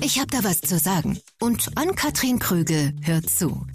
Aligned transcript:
Ich 0.00 0.18
habe 0.18 0.28
da 0.30 0.44
was 0.44 0.60
zu 0.60 0.78
sagen. 0.78 1.18
Und 1.40 1.76
Ann-Kathrin 1.76 2.38
Krügel 2.38 2.94
hört 3.02 3.28
zu. 3.28 3.66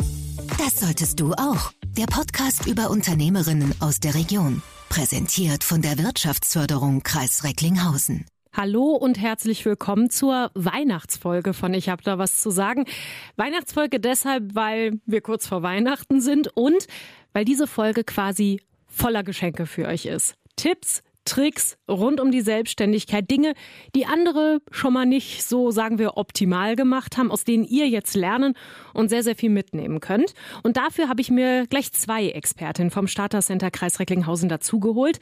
Das 0.58 0.80
solltest 0.80 1.20
du 1.20 1.34
auch. 1.34 1.72
Der 1.98 2.06
Podcast 2.06 2.66
über 2.66 2.90
Unternehmerinnen 2.90 3.76
aus 3.82 4.00
der 4.00 4.16
Region. 4.16 4.62
Präsentiert 4.88 5.64
von 5.64 5.82
der 5.82 5.98
Wirtschaftsförderung 5.98 7.04
Kreis 7.04 7.44
Recklinghausen. 7.44 8.26
Hallo 8.54 8.92
und 8.96 9.20
herzlich 9.20 9.66
willkommen 9.66 10.10
zur 10.10 10.52
Weihnachtsfolge 10.54 11.54
von 11.54 11.74
Ich 11.74 11.90
habe 11.90 12.04
da 12.04 12.18
was 12.18 12.40
zu 12.42 12.52
sagen. 12.52 12.86
Weihnachtsfolge 13.36 14.00
deshalb, 14.00 14.56
weil 14.56 15.02
wir 15.06 15.22
kurz 15.22 15.46
vor 15.46 15.62
Weihnachten 15.62 16.22
sind 16.22 16.56
und 16.56 16.88
weil 17.34 17.44
diese 17.44 17.68
Folge 17.68 18.04
quasi 18.04 18.62
voller 18.88 19.24
Geschenke 19.24 19.66
für 19.66 19.88
euch 19.88 20.06
ist. 20.06 20.36
Tipps, 20.56 21.02
Tricks 21.26 21.78
rund 21.90 22.20
um 22.20 22.32
die 22.32 22.42
Selbstständigkeit, 22.42 23.30
Dinge, 23.30 23.54
die 23.96 24.06
andere 24.06 24.62
schon 24.72 24.94
mal 24.94 25.06
nicht 25.06 25.44
so, 25.44 25.72
sagen 25.72 25.98
wir, 25.98 26.18
optimal 26.18 26.76
gemacht 26.76 27.18
haben, 27.18 27.32
aus 27.32 27.44
denen 27.44 27.64
ihr 27.64 27.88
jetzt 27.88 28.16
lernen 28.16 28.54
und 28.94 29.10
sehr, 29.10 29.24
sehr 29.24 29.36
viel 29.36 29.50
mitnehmen 29.50 30.00
könnt. 30.00 30.34
Und 30.64 30.78
dafür 30.78 31.10
habe 31.10 31.22
ich 31.22 31.32
mir 31.32 31.68
gleich 31.68 31.92
zwei 31.94 32.30
Expertinnen 32.30 32.92
vom 32.92 33.08
Starter 33.08 33.42
Center 33.42 33.72
Kreis 33.72 34.00
Recklinghausen 34.00 34.50
dazugeholt, 34.50 35.20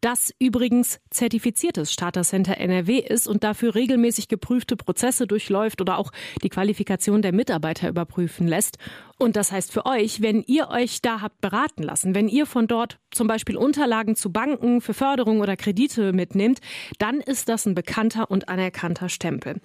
das 0.00 0.32
übrigens 0.38 1.00
zertifiziertes 1.10 1.92
Starter 1.92 2.22
Center 2.22 2.58
NRW 2.58 2.98
ist 2.98 3.28
und 3.28 3.44
dafür 3.44 3.74
regelmäßig 3.74 4.28
geprüfte 4.28 4.76
Prozesse 4.76 5.26
durchläuft 5.26 5.80
oder 5.80 5.98
auch 5.98 6.12
die 6.42 6.48
Qualifikation 6.48 7.22
der 7.22 7.32
Mitarbeiter 7.32 7.88
überprüfen 7.88 8.46
lässt. 8.48 8.78
Und 9.18 9.36
das 9.36 9.50
heißt 9.50 9.72
für 9.72 9.86
euch, 9.86 10.20
wenn 10.20 10.42
ihr 10.42 10.68
euch 10.68 11.00
da 11.00 11.22
habt 11.22 11.40
beraten 11.40 11.82
lassen, 11.82 12.14
wenn 12.14 12.28
ihr 12.28 12.44
von 12.44 12.66
dort 12.66 12.98
zum 13.10 13.26
Beispiel 13.26 13.56
Unterlagen 13.56 14.14
zu 14.14 14.30
Banken 14.30 14.82
für 14.82 14.92
Förderung 14.92 15.40
oder 15.40 15.56
Kredite 15.56 16.12
mitnehmt, 16.12 16.60
dann 16.98 17.20
ist 17.20 17.48
das 17.48 17.64
ein 17.64 17.74
bekannter 17.74 18.30
und 18.30 18.48
anerkannter 18.48 19.08
Stempel. 19.08 19.60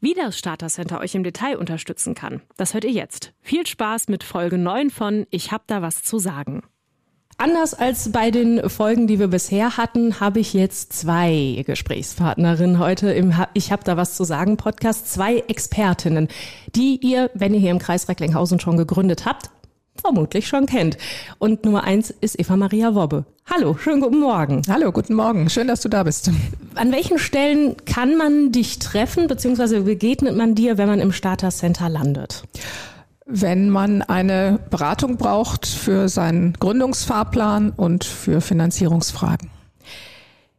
Wie 0.00 0.12
das 0.14 0.38
Starter 0.38 0.68
Center 0.68 1.00
euch 1.00 1.14
im 1.14 1.24
Detail 1.24 1.56
unterstützen 1.56 2.14
kann, 2.14 2.42
das 2.56 2.74
hört 2.74 2.84
ihr 2.84 2.90
jetzt. 2.90 3.32
Viel 3.40 3.66
Spaß 3.66 4.08
mit 4.08 4.24
Folge 4.24 4.58
9 4.58 4.90
von 4.90 5.26
Ich 5.30 5.52
hab 5.52 5.66
da 5.68 5.80
was 5.80 6.02
zu 6.02 6.18
sagen. 6.18 6.62
Anders 7.38 7.74
als 7.74 8.12
bei 8.12 8.30
den 8.30 8.68
Folgen, 8.68 9.06
die 9.06 9.18
wir 9.18 9.28
bisher 9.28 9.76
hatten, 9.76 10.20
habe 10.20 10.40
ich 10.40 10.52
jetzt 10.52 10.92
zwei 10.92 11.62
Gesprächspartnerinnen 11.66 12.78
heute 12.78 13.10
im 13.12 13.34
Ich 13.54 13.72
habe 13.72 13.82
da 13.84 13.96
was 13.96 14.14
zu 14.14 14.24
sagen 14.24 14.56
Podcast, 14.56 15.12
zwei 15.12 15.38
Expertinnen, 15.48 16.28
die 16.74 16.98
ihr, 17.02 17.30
wenn 17.34 17.54
ihr 17.54 17.60
hier 17.60 17.72
im 17.72 17.78
Kreis 17.78 18.08
Recklinghausen 18.08 18.60
schon 18.60 18.76
gegründet 18.76 19.24
habt, 19.26 19.50
vermutlich 19.96 20.46
schon 20.46 20.66
kennt. 20.66 20.98
Und 21.38 21.64
Nummer 21.64 21.84
eins 21.84 22.10
ist 22.10 22.38
Eva 22.38 22.56
Maria 22.56 22.94
Wobbe. 22.94 23.24
Hallo, 23.50 23.76
schönen 23.76 24.00
guten 24.00 24.20
Morgen. 24.20 24.62
Hallo, 24.68 24.92
guten 24.92 25.14
Morgen. 25.14 25.50
Schön, 25.50 25.66
dass 25.66 25.80
du 25.80 25.88
da 25.88 26.04
bist. 26.04 26.30
An 26.74 26.92
welchen 26.92 27.18
Stellen 27.18 27.76
kann 27.84 28.16
man 28.16 28.52
dich 28.52 28.78
treffen, 28.78 29.26
beziehungsweise 29.26 29.82
begegnet 29.82 30.36
man 30.36 30.54
dir, 30.54 30.78
wenn 30.78 30.88
man 30.88 31.00
im 31.00 31.12
Starter 31.12 31.50
Center 31.50 31.88
landet? 31.88 32.44
Wenn 33.26 33.70
man 33.70 34.02
eine 34.02 34.58
Beratung 34.70 35.16
braucht 35.16 35.66
für 35.66 36.08
seinen 36.08 36.54
Gründungsfahrplan 36.54 37.70
und 37.70 38.04
für 38.04 38.40
Finanzierungsfragen. 38.40 39.50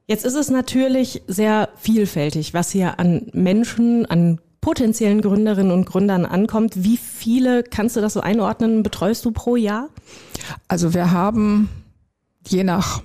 Jetzt 0.08 0.26
ist 0.26 0.36
es 0.36 0.50
natürlich 0.50 1.22
sehr 1.28 1.70
vielfältig, 1.78 2.54
was 2.54 2.72
hier 2.72 3.00
an 3.00 3.28
Menschen, 3.34 4.06
an 4.06 4.40
potenziellen 4.64 5.22
Gründerinnen 5.22 5.72
und 5.72 5.86
Gründern 5.86 6.26
ankommt. 6.26 6.84
Wie 6.84 6.98
viele, 6.98 7.62
kannst 7.64 7.98
du 7.98 8.02
das 8.02 8.14
so 8.14 8.22
einordnen, 8.22 8.82
betreust 8.82 9.24
du 9.26 9.32
pro 9.32 9.58
Jahr? 9.58 9.90
Also 10.68 10.94
wir 10.94 11.12
haben 11.12 11.70
je 12.48 12.64
nach 12.64 13.02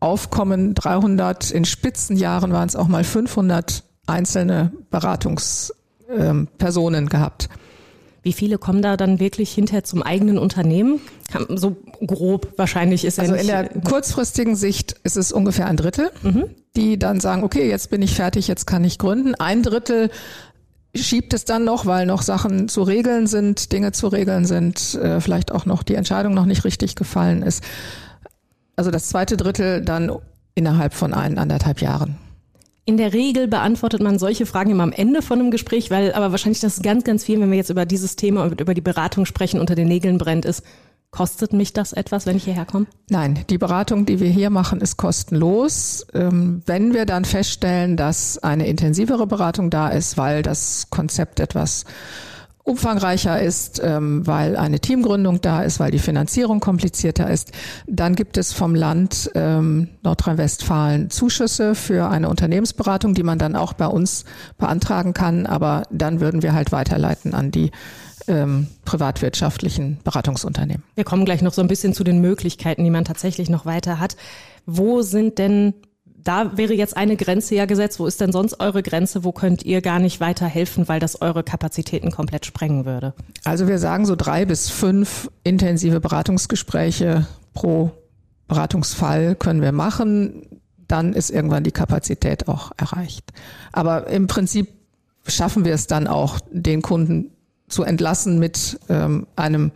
Aufkommen 0.00 0.74
300, 0.74 1.52
in 1.52 1.64
Spitzenjahren 1.64 2.52
waren 2.52 2.68
es 2.68 2.74
auch 2.74 2.88
mal 2.88 3.04
500 3.04 3.84
einzelne 4.06 4.72
Beratungspersonen 4.90 7.08
gehabt. 7.08 7.48
Wie 8.22 8.32
viele 8.32 8.58
kommen 8.58 8.82
da 8.82 8.96
dann 8.96 9.18
wirklich 9.18 9.52
hinterher 9.52 9.84
zum 9.84 10.02
eigenen 10.02 10.38
Unternehmen? 10.38 11.00
So 11.48 11.76
grob 12.06 12.54
wahrscheinlich 12.56 13.04
ist 13.04 13.18
Also 13.18 13.34
ja 13.34 13.40
in 13.40 13.46
der 13.46 13.68
kurzfristigen 13.82 14.54
Sicht 14.54 14.94
ist 15.02 15.16
es 15.16 15.32
ungefähr 15.32 15.66
ein 15.66 15.76
Drittel, 15.76 16.10
mhm. 16.22 16.44
die 16.76 16.98
dann 16.98 17.18
sagen, 17.20 17.42
okay, 17.42 17.68
jetzt 17.68 17.90
bin 17.90 18.00
ich 18.00 18.14
fertig, 18.14 18.46
jetzt 18.46 18.66
kann 18.66 18.84
ich 18.84 18.98
gründen. 18.98 19.34
Ein 19.34 19.62
Drittel 19.62 20.10
schiebt 20.94 21.34
es 21.34 21.44
dann 21.44 21.64
noch, 21.64 21.86
weil 21.86 22.06
noch 22.06 22.22
Sachen 22.22 22.68
zu 22.68 22.82
regeln 22.82 23.26
sind, 23.26 23.72
Dinge 23.72 23.92
zu 23.92 24.08
regeln 24.08 24.44
sind, 24.44 24.94
äh, 24.94 25.20
vielleicht 25.20 25.50
auch 25.50 25.66
noch 25.66 25.82
die 25.82 25.94
Entscheidung 25.94 26.34
noch 26.34 26.46
nicht 26.46 26.64
richtig 26.64 26.94
gefallen 26.94 27.42
ist. 27.42 27.64
Also 28.76 28.90
das 28.90 29.08
zweite 29.08 29.36
Drittel 29.36 29.82
dann 29.82 30.12
innerhalb 30.54 30.94
von 30.94 31.14
ein, 31.14 31.38
anderthalb 31.38 31.80
Jahren. 31.80 32.18
In 32.84 32.96
der 32.96 33.12
Regel 33.12 33.46
beantwortet 33.46 34.02
man 34.02 34.18
solche 34.18 34.44
Fragen 34.44 34.70
immer 34.70 34.82
am 34.82 34.92
Ende 34.92 35.22
von 35.22 35.38
einem 35.38 35.50
Gespräch, 35.50 35.90
weil 35.90 36.12
aber 36.12 36.32
wahrscheinlich 36.32 36.60
das 36.60 36.82
ganz, 36.82 37.04
ganz 37.04 37.24
viel, 37.24 37.40
wenn 37.40 37.50
wir 37.50 37.56
jetzt 37.56 37.70
über 37.70 37.86
dieses 37.86 38.16
Thema 38.16 38.42
und 38.44 38.60
über 38.60 38.74
die 38.74 38.80
Beratung 38.80 39.24
sprechen, 39.24 39.60
unter 39.60 39.76
den 39.76 39.88
Nägeln 39.88 40.18
brennt, 40.18 40.44
ist, 40.44 40.64
Kostet 41.12 41.52
mich 41.52 41.74
das 41.74 41.92
etwas, 41.92 42.24
wenn 42.24 42.38
ich 42.38 42.44
hierher 42.44 42.64
komme? 42.64 42.86
Nein, 43.10 43.44
die 43.50 43.58
Beratung, 43.58 44.06
die 44.06 44.18
wir 44.18 44.30
hier 44.30 44.48
machen, 44.48 44.80
ist 44.80 44.96
kostenlos. 44.96 46.06
Ähm, 46.14 46.62
wenn 46.64 46.94
wir 46.94 47.04
dann 47.04 47.26
feststellen, 47.26 47.98
dass 47.98 48.38
eine 48.38 48.66
intensivere 48.66 49.26
Beratung 49.26 49.68
da 49.68 49.88
ist, 49.88 50.16
weil 50.16 50.40
das 50.40 50.86
Konzept 50.88 51.38
etwas 51.38 51.84
umfangreicher 52.64 53.40
ist, 53.40 53.80
ähm, 53.82 54.26
weil 54.26 54.56
eine 54.56 54.78
Teamgründung 54.78 55.40
da 55.40 55.62
ist, 55.62 55.80
weil 55.80 55.90
die 55.90 55.98
Finanzierung 55.98 56.60
komplizierter 56.60 57.28
ist, 57.28 57.52
dann 57.86 58.14
gibt 58.14 58.36
es 58.36 58.52
vom 58.52 58.74
Land 58.74 59.30
ähm, 59.34 59.88
Nordrhein-Westfalen 60.02 61.10
Zuschüsse 61.10 61.74
für 61.74 62.08
eine 62.08 62.28
Unternehmensberatung, 62.28 63.14
die 63.14 63.24
man 63.24 63.38
dann 63.38 63.56
auch 63.56 63.72
bei 63.72 63.86
uns 63.86 64.24
beantragen 64.58 65.12
kann. 65.12 65.46
Aber 65.46 65.82
dann 65.90 66.20
würden 66.20 66.42
wir 66.42 66.54
halt 66.54 66.70
weiterleiten 66.70 67.34
an 67.34 67.50
die 67.50 67.72
ähm, 68.28 68.68
privatwirtschaftlichen 68.84 69.98
Beratungsunternehmen. 70.04 70.84
Wir 70.94 71.04
kommen 71.04 71.24
gleich 71.24 71.42
noch 71.42 71.52
so 71.52 71.62
ein 71.62 71.68
bisschen 71.68 71.94
zu 71.94 72.04
den 72.04 72.20
Möglichkeiten, 72.20 72.84
die 72.84 72.90
man 72.90 73.04
tatsächlich 73.04 73.50
noch 73.50 73.66
weiter 73.66 73.98
hat. 73.98 74.16
Wo 74.66 75.02
sind 75.02 75.38
denn, 75.38 75.74
da 76.24 76.56
wäre 76.56 76.74
jetzt 76.74 76.96
eine 76.96 77.16
Grenze 77.16 77.54
ja 77.54 77.66
gesetzt, 77.66 77.98
wo 77.98 78.06
ist 78.06 78.20
denn 78.20 78.32
sonst 78.32 78.60
eure 78.60 78.82
Grenze, 78.82 79.24
wo 79.24 79.32
könnt 79.32 79.64
ihr 79.64 79.80
gar 79.80 79.98
nicht 79.98 80.20
weiter 80.20 80.46
helfen, 80.46 80.88
weil 80.88 81.00
das 81.00 81.20
eure 81.20 81.42
Kapazitäten 81.42 82.10
komplett 82.10 82.46
sprengen 82.46 82.84
würde? 82.84 83.14
Also 83.44 83.68
wir 83.68 83.78
sagen 83.78 84.06
so 84.06 84.16
drei 84.16 84.44
bis 84.44 84.70
fünf 84.70 85.30
intensive 85.44 86.00
Beratungsgespräche 86.00 87.26
pro 87.54 87.92
Beratungsfall 88.48 89.34
können 89.34 89.62
wir 89.62 89.72
machen. 89.72 90.46
Dann 90.88 91.12
ist 91.12 91.30
irgendwann 91.30 91.64
die 91.64 91.72
Kapazität 91.72 92.48
auch 92.48 92.72
erreicht. 92.76 93.32
Aber 93.72 94.06
im 94.08 94.26
Prinzip 94.26 94.68
schaffen 95.26 95.64
wir 95.64 95.74
es 95.74 95.86
dann 95.86 96.06
auch, 96.06 96.38
den 96.50 96.82
Kunden 96.82 97.30
zu 97.68 97.82
entlassen 97.84 98.38
mit 98.38 98.78
ähm, 98.88 99.26
einem 99.36 99.72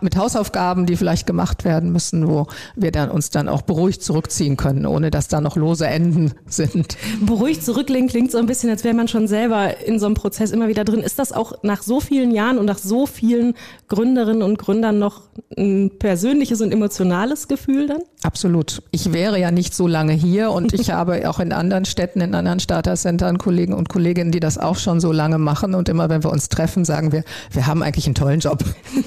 mit 0.00 0.16
Hausaufgaben, 0.16 0.86
die 0.86 0.96
vielleicht 0.96 1.26
gemacht 1.26 1.64
werden 1.64 1.92
müssen, 1.92 2.28
wo 2.28 2.46
wir 2.76 2.92
dann 2.92 3.10
uns 3.10 3.30
dann 3.30 3.48
auch 3.48 3.62
beruhigt 3.62 4.02
zurückziehen 4.02 4.56
können, 4.56 4.86
ohne 4.86 5.10
dass 5.10 5.28
da 5.28 5.40
noch 5.40 5.56
lose 5.56 5.86
Enden 5.86 6.32
sind. 6.46 6.96
Beruhigt 7.24 7.64
zurücklehnen 7.64 8.08
klingt 8.08 8.30
so 8.30 8.38
ein 8.38 8.46
bisschen, 8.46 8.70
als 8.70 8.84
wäre 8.84 8.94
man 8.94 9.08
schon 9.08 9.28
selber 9.28 9.80
in 9.86 9.98
so 9.98 10.06
einem 10.06 10.14
Prozess 10.14 10.50
immer 10.50 10.68
wieder 10.68 10.84
drin. 10.84 11.00
Ist 11.00 11.18
das 11.18 11.32
auch 11.32 11.52
nach 11.62 11.82
so 11.82 12.00
vielen 12.00 12.30
Jahren 12.30 12.58
und 12.58 12.66
nach 12.66 12.78
so 12.78 13.06
vielen 13.06 13.54
Gründerinnen 13.88 14.42
und 14.42 14.58
Gründern 14.58 14.98
noch 14.98 15.22
ein 15.56 15.90
persönliches 15.98 16.60
und 16.60 16.72
emotionales 16.72 17.48
Gefühl 17.48 17.86
dann? 17.86 18.02
Absolut. 18.22 18.82
Ich 18.90 19.12
wäre 19.12 19.38
ja 19.38 19.50
nicht 19.50 19.74
so 19.74 19.86
lange 19.86 20.12
hier 20.12 20.50
und 20.50 20.72
ich 20.72 20.90
habe 20.92 21.28
auch 21.28 21.40
in 21.40 21.52
anderen 21.52 21.84
Städten, 21.84 22.20
in 22.20 22.34
anderen 22.34 22.60
Starter-Centern 22.60 23.38
Kollegen 23.38 23.74
und 23.74 23.88
Kolleginnen, 23.88 24.32
die 24.32 24.40
das 24.40 24.56
auch 24.56 24.76
schon 24.76 25.00
so 25.00 25.12
lange 25.12 25.38
machen 25.38 25.74
und 25.74 25.88
immer 25.88 26.08
wenn 26.08 26.24
wir 26.24 26.30
uns 26.30 26.48
treffen, 26.48 26.84
sagen 26.84 27.12
wir, 27.12 27.24
wir 27.50 27.66
haben 27.66 27.82
eigentlich 27.82 28.06
einen 28.06 28.14
tollen 28.14 28.40
Job. 28.40 28.64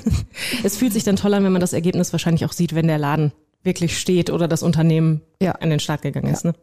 es 0.67 0.77
fühlt 0.77 0.93
sich 0.93 1.03
dann 1.03 1.15
toll 1.15 1.33
an, 1.33 1.43
wenn 1.43 1.51
man 1.51 1.61
das 1.61 1.73
Ergebnis 1.73 2.11
wahrscheinlich 2.11 2.45
auch 2.45 2.53
sieht, 2.53 2.75
wenn 2.75 2.87
der 2.87 2.97
Laden 2.97 3.31
wirklich 3.63 3.99
steht 3.99 4.29
oder 4.29 4.47
das 4.47 4.63
Unternehmen 4.63 5.21
ja. 5.41 5.51
an 5.53 5.69
den 5.69 5.79
Start 5.79 6.01
gegangen 6.01 6.31
ist. 6.31 6.45
Ne? 6.45 6.53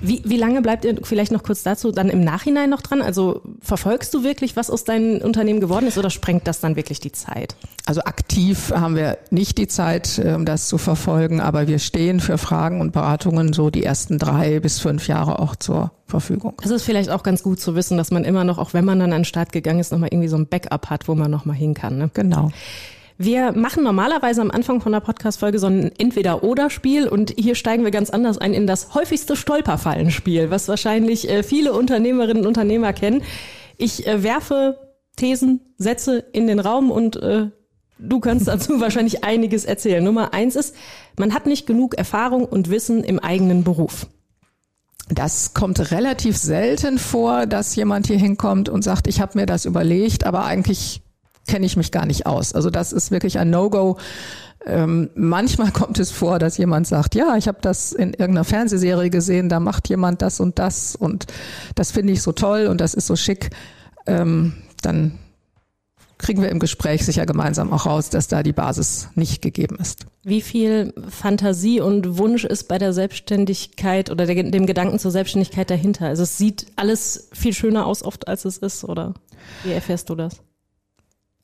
Wie, 0.00 0.20
wie 0.24 0.36
lange 0.36 0.62
bleibt 0.62 0.84
ihr 0.84 0.98
vielleicht 1.02 1.32
noch 1.32 1.42
kurz 1.42 1.62
dazu 1.62 1.92
dann 1.92 2.08
im 2.08 2.22
Nachhinein 2.22 2.68
noch 2.68 2.82
dran? 2.82 3.02
Also 3.02 3.42
verfolgst 3.60 4.12
du 4.14 4.24
wirklich, 4.24 4.56
was 4.56 4.68
aus 4.68 4.84
deinem 4.84 5.22
Unternehmen 5.22 5.60
geworden 5.60 5.86
ist 5.86 5.96
oder 5.96 6.10
sprengt 6.10 6.46
das 6.46 6.60
dann 6.60 6.76
wirklich 6.76 6.98
die 6.98 7.12
Zeit? 7.12 7.56
Also 7.86 8.02
aktiv 8.02 8.72
haben 8.72 8.96
wir 8.96 9.18
nicht 9.30 9.58
die 9.58 9.68
Zeit, 9.68 10.18
um 10.18 10.44
das 10.44 10.66
zu 10.66 10.76
verfolgen, 10.76 11.40
aber 11.40 11.68
wir 11.68 11.78
stehen 11.78 12.20
für 12.20 12.36
Fragen 12.36 12.80
und 12.80 12.92
Beratungen 12.92 13.52
so 13.52 13.70
die 13.70 13.84
ersten 13.84 14.18
drei 14.18 14.60
bis 14.60 14.80
fünf 14.80 15.06
Jahre 15.06 15.38
auch 15.38 15.54
zur 15.56 15.92
Verfügung. 16.06 16.54
Das 16.62 16.72
ist 16.72 16.82
vielleicht 16.82 17.10
auch 17.10 17.22
ganz 17.22 17.42
gut 17.42 17.60
zu 17.60 17.76
wissen, 17.76 17.96
dass 17.96 18.10
man 18.10 18.24
immer 18.24 18.42
noch, 18.44 18.58
auch 18.58 18.74
wenn 18.74 18.84
man 18.84 18.98
dann 18.98 19.12
an 19.12 19.20
den 19.20 19.24
Start 19.24 19.52
gegangen 19.52 19.78
ist, 19.78 19.92
nochmal 19.92 20.08
irgendwie 20.10 20.28
so 20.28 20.36
ein 20.36 20.48
Backup 20.48 20.90
hat, 20.90 21.06
wo 21.06 21.14
man 21.14 21.30
nochmal 21.30 21.56
hin 21.56 21.74
kann. 21.74 21.98
Ne? 21.98 22.10
Genau. 22.12 22.50
Wir 23.22 23.52
machen 23.52 23.84
normalerweise 23.84 24.40
am 24.40 24.50
Anfang 24.50 24.80
von 24.80 24.92
der 24.92 25.00
Podcast-Folge 25.00 25.58
so 25.58 25.66
ein 25.66 25.92
Entweder-Oder-Spiel 25.98 27.06
und 27.06 27.34
hier 27.36 27.54
steigen 27.54 27.84
wir 27.84 27.90
ganz 27.90 28.08
anders 28.08 28.38
ein 28.38 28.54
in 28.54 28.66
das 28.66 28.94
häufigste 28.94 29.36
Stolperfallenspiel, 29.36 30.50
was 30.50 30.68
wahrscheinlich 30.68 31.28
äh, 31.28 31.42
viele 31.42 31.74
Unternehmerinnen 31.74 32.44
und 32.44 32.46
Unternehmer 32.46 32.94
kennen. 32.94 33.22
Ich 33.76 34.06
äh, 34.06 34.22
werfe 34.22 34.78
Thesen, 35.16 35.60
Sätze 35.76 36.24
in 36.32 36.46
den 36.46 36.60
Raum 36.60 36.90
und 36.90 37.16
äh, 37.16 37.50
du 37.98 38.20
kannst 38.20 38.48
dazu 38.48 38.80
wahrscheinlich 38.80 39.22
einiges 39.22 39.66
erzählen. 39.66 40.02
Nummer 40.02 40.32
eins 40.32 40.56
ist, 40.56 40.74
man 41.18 41.34
hat 41.34 41.44
nicht 41.44 41.66
genug 41.66 41.98
Erfahrung 41.98 42.46
und 42.46 42.70
Wissen 42.70 43.04
im 43.04 43.18
eigenen 43.18 43.64
Beruf. 43.64 44.06
Das 45.10 45.52
kommt 45.52 45.90
relativ 45.90 46.38
selten 46.38 46.98
vor, 46.98 47.44
dass 47.44 47.76
jemand 47.76 48.06
hier 48.06 48.18
hinkommt 48.18 48.70
und 48.70 48.80
sagt, 48.80 49.06
ich 49.08 49.20
habe 49.20 49.38
mir 49.38 49.44
das 49.44 49.66
überlegt, 49.66 50.24
aber 50.24 50.46
eigentlich 50.46 51.02
kenne 51.46 51.66
ich 51.66 51.76
mich 51.76 51.92
gar 51.92 52.06
nicht 52.06 52.26
aus. 52.26 52.52
Also 52.52 52.70
das 52.70 52.92
ist 52.92 53.10
wirklich 53.10 53.38
ein 53.38 53.50
No-Go. 53.50 53.98
Ähm, 54.66 55.10
manchmal 55.14 55.70
kommt 55.72 55.98
es 55.98 56.10
vor, 56.10 56.38
dass 56.38 56.58
jemand 56.58 56.86
sagt, 56.86 57.14
ja, 57.14 57.36
ich 57.36 57.48
habe 57.48 57.58
das 57.60 57.92
in 57.92 58.10
irgendeiner 58.10 58.44
Fernsehserie 58.44 59.10
gesehen, 59.10 59.48
da 59.48 59.60
macht 59.60 59.88
jemand 59.88 60.22
das 60.22 60.40
und 60.40 60.58
das 60.58 60.96
und 60.96 61.26
das 61.74 61.90
finde 61.90 62.12
ich 62.12 62.22
so 62.22 62.32
toll 62.32 62.66
und 62.66 62.80
das 62.80 62.94
ist 62.94 63.06
so 63.06 63.16
schick. 63.16 63.50
Ähm, 64.06 64.54
dann 64.82 65.18
kriegen 66.18 66.42
wir 66.42 66.50
im 66.50 66.58
Gespräch 66.58 67.04
sicher 67.04 67.24
gemeinsam 67.24 67.72
auch 67.72 67.86
raus, 67.86 68.10
dass 68.10 68.28
da 68.28 68.42
die 68.42 68.52
Basis 68.52 69.08
nicht 69.14 69.40
gegeben 69.40 69.78
ist. 69.80 70.04
Wie 70.22 70.42
viel 70.42 70.92
Fantasie 71.08 71.80
und 71.80 72.18
Wunsch 72.18 72.44
ist 72.44 72.68
bei 72.68 72.76
der 72.76 72.92
Selbstständigkeit 72.92 74.10
oder 74.10 74.26
dem 74.26 74.66
Gedanken 74.66 74.98
zur 74.98 75.10
Selbstständigkeit 75.10 75.70
dahinter? 75.70 76.06
Also 76.06 76.24
es 76.24 76.36
sieht 76.36 76.66
alles 76.76 77.30
viel 77.32 77.54
schöner 77.54 77.86
aus 77.86 78.02
oft, 78.02 78.28
als 78.28 78.44
es 78.44 78.58
ist, 78.58 78.84
oder 78.84 79.14
wie 79.64 79.72
erfährst 79.72 80.10
du 80.10 80.14
das? 80.14 80.42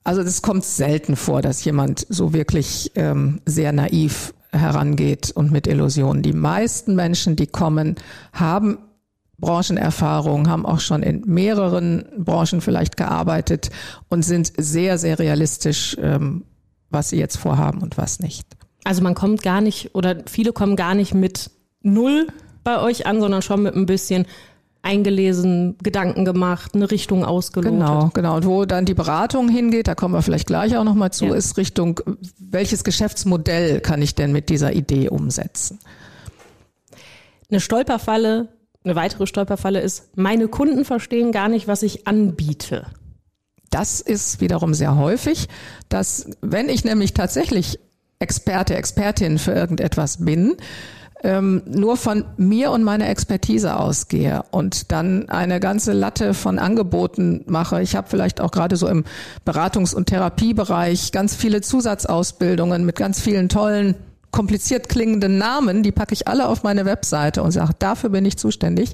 Also 0.07 0.21
es 0.21 0.41
kommt 0.41 0.63
selten 0.63 1.17
vor, 1.17 1.41
dass 1.41 1.65
jemand 1.65 2.07
so 2.07 2.31
wirklich 2.31 2.93
ähm, 2.95 3.41
sehr 3.45 3.73
naiv 3.73 4.33
herangeht 4.53 5.31
und 5.31 5.51
mit 5.51 5.67
Illusionen. 5.67 6.23
Die 6.23 6.31
meisten 6.31 6.95
Menschen, 6.95 7.35
die 7.35 7.45
kommen, 7.45 7.95
haben 8.31 8.77
Branchenerfahrung, 9.37 10.47
haben 10.47 10.65
auch 10.65 10.79
schon 10.79 11.03
in 11.03 11.23
mehreren 11.25 12.05
Branchen 12.17 12.61
vielleicht 12.61 12.95
gearbeitet 12.95 13.69
und 14.07 14.23
sind 14.23 14.53
sehr, 14.55 14.97
sehr 14.97 15.19
realistisch, 15.19 15.97
ähm, 15.99 16.45
was 16.89 17.09
sie 17.09 17.17
jetzt 17.17 17.35
vorhaben 17.35 17.81
und 17.81 17.97
was 17.97 18.21
nicht. 18.21 18.47
Also 18.85 19.03
man 19.03 19.13
kommt 19.13 19.43
gar 19.43 19.59
nicht 19.59 19.93
oder 19.93 20.23
viele 20.25 20.53
kommen 20.53 20.77
gar 20.77 20.95
nicht 20.95 21.15
mit 21.15 21.51
null 21.81 22.27
bei 22.63 22.79
euch 22.79 23.05
an, 23.07 23.19
sondern 23.19 23.41
schon 23.41 23.61
mit 23.61 23.75
ein 23.75 23.85
bisschen 23.85 24.25
eingelesen, 24.87 25.77
Gedanken 25.83 26.25
gemacht, 26.25 26.73
eine 26.73 26.89
Richtung 26.89 27.25
ausgelotet. 27.25 27.79
Genau, 27.79 28.09
genau. 28.13 28.37
Und 28.37 28.45
wo 28.45 28.65
dann 28.65 28.85
die 28.85 28.93
Beratung 28.93 29.49
hingeht, 29.49 29.87
da 29.87 29.95
kommen 29.95 30.13
wir 30.13 30.21
vielleicht 30.21 30.47
gleich 30.47 30.77
auch 30.77 30.83
nochmal 30.83 31.11
zu, 31.11 31.25
ja. 31.25 31.35
ist 31.35 31.57
Richtung, 31.57 31.99
welches 32.39 32.83
Geschäftsmodell 32.83 33.81
kann 33.81 34.01
ich 34.01 34.15
denn 34.15 34.31
mit 34.31 34.49
dieser 34.49 34.73
Idee 34.73 35.09
umsetzen? 35.09 35.79
Eine 37.49 37.59
Stolperfalle 37.59 38.49
eine 38.87 38.95
weitere 38.95 39.27
Stolperfalle 39.27 39.81
ist, 39.81 40.15
meine 40.17 40.47
Kunden 40.47 40.85
verstehen 40.85 41.33
gar 41.33 41.49
nicht, 41.49 41.67
was 41.67 41.83
ich 41.83 42.07
anbiete. 42.07 42.87
Das 43.69 43.99
ist 43.99 44.39
wiederum 44.39 44.73
sehr 44.73 44.95
häufig, 44.95 45.49
dass 45.89 46.29
wenn 46.41 46.69
ich 46.69 46.85
nämlich 46.85 47.13
tatsächlich 47.13 47.79
Experte, 48.19 48.75
Expertin 48.75 49.39
für 49.39 49.51
irgendetwas 49.51 50.23
bin, 50.23 50.55
ähm, 51.23 51.63
nur 51.65 51.97
von 51.97 52.25
mir 52.37 52.71
und 52.71 52.83
meiner 52.83 53.09
Expertise 53.09 53.77
ausgehe 53.77 54.43
und 54.51 54.91
dann 54.91 55.29
eine 55.29 55.59
ganze 55.59 55.93
Latte 55.93 56.33
von 56.33 56.59
Angeboten 56.59 57.43
mache. 57.47 57.81
Ich 57.81 57.95
habe 57.95 58.07
vielleicht 58.09 58.39
auch 58.39 58.51
gerade 58.51 58.75
so 58.75 58.87
im 58.87 59.03
Beratungs- 59.45 59.95
und 59.95 60.07
Therapiebereich 60.07 61.11
ganz 61.11 61.35
viele 61.35 61.61
Zusatzausbildungen 61.61 62.85
mit 62.85 62.95
ganz 62.95 63.19
vielen 63.19 63.49
tollen 63.49 63.95
kompliziert 64.31 64.89
klingenden 64.89 65.37
Namen, 65.37 65.83
die 65.83 65.91
packe 65.91 66.13
ich 66.13 66.27
alle 66.27 66.47
auf 66.47 66.61
meine 66.61 66.85
Webseite 66.85 67.41
und 67.41 67.51
sage, 67.51 67.73
dafür 67.79 68.09
bin 68.09 68.25
ich 68.25 68.37
zuständig. 68.37 68.93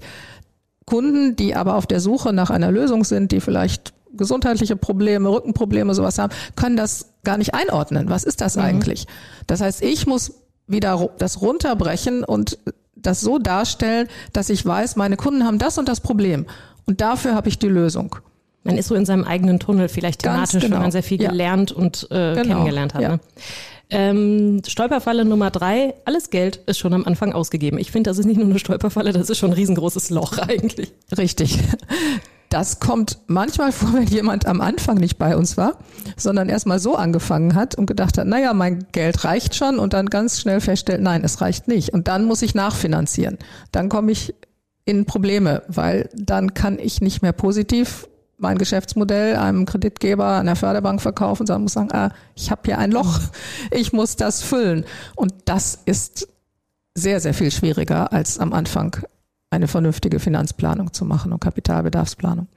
Kunden, 0.86 1.36
die 1.36 1.56
aber 1.56 1.76
auf 1.76 1.88
der 1.88 2.00
Suche 2.00 2.34
nach 2.34 2.50
einer 2.50 2.72
Lösung 2.72 3.04
sind, 3.04 3.32
die 3.32 3.42
vielleicht 3.42 3.94
gesundheitliche 4.14 4.76
Probleme, 4.76 5.30
Rückenprobleme, 5.30 5.94
sowas 5.96 6.20
haben, 6.20 6.34
können 6.56 6.78
das 6.78 7.14
gar 7.24 7.38
nicht 7.38 7.54
einordnen. 7.54 8.10
Was 8.10 8.24
ist 8.24 8.42
das 8.42 8.56
mhm. 8.56 8.64
eigentlich? 8.64 9.08
Das 9.48 9.62
heißt, 9.62 9.82
ich 9.82 10.06
muss 10.06 10.34
wieder 10.68 11.10
das 11.18 11.42
runterbrechen 11.42 12.24
und 12.24 12.58
das 12.96 13.22
so 13.22 13.38
darstellen, 13.38 14.08
dass 14.32 14.50
ich 14.50 14.66
weiß, 14.66 14.96
meine 14.96 15.18
Kunden 15.18 15.46
haben 15.46 15.60
das 15.60 15.78
und 15.78 15.88
das 15.88 16.00
Problem. 16.00 16.46
Und 16.86 17.02
dafür 17.02 17.36
habe 17.36 17.50
ich 17.50 17.60
die 17.60 17.68
Lösung. 17.68 18.16
Man 18.64 18.78
ist 18.78 18.88
so 18.88 18.96
in 18.96 19.06
seinem 19.06 19.26
eigenen 19.26 19.60
Tunnel 19.60 19.90
vielleicht 19.90 20.24
thematisch, 20.24 20.62
genau. 20.62 20.76
wenn 20.76 20.84
man 20.84 20.92
sehr 20.92 21.04
viel 21.04 21.22
ja. 21.22 21.30
gelernt 21.30 21.74
und 21.74 22.08
äh, 22.12 22.34
genau. 22.34 22.42
kennengelernt 22.44 22.94
hat. 22.94 23.02
Ja. 23.02 23.10
Ne? 23.10 23.20
Ähm, 23.90 24.62
Stolperfalle 24.66 25.26
Nummer 25.26 25.52
drei, 25.52 25.94
alles 26.06 26.30
Geld 26.30 26.62
ist 26.66 26.80
schon 26.80 26.94
am 26.94 27.06
Anfang 27.06 27.34
ausgegeben. 27.34 27.78
Ich 27.78 27.92
finde, 27.92 28.10
das 28.10 28.18
ist 28.18 28.26
nicht 28.26 28.38
nur 28.38 28.48
eine 28.48 28.58
Stolperfalle, 28.58 29.12
das 29.12 29.30
ist 29.30 29.38
schon 29.38 29.52
ein 29.52 29.56
riesengroßes 29.56 30.10
Loch 30.10 30.38
eigentlich. 30.48 30.94
Richtig. 31.16 31.60
Das 32.54 32.80
kommt 32.80 33.18
manchmal 33.26 33.72
vor, 33.72 33.94
wenn 33.94 34.06
jemand 34.06 34.46
am 34.46 34.62
Anfang 34.62 34.98
nicht 34.98 35.18
bei 35.18 35.36
uns 35.36 35.58
war, 35.58 35.80
sondern 36.16 36.50
erstmal 36.50 36.78
so 36.78 36.96
angefangen 36.96 37.56
hat 37.56 37.74
und 37.74 37.88
gedacht 37.88 38.20
hat, 38.20 38.28
naja, 38.28 38.54
mein 38.54 38.86
Geld 38.92 39.24
reicht 39.24 39.56
schon 39.56 39.80
und 39.80 39.94
dann 39.94 40.06
ganz 40.06 40.40
schnell 40.40 40.62
feststellt, 40.62 41.02
nein, 41.02 41.24
es 41.24 41.42
reicht 41.42 41.68
nicht. 41.68 41.90
Und 41.90 42.08
dann 42.08 42.26
muss 42.26 42.44
ich 42.44 42.54
nachfinanzieren. 42.54 43.40
Dann 43.72 43.90
komme 43.90 44.12
ich 44.12 44.36
in 44.86 45.06
Probleme, 45.06 45.64
weil 45.68 46.12
dann 46.14 46.54
kann 46.54 46.78
ich 46.78 47.02
nicht 47.02 47.24
mehr 47.24 47.34
positiv 47.34 48.08
mein 48.38 48.60
Geschäftsmodell 48.60 49.36
einem 49.36 49.66
Kreditgeber, 49.66 50.38
einer 50.38 50.56
Förderbank 50.56 51.02
verkaufen, 51.02 51.48
sondern 51.48 51.64
muss 51.64 51.74
sagen, 51.74 51.92
ah, 51.92 52.12
ich 52.36 52.52
habe 52.52 52.62
hier 52.66 52.78
ein 52.78 52.92
Loch, 52.92 53.20
ich 53.72 53.94
muss 53.94 54.16
das 54.16 54.44
füllen. 54.44 54.86
Und 55.16 55.34
das 55.46 55.80
ist 55.86 56.28
sehr, 56.94 57.20
sehr 57.20 57.34
viel 57.34 57.50
schwieriger, 57.50 58.14
als 58.14 58.38
am 58.38 58.54
Anfang 58.54 58.96
eine 59.54 59.68
vernünftige 59.68 60.20
Finanzplanung 60.20 60.94
zu 60.94 61.06
machen 61.06 61.32
und 61.32 61.40
Kapitalbedarfsplanung. 61.40 62.48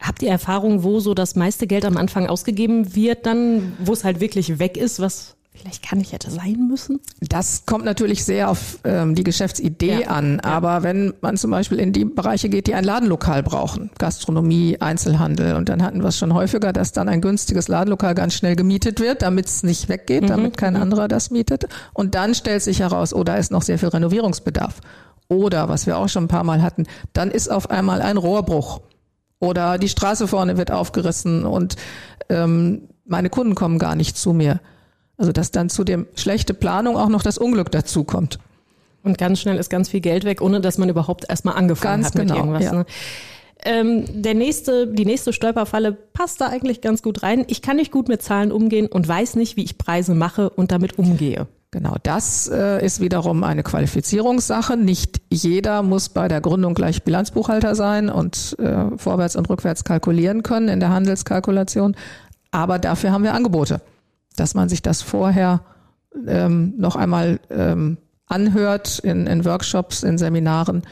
Habt 0.00 0.22
ihr 0.22 0.30
Erfahrung, 0.30 0.82
wo 0.82 0.98
so 0.98 1.12
das 1.12 1.36
meiste 1.36 1.66
Geld 1.66 1.84
am 1.84 1.98
Anfang 1.98 2.26
ausgegeben 2.26 2.94
wird, 2.94 3.26
dann, 3.26 3.74
wo 3.78 3.92
es 3.92 4.02
halt 4.02 4.20
wirklich 4.20 4.58
weg 4.58 4.78
ist, 4.78 4.98
was 4.98 5.36
vielleicht 5.52 5.88
gar 5.88 5.96
nicht 5.98 6.12
hätte 6.12 6.30
sein 6.30 6.68
müssen? 6.68 7.00
Das 7.20 7.66
kommt 7.66 7.84
natürlich 7.84 8.24
sehr 8.24 8.50
auf 8.50 8.78
ähm, 8.84 9.14
die 9.14 9.24
Geschäftsidee 9.24 10.02
ja. 10.02 10.08
an. 10.08 10.40
Aber 10.40 10.68
ja. 10.68 10.82
wenn 10.84 11.12
man 11.20 11.36
zum 11.36 11.50
Beispiel 11.50 11.78
in 11.78 11.92
die 11.92 12.04
Bereiche 12.04 12.48
geht, 12.48 12.66
die 12.66 12.74
ein 12.74 12.84
Ladenlokal 12.84 13.42
brauchen, 13.42 13.90
Gastronomie, 13.98 14.78
Einzelhandel, 14.80 15.56
und 15.56 15.68
dann 15.68 15.82
hatten 15.82 16.00
wir 16.00 16.08
es 16.08 16.18
schon 16.18 16.32
häufiger, 16.32 16.72
dass 16.72 16.92
dann 16.92 17.08
ein 17.08 17.20
günstiges 17.20 17.68
Ladenlokal 17.68 18.14
ganz 18.14 18.34
schnell 18.34 18.56
gemietet 18.56 19.00
wird, 19.00 19.22
damit 19.22 19.46
es 19.46 19.62
nicht 19.62 19.88
weggeht, 19.88 20.22
mhm. 20.22 20.28
damit 20.28 20.56
kein 20.56 20.74
mhm. 20.74 20.82
anderer 20.82 21.08
das 21.08 21.30
mietet. 21.30 21.66
Und 21.92 22.14
dann 22.14 22.34
stellt 22.34 22.62
sich 22.62 22.80
heraus, 22.80 23.12
oh, 23.12 23.24
da 23.24 23.36
ist 23.36 23.50
noch 23.50 23.62
sehr 23.62 23.78
viel 23.78 23.90
Renovierungsbedarf. 23.90 24.80
Oder, 25.30 25.68
was 25.68 25.86
wir 25.86 25.96
auch 25.96 26.08
schon 26.08 26.24
ein 26.24 26.28
paar 26.28 26.42
Mal 26.42 26.60
hatten, 26.60 26.86
dann 27.12 27.30
ist 27.30 27.50
auf 27.50 27.70
einmal 27.70 28.02
ein 28.02 28.16
Rohrbruch. 28.16 28.80
Oder 29.38 29.78
die 29.78 29.88
Straße 29.88 30.26
vorne 30.26 30.58
wird 30.58 30.72
aufgerissen 30.72 31.46
und 31.46 31.76
ähm, 32.28 32.88
meine 33.06 33.30
Kunden 33.30 33.54
kommen 33.54 33.78
gar 33.78 33.94
nicht 33.94 34.18
zu 34.18 34.32
mir. 34.32 34.60
Also 35.16 35.32
dass 35.32 35.52
dann 35.52 35.70
zu 35.70 35.84
dem 35.84 36.06
schlechte 36.16 36.52
Planung 36.52 36.96
auch 36.96 37.08
noch 37.08 37.22
das 37.22 37.38
Unglück 37.38 37.70
dazukommt. 37.70 38.40
Und 39.04 39.18
ganz 39.18 39.40
schnell 39.40 39.56
ist 39.56 39.70
ganz 39.70 39.88
viel 39.88 40.00
Geld 40.00 40.24
weg, 40.24 40.42
ohne 40.42 40.60
dass 40.60 40.78
man 40.78 40.88
überhaupt 40.88 41.26
erstmal 41.28 41.54
angefangen 41.54 42.02
ganz 42.02 42.14
hat 42.14 42.20
genau, 42.20 42.34
mit 42.34 42.36
irgendwas. 42.36 42.64
Ja. 42.64 42.72
Ne? 42.72 42.86
Ähm, 43.64 44.22
der 44.22 44.34
nächste, 44.34 44.88
die 44.88 45.04
nächste 45.04 45.32
Stolperfalle 45.32 45.92
passt 45.92 46.40
da 46.40 46.46
eigentlich 46.46 46.80
ganz 46.80 47.02
gut 47.02 47.22
rein. 47.22 47.44
Ich 47.46 47.62
kann 47.62 47.76
nicht 47.76 47.92
gut 47.92 48.08
mit 48.08 48.20
Zahlen 48.20 48.50
umgehen 48.50 48.86
und 48.88 49.06
weiß 49.06 49.36
nicht, 49.36 49.56
wie 49.56 49.62
ich 49.62 49.78
Preise 49.78 50.14
mache 50.14 50.50
und 50.50 50.72
damit 50.72 50.98
umgehe. 50.98 51.46
Genau, 51.72 51.94
das 52.02 52.48
äh, 52.48 52.84
ist 52.84 53.00
wiederum 53.00 53.44
eine 53.44 53.62
Qualifizierungssache. 53.62 54.76
Nicht 54.76 55.20
jeder 55.30 55.82
muss 55.82 56.08
bei 56.08 56.26
der 56.26 56.40
Gründung 56.40 56.74
gleich 56.74 57.04
Bilanzbuchhalter 57.04 57.76
sein 57.76 58.08
und 58.08 58.56
äh, 58.58 58.96
vorwärts 58.96 59.36
und 59.36 59.48
rückwärts 59.48 59.84
kalkulieren 59.84 60.42
können 60.42 60.68
in 60.68 60.80
der 60.80 60.88
Handelskalkulation. 60.88 61.94
Aber 62.50 62.80
dafür 62.80 63.12
haben 63.12 63.22
wir 63.22 63.34
Angebote 63.34 63.80
dass 64.36 64.54
man 64.54 64.68
sich 64.68 64.82
das 64.82 65.02
vorher 65.02 65.60
ähm, 66.26 66.74
noch 66.76 66.96
einmal 66.96 67.40
ähm, 67.50 67.98
anhört 68.26 68.98
in, 69.00 69.26
in 69.26 69.44
Workshops, 69.44 70.02
in 70.02 70.18
Seminaren, 70.18 70.82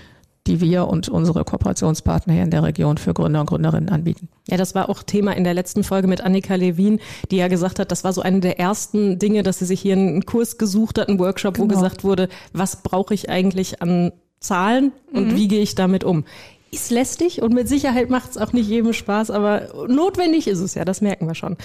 die 0.49 0.61
wir 0.61 0.89
und 0.89 1.09
unsere 1.09 1.45
Kooperationspartner 1.45 2.33
hier 2.33 2.43
in 2.43 2.51
der 2.51 2.63
Region 2.63 2.99
für 2.99 3.15
Gründer 3.15 3.41
und 3.41 3.47
Gründerinnen 3.47 3.89
anbieten. 3.89 4.29
Ja, 4.49 4.57
das 4.57 4.75
war 4.75 4.89
auch 4.89 5.03
Thema 5.03 5.37
in 5.37 5.45
der 5.45 5.55
letzten 5.55 5.85
Folge 5.85 6.09
mit 6.09 6.21
Annika 6.21 6.55
Levin, 6.55 7.01
die 7.31 7.37
ja 7.37 7.49
gesagt 7.49 7.79
hat, 7.79 7.93
das 7.93 8.03
war 8.05 8.13
so 8.13 8.23
eine 8.23 8.41
der 8.41 8.59
ersten 8.59 9.19
Dinge, 9.19 9.43
dass 9.43 9.59
sie 9.61 9.67
sich 9.67 9.81
hier 9.81 9.95
einen 9.95 10.27
Kurs 10.27 10.59
gesucht 10.59 10.99
hat, 10.99 11.09
einen 11.09 11.19
Workshop, 11.19 11.55
genau. 11.55 11.65
wo 11.65 11.69
gesagt 11.69 12.03
wurde, 12.03 12.29
was 12.53 12.83
brauche 12.83 13.15
ich 13.15 13.29
eigentlich 13.29 13.83
an 13.83 14.13
Zahlen 14.41 14.93
und 15.13 15.29
mhm. 15.29 15.37
wie 15.37 15.49
gehe 15.49 15.63
ich 15.63 15.75
damit 15.75 16.05
um? 16.05 16.25
Ist 16.71 16.91
lästig 16.91 17.43
und 17.43 17.55
mit 17.55 17.69
Sicherheit 17.69 18.11
macht 18.11 18.31
es 18.31 18.39
auch 18.39 18.53
nicht 18.53 18.69
jedem 18.69 18.93
Spaß, 18.93 19.31
aber 19.31 19.69
notwendig 19.89 20.49
ist 20.49 20.61
es 20.61 20.75
ja, 20.75 20.85
das 20.85 21.01
merken 21.01 21.27
wir 21.27 21.35
schon. 21.35 21.57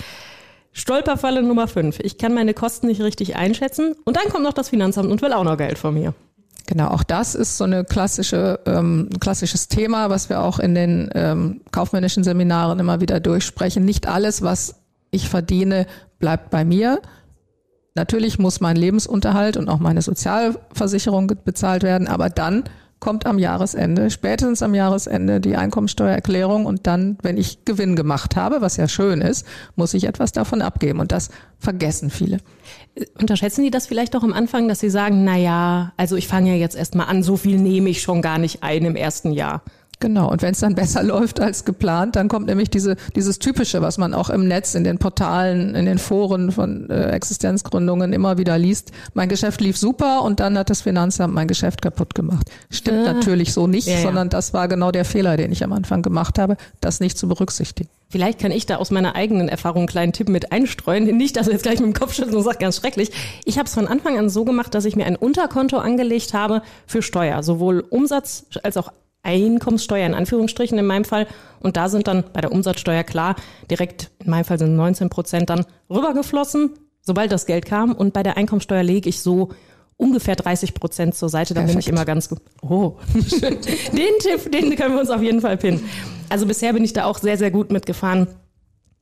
Stolperfalle 0.73 1.43
Nummer 1.43 1.67
5. 1.67 1.99
Ich 1.99 2.17
kann 2.17 2.33
meine 2.33 2.55
Kosten 2.55 2.87
nicht 2.87 3.01
richtig 3.01 3.35
einschätzen. 3.35 3.95
Und 4.05 4.17
dann 4.17 4.29
kommt 4.29 4.43
noch 4.43 4.53
das 4.53 4.69
Finanzamt 4.69 5.11
und 5.11 5.21
will 5.21 5.31
auch 5.31 5.43
noch 5.43 5.55
Geld 5.55 5.77
von 5.77 5.93
mir. 5.93 6.15
Genau, 6.65 6.87
auch 6.87 7.03
das 7.03 7.35
ist 7.35 7.57
so 7.57 7.65
eine 7.65 7.83
klassische, 7.83 8.59
ähm, 8.65 9.09
klassisches 9.19 9.67
Thema, 9.67 10.09
was 10.09 10.29
wir 10.29 10.41
auch 10.41 10.59
in 10.59 10.75
den 10.75 11.09
ähm, 11.13 11.61
kaufmännischen 11.71 12.23
Seminaren 12.23 12.79
immer 12.79 13.01
wieder 13.01 13.19
durchsprechen. 13.19 13.83
Nicht 13.83 14.07
alles, 14.07 14.41
was 14.41 14.75
ich 15.11 15.27
verdiene, 15.27 15.85
bleibt 16.19 16.49
bei 16.51 16.63
mir. 16.63 17.01
Natürlich 17.95 18.39
muss 18.39 18.61
mein 18.61 18.77
Lebensunterhalt 18.77 19.57
und 19.57 19.69
auch 19.69 19.79
meine 19.79 20.01
Sozialversicherung 20.01 21.27
bezahlt 21.43 21.83
werden, 21.83 22.07
aber 22.07 22.29
dann 22.29 22.63
kommt 23.03 23.25
am 23.25 23.37
Jahresende, 23.37 24.09
spätestens 24.09 24.63
am 24.63 24.73
Jahresende 24.73 25.41
die 25.41 25.57
Einkommensteuererklärung 25.57 26.65
und 26.65 26.87
dann, 26.87 27.17
wenn 27.21 27.35
ich 27.35 27.65
Gewinn 27.65 27.97
gemacht 27.97 28.37
habe, 28.37 28.61
was 28.61 28.77
ja 28.77 28.87
schön 28.87 29.19
ist, 29.19 29.45
muss 29.75 29.93
ich 29.93 30.05
etwas 30.05 30.31
davon 30.31 30.61
abgeben 30.61 31.01
und 31.01 31.11
das 31.11 31.29
vergessen 31.59 32.09
viele. 32.09 32.37
Unterschätzen 33.19 33.65
die 33.65 33.71
das 33.71 33.87
vielleicht 33.87 34.15
auch 34.15 34.23
am 34.23 34.31
Anfang, 34.31 34.69
dass 34.69 34.79
sie 34.79 34.89
sagen, 34.89 35.25
na 35.25 35.35
ja, 35.35 35.91
also 35.97 36.15
ich 36.15 36.29
fange 36.29 36.51
ja 36.51 36.55
jetzt 36.55 36.77
erstmal 36.77 37.07
an, 37.07 37.23
so 37.23 37.35
viel 37.35 37.59
nehme 37.59 37.89
ich 37.89 38.01
schon 38.01 38.21
gar 38.21 38.37
nicht 38.37 38.63
ein 38.63 38.85
im 38.85 38.95
ersten 38.95 39.33
Jahr. 39.33 39.63
Genau, 40.03 40.29
und 40.29 40.41
wenn 40.41 40.51
es 40.51 40.59
dann 40.59 40.75
besser 40.83 41.01
läuft 41.01 41.39
als 41.39 41.63
geplant, 41.63 42.17
dann 42.17 42.27
kommt 42.27 42.47
nämlich 42.47 42.69
diese, 42.69 42.97
dieses 43.15 43.39
Typische, 43.39 43.81
was 43.81 43.97
man 43.97 44.13
auch 44.13 44.29
im 44.29 44.49
Netz, 44.49 44.75
in 44.75 44.83
den 44.83 44.97
Portalen, 44.97 45.75
in 45.75 45.85
den 45.85 45.97
Foren 45.97 46.51
von 46.51 46.89
äh, 46.89 47.11
Existenzgründungen 47.11 48.11
immer 48.11 48.37
wieder 48.37 48.57
liest. 48.57 48.91
Mein 49.13 49.29
Geschäft 49.29 49.61
lief 49.61 49.77
super 49.77 50.23
und 50.23 50.41
dann 50.41 50.57
hat 50.57 50.69
das 50.69 50.81
Finanzamt 50.81 51.33
mein 51.33 51.47
Geschäft 51.47 51.81
kaputt 51.81 52.15
gemacht. 52.15 52.51
Stimmt 52.69 53.07
ah. 53.07 53.13
natürlich 53.13 53.53
so 53.53 53.65
nicht, 53.65 53.87
ja, 53.87 53.95
ja. 53.95 54.01
sondern 54.01 54.27
das 54.27 54.53
war 54.53 54.67
genau 54.67 54.91
der 54.91 55.05
Fehler, 55.05 55.37
den 55.37 55.53
ich 55.53 55.63
am 55.63 55.71
Anfang 55.71 56.01
gemacht 56.01 56.37
habe, 56.37 56.57
das 56.81 56.99
nicht 56.99 57.17
zu 57.17 57.29
berücksichtigen. 57.29 57.89
Vielleicht 58.09 58.39
kann 58.39 58.51
ich 58.51 58.65
da 58.65 58.75
aus 58.75 58.91
meiner 58.91 59.15
eigenen 59.15 59.47
Erfahrung 59.47 59.83
einen 59.83 59.87
kleinen 59.87 60.11
Tipp 60.11 60.27
mit 60.27 60.51
einstreuen. 60.51 61.05
Nicht, 61.15 61.37
dass 61.37 61.47
er 61.47 61.53
jetzt 61.53 61.63
gleich 61.63 61.79
mit 61.79 61.87
dem 61.87 61.93
Kopf 61.93 62.13
schüttelt 62.13 62.35
und 62.35 62.43
sagt, 62.43 62.59
ganz 62.59 62.75
schrecklich. 62.75 63.09
Ich 63.45 63.57
habe 63.57 63.67
es 63.67 63.73
von 63.73 63.87
Anfang 63.87 64.19
an 64.19 64.29
so 64.29 64.43
gemacht, 64.43 64.75
dass 64.75 64.83
ich 64.83 64.97
mir 64.97 65.05
ein 65.05 65.15
Unterkonto 65.15 65.77
angelegt 65.77 66.33
habe 66.33 66.61
für 66.85 67.01
Steuer, 67.01 67.41
sowohl 67.41 67.79
Umsatz 67.89 68.45
als 68.63 68.75
auch 68.75 68.91
Einkommenssteuer 69.23 70.05
in 70.05 70.13
Anführungsstrichen 70.13 70.77
in 70.77 70.85
meinem 70.85 71.05
Fall. 71.05 71.27
Und 71.59 71.77
da 71.77 71.89
sind 71.89 72.07
dann 72.07 72.25
bei 72.33 72.41
der 72.41 72.51
Umsatzsteuer 72.51 73.03
klar, 73.03 73.35
direkt 73.71 74.11
in 74.23 74.29
meinem 74.29 74.45
Fall 74.45 74.59
sind 74.59 74.75
19 74.75 75.09
Prozent 75.09 75.49
dann 75.49 75.65
rübergeflossen, 75.89 76.71
sobald 77.01 77.31
das 77.31 77.45
Geld 77.45 77.65
kam. 77.65 77.93
Und 77.93 78.13
bei 78.13 78.21
der 78.21 78.37
Einkommenssteuer 78.37 78.83
lege 78.83 79.09
ich 79.09 79.21
so 79.21 79.49
ungefähr 79.97 80.35
30 80.35 80.73
Prozent 80.73 81.15
zur 81.15 81.29
Seite. 81.29 81.53
Da 81.53 81.61
bin 81.61 81.79
ich 81.79 81.87
immer 81.87 82.05
ganz, 82.05 82.29
oh, 82.61 82.97
den 83.13 84.19
Tipp, 84.19 84.51
den 84.51 84.75
können 84.75 84.93
wir 84.93 85.01
uns 85.01 85.09
auf 85.09 85.21
jeden 85.21 85.41
Fall 85.41 85.57
pinnen. 85.57 85.83
Also 86.29 86.45
bisher 86.45 86.73
bin 86.73 86.83
ich 86.83 86.93
da 86.93 87.05
auch 87.05 87.19
sehr, 87.19 87.37
sehr 87.37 87.51
gut 87.51 87.71
mitgefahren, 87.71 88.27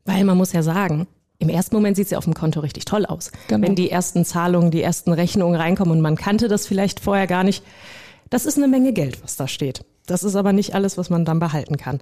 weil 0.05 0.23
man 0.23 0.37
muss 0.37 0.53
ja 0.53 0.63
sagen, 0.63 1.07
im 1.39 1.49
ersten 1.49 1.75
Moment 1.75 1.95
sieht 1.95 2.05
es 2.05 2.11
ja 2.11 2.19
auf 2.19 2.25
dem 2.25 2.35
Konto 2.35 2.59
richtig 2.59 2.85
toll 2.85 3.05
aus. 3.05 3.31
Genau. 3.47 3.65
Wenn 3.65 3.75
die 3.75 3.89
ersten 3.89 4.25
Zahlungen, 4.25 4.69
die 4.69 4.83
ersten 4.83 5.11
Rechnungen 5.11 5.59
reinkommen 5.59 5.91
und 5.91 6.01
man 6.01 6.15
kannte 6.15 6.47
das 6.47 6.67
vielleicht 6.67 6.99
vorher 6.99 7.25
gar 7.25 7.43
nicht. 7.43 7.63
Das 8.29 8.45
ist 8.45 8.57
eine 8.57 8.67
Menge 8.67 8.93
Geld, 8.93 9.23
was 9.23 9.37
da 9.37 9.47
steht. 9.47 9.83
Das 10.05 10.23
ist 10.23 10.35
aber 10.35 10.53
nicht 10.53 10.75
alles, 10.75 10.97
was 10.97 11.09
man 11.09 11.25
dann 11.25 11.39
behalten 11.39 11.77
kann. 11.77 11.99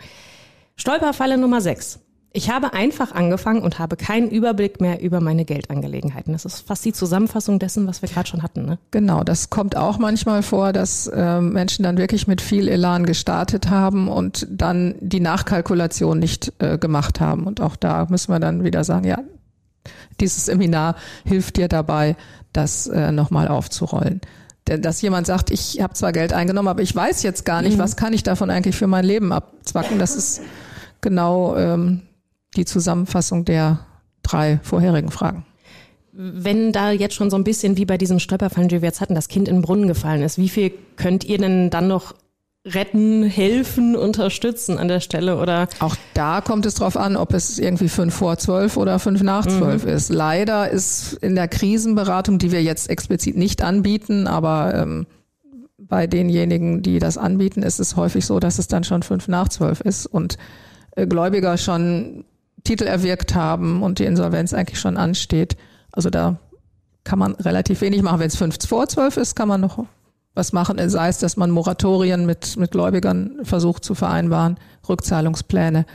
Stolperfalle 0.76 1.38
Nummer 1.38 1.62
6. 1.62 2.00
Ich 2.32 2.52
habe 2.52 2.74
einfach 2.74 3.12
angefangen 3.12 3.64
und 3.64 3.80
habe 3.80 3.96
keinen 3.96 4.30
Überblick 4.30 4.80
mehr 4.80 5.02
über 5.02 5.20
meine 5.20 5.46
Geldangelegenheiten. 5.46 6.32
Das 6.32 6.46
ist 6.46 6.60
fast 6.62 6.86
die 6.86 6.94
Zusammenfassung 6.94 7.58
dessen, 7.58 7.88
was 7.88 8.04
wir 8.04 8.10
gerade 8.10 8.30
schon 8.30 8.44
hatten. 8.44 8.66
Ne? 8.66 8.78
Genau, 8.92 9.24
das 9.24 9.50
kommt 9.50 9.76
auch 9.76 9.98
manchmal 9.98 10.44
vor, 10.44 10.72
dass 10.72 11.08
äh, 11.08 11.42
Menschen 11.42 11.84
dann 11.84 11.98
wirklich 11.98 12.28
mit 12.28 12.42
viel 12.42 12.68
Elan 12.68 13.08
gestartet 13.08 13.72
haben 13.72 14.08
und 14.08 14.48
dann 14.52 14.94
die 15.00 15.22
Nachkalkulation 15.22 16.20
nicht 16.20 16.54
äh, 16.60 16.78
gemacht 16.78 17.20
haben. 17.20 17.48
Und 17.48 17.62
auch 17.62 17.76
da 17.76 18.06
müssen 18.10 18.32
wir 18.32 18.40
dann 18.40 18.64
wieder 18.64 18.84
sagen, 18.84 19.08
ja, 19.08 19.18
dieses 20.20 20.46
Seminar 20.46 20.96
hilft 21.26 21.58
dir 21.58 21.68
dabei, 21.68 22.16
das 22.54 22.86
äh, 22.88 23.12
nochmal 23.12 23.48
aufzurollen 23.48 24.22
dass 24.78 25.02
jemand 25.02 25.28
sagt, 25.28 25.50
ich 25.50 25.82
habe 25.82 25.94
zwar 25.94 26.12
Geld 26.12 26.34
eingenommen, 26.34 26.68
aber 26.68 26.82
ich 26.82 26.96
weiß 26.96 27.24
jetzt 27.24 27.46
gar 27.46 27.62
nicht, 27.62 27.78
mhm. 27.78 27.82
was 27.82 27.96
kann 27.96 28.14
ich 28.14 28.24
davon 28.24 28.50
eigentlich 28.50 28.76
für 28.76 28.88
mein 28.88 29.06
Leben 29.06 29.32
abzwacken. 29.32 30.00
Das 30.00 30.16
ist 30.16 30.42
genau 31.02 31.56
ähm, 31.56 32.02
die 32.56 32.66
Zusammenfassung 32.66 33.46
der 33.46 33.80
drei 34.24 34.60
vorherigen 34.64 35.12
Fragen. 35.12 35.46
Wenn 36.12 36.72
da 36.72 36.92
jetzt 36.92 37.16
schon 37.16 37.30
so 37.30 37.38
ein 37.38 37.44
bisschen 37.44 37.78
wie 37.78 37.86
bei 37.86 37.98
diesem 37.98 38.20
Stolperfallen, 38.20 38.68
die 38.68 38.82
wir 38.82 38.88
jetzt 38.88 39.00
hatten, 39.00 39.16
das 39.16 39.30
Kind 39.30 39.48
in 39.48 39.58
den 39.58 39.62
Brunnen 39.62 39.88
gefallen 39.88 40.22
ist, 40.22 40.38
wie 40.38 40.50
viel 40.50 40.72
könnt 40.98 41.24
ihr 41.24 41.38
denn 41.38 41.70
dann 41.70 41.88
noch 41.88 42.14
retten, 42.66 43.24
helfen, 43.24 43.96
unterstützen 43.96 44.78
an 44.78 44.88
der 44.88 45.00
Stelle 45.00 45.38
oder? 45.38 45.68
Auch 45.80 45.96
da 46.14 46.42
kommt 46.42 46.66
es 46.66 46.76
drauf 46.76 46.98
an, 46.98 47.16
ob 47.16 47.34
es 47.34 47.58
irgendwie 47.58 47.90
fünf 47.90 48.14
vor 48.14 48.38
zwölf 48.38 48.76
oder 48.78 49.00
fünf 49.00 49.24
nach 49.24 49.46
mhm. 49.46 49.50
zwölf 49.50 49.84
mhm. 49.86 49.92
ist. 49.92 50.10
Leider 50.10 50.70
ist 50.70 51.14
in 51.14 51.36
der 51.36 51.48
Krisenberatung, 51.48 52.38
die 52.38 52.52
wir 52.52 52.62
jetzt 52.62 52.90
explizit 52.90 53.38
nicht 53.38 53.64
anbieten, 53.64 54.28
aber 54.28 54.74
ähm, 54.76 55.08
bei 55.78 56.06
denjenigen, 56.06 56.82
die 56.82 57.00
das 57.00 57.18
anbieten, 57.18 57.64
ist 57.64 57.80
es 57.80 57.96
häufig 57.96 58.26
so, 58.26 58.40
dass 58.40 58.60
es 58.60 58.68
dann 58.68 58.84
schon 58.84 59.04
fünf 59.04 59.28
nach 59.28 59.48
zwölf 59.48 59.80
ist 59.82 60.06
und 60.06 60.38
äh, 60.96 61.08
Gläubiger 61.08 61.58
schon 61.58 62.26
Titel 62.64 62.84
erwirkt 62.84 63.36
haben 63.36 63.82
und 63.82 64.00
die 64.00 64.06
Insolvenz 64.06 64.54
eigentlich 64.54 64.80
schon 64.80 64.98
ansteht. 64.98 65.56
Also 65.92 66.10
da 66.10 66.40
kann 67.06 67.18
man 67.18 67.36
relativ 67.36 67.82
wenig 67.82 68.02
machen. 68.02 68.20
Wenn 68.20 68.28
es 68.28 68.36
fünf 68.36 68.58
vor 68.68 68.88
zwölf 68.88 69.16
ist, 69.18 69.36
kann 69.36 69.48
man 69.48 69.62
noch 69.62 69.86
was 70.40 70.54
machen, 70.54 70.78
sei 70.90 71.10
es, 71.10 71.20
dass 71.20 71.38
man 71.38 71.52
Moratorien 71.52 72.26
mit, 72.26 72.58
mit 72.58 72.72
Gläubigern 72.72 73.40
versucht 73.44 73.84
zu 73.84 73.94
vereinbaren, 73.94 74.58
Rückzahlungspläne, 74.88 75.86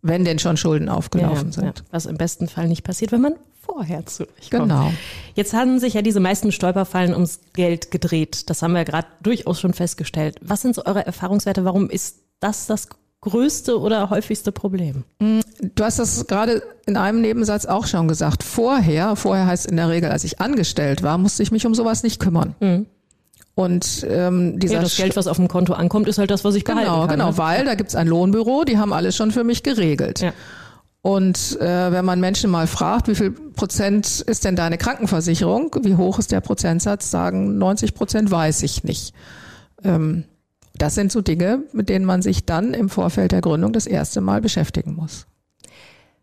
wenn 0.00 0.24
denn 0.24 0.38
schon 0.38 0.56
Schulden 0.56 0.88
aufgelaufen 0.88 1.48
ja, 1.48 1.52
sind. 1.52 1.78
Ja, 1.78 1.84
was 1.90 2.06
im 2.06 2.16
besten 2.16 2.48
Fall 2.48 2.68
nicht 2.68 2.84
passiert, 2.84 3.12
wenn 3.12 3.20
man 3.20 3.34
vorher 3.60 4.06
zu 4.06 4.22
euch 4.22 4.50
kommt. 4.50 4.70
Genau. 4.70 4.92
Jetzt 5.34 5.52
haben 5.52 5.78
sich 5.78 5.94
ja 5.94 6.02
diese 6.02 6.20
meisten 6.20 6.52
Stolperfallen 6.52 7.12
ums 7.12 7.40
Geld 7.52 7.90
gedreht. 7.90 8.48
Das 8.48 8.62
haben 8.62 8.72
wir 8.72 8.84
gerade 8.84 9.08
durchaus 9.20 9.60
schon 9.60 9.74
festgestellt. 9.74 10.36
Was 10.40 10.62
sind 10.62 10.74
so 10.74 10.84
eure 10.86 11.04
Erfahrungswerte? 11.04 11.64
Warum 11.64 11.90
ist 11.90 12.20
das 12.40 12.66
das 12.66 12.88
größte 13.20 13.78
oder 13.78 14.10
häufigste 14.10 14.52
Problem? 14.52 15.04
Mm, 15.18 15.40
du 15.74 15.84
hast 15.84 15.98
das 15.98 16.26
gerade 16.28 16.62
in 16.86 16.96
einem 16.96 17.20
Nebensatz 17.20 17.66
auch 17.66 17.86
schon 17.86 18.08
gesagt. 18.08 18.42
Vorher, 18.42 19.16
vorher 19.16 19.46
heißt 19.46 19.66
in 19.66 19.76
der 19.76 19.88
Regel, 19.88 20.10
als 20.10 20.24
ich 20.24 20.40
angestellt 20.40 21.02
war, 21.02 21.18
musste 21.18 21.42
ich 21.42 21.50
mich 21.50 21.66
um 21.66 21.74
sowas 21.74 22.02
nicht 22.02 22.20
kümmern. 22.20 22.54
Mhm. 22.60 22.86
Und 23.58 24.06
ähm, 24.08 24.60
dieser 24.60 24.74
ja, 24.74 24.82
das 24.82 24.96
Geld, 24.96 25.16
was 25.16 25.26
auf 25.26 25.36
dem 25.36 25.48
Konto 25.48 25.72
ankommt, 25.72 26.06
ist 26.06 26.18
halt 26.18 26.30
das, 26.30 26.44
was 26.44 26.54
ich 26.54 26.62
behalten 26.62 26.84
genau, 26.84 27.00
kann. 27.00 27.18
Genau, 27.18 27.30
ne? 27.30 27.38
weil 27.38 27.64
da 27.64 27.74
gibt's 27.74 27.96
ein 27.96 28.06
Lohnbüro, 28.06 28.62
die 28.62 28.78
haben 28.78 28.92
alles 28.92 29.16
schon 29.16 29.32
für 29.32 29.42
mich 29.42 29.64
geregelt. 29.64 30.20
Ja. 30.20 30.32
Und 31.02 31.60
äh, 31.60 31.90
wenn 31.90 32.04
man 32.04 32.20
Menschen 32.20 32.52
mal 32.52 32.68
fragt, 32.68 33.08
wie 33.08 33.16
viel 33.16 33.32
Prozent 33.32 34.20
ist 34.20 34.44
denn 34.44 34.54
deine 34.54 34.78
Krankenversicherung, 34.78 35.74
wie 35.82 35.96
hoch 35.96 36.20
ist 36.20 36.30
der 36.30 36.40
Prozentsatz, 36.40 37.10
sagen 37.10 37.58
90 37.58 37.94
Prozent 37.94 38.30
weiß 38.30 38.62
ich 38.62 38.84
nicht. 38.84 39.12
Ähm, 39.82 40.22
das 40.76 40.94
sind 40.94 41.10
so 41.10 41.20
Dinge, 41.20 41.64
mit 41.72 41.88
denen 41.88 42.04
man 42.04 42.22
sich 42.22 42.46
dann 42.46 42.74
im 42.74 42.88
Vorfeld 42.88 43.32
der 43.32 43.40
Gründung 43.40 43.72
das 43.72 43.88
erste 43.88 44.20
Mal 44.20 44.40
beschäftigen 44.40 44.94
muss. 44.94 45.26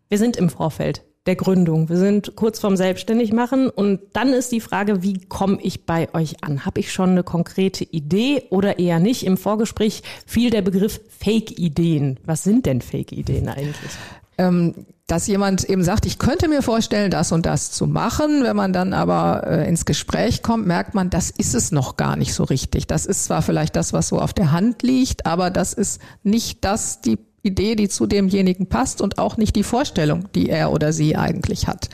Wir 0.08 0.16
sind 0.16 0.38
im 0.38 0.48
Vorfeld 0.48 1.04
der 1.26 1.36
Gründung. 1.36 1.88
Wir 1.88 1.96
sind 1.96 2.36
kurz 2.36 2.58
vorm 2.60 2.76
Selbstständigmachen 2.76 3.68
und 3.68 4.00
dann 4.12 4.32
ist 4.32 4.52
die 4.52 4.60
Frage, 4.60 5.02
wie 5.02 5.18
komme 5.18 5.58
ich 5.60 5.84
bei 5.84 6.12
euch 6.14 6.42
an? 6.42 6.64
Habe 6.64 6.80
ich 6.80 6.92
schon 6.92 7.10
eine 7.10 7.22
konkrete 7.22 7.84
Idee 7.84 8.44
oder 8.50 8.78
eher 8.78 9.00
nicht? 9.00 9.26
Im 9.26 9.36
Vorgespräch 9.36 10.02
fiel 10.26 10.50
der 10.50 10.62
Begriff 10.62 11.00
Fake-Ideen. 11.18 12.18
Was 12.24 12.44
sind 12.44 12.66
denn 12.66 12.80
Fake-Ideen 12.80 13.48
eigentlich? 13.48 13.92
Ähm, 14.38 14.74
dass 15.06 15.28
jemand 15.28 15.64
eben 15.64 15.84
sagt, 15.84 16.04
ich 16.04 16.18
könnte 16.18 16.48
mir 16.48 16.62
vorstellen, 16.62 17.10
das 17.10 17.30
und 17.30 17.46
das 17.46 17.70
zu 17.70 17.86
machen. 17.86 18.42
Wenn 18.42 18.56
man 18.56 18.72
dann 18.72 18.92
aber 18.92 19.46
äh, 19.46 19.68
ins 19.68 19.84
Gespräch 19.84 20.42
kommt, 20.42 20.66
merkt 20.66 20.94
man, 20.94 21.10
das 21.10 21.30
ist 21.30 21.54
es 21.54 21.70
noch 21.70 21.96
gar 21.96 22.16
nicht 22.16 22.34
so 22.34 22.42
richtig. 22.42 22.86
Das 22.86 23.06
ist 23.06 23.24
zwar 23.24 23.42
vielleicht 23.42 23.76
das, 23.76 23.92
was 23.92 24.08
so 24.08 24.18
auf 24.18 24.32
der 24.32 24.50
Hand 24.50 24.82
liegt, 24.82 25.24
aber 25.24 25.50
das 25.50 25.72
ist 25.72 26.00
nicht 26.24 26.64
das, 26.64 27.00
die 27.00 27.18
Idee, 27.46 27.76
die 27.76 27.88
zu 27.88 28.06
demjenigen 28.06 28.66
passt 28.66 29.00
und 29.00 29.18
auch 29.18 29.36
nicht 29.36 29.56
die 29.56 29.62
Vorstellung, 29.62 30.28
die 30.34 30.48
er 30.48 30.72
oder 30.72 30.92
sie 30.92 31.16
eigentlich 31.16 31.68
hat. 31.68 31.88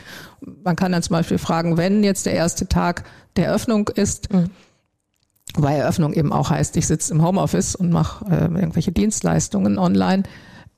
Man 0.65 0.77
kann 0.77 0.93
dann 0.93 1.03
zum 1.03 1.15
Beispiel 1.15 1.39
fragen, 1.39 1.77
wenn 1.77 2.03
jetzt 2.03 2.27
der 2.27 2.35
erste 2.35 2.67
Tag 2.67 3.05
der 3.37 3.47
Eröffnung 3.47 3.89
ist, 3.89 4.33
mhm. 4.33 4.51
weil 5.55 5.79
Eröffnung 5.79 6.13
eben 6.15 6.33
auch 6.33 6.51
heißt, 6.51 6.77
ich 6.77 6.87
sitze 6.87 7.13
im 7.13 7.23
Homeoffice 7.23 7.75
und 7.75 7.91
mache 7.91 8.25
äh, 8.27 8.45
irgendwelche 8.45 8.93
Dienstleistungen 8.93 9.79
online, 9.79 10.25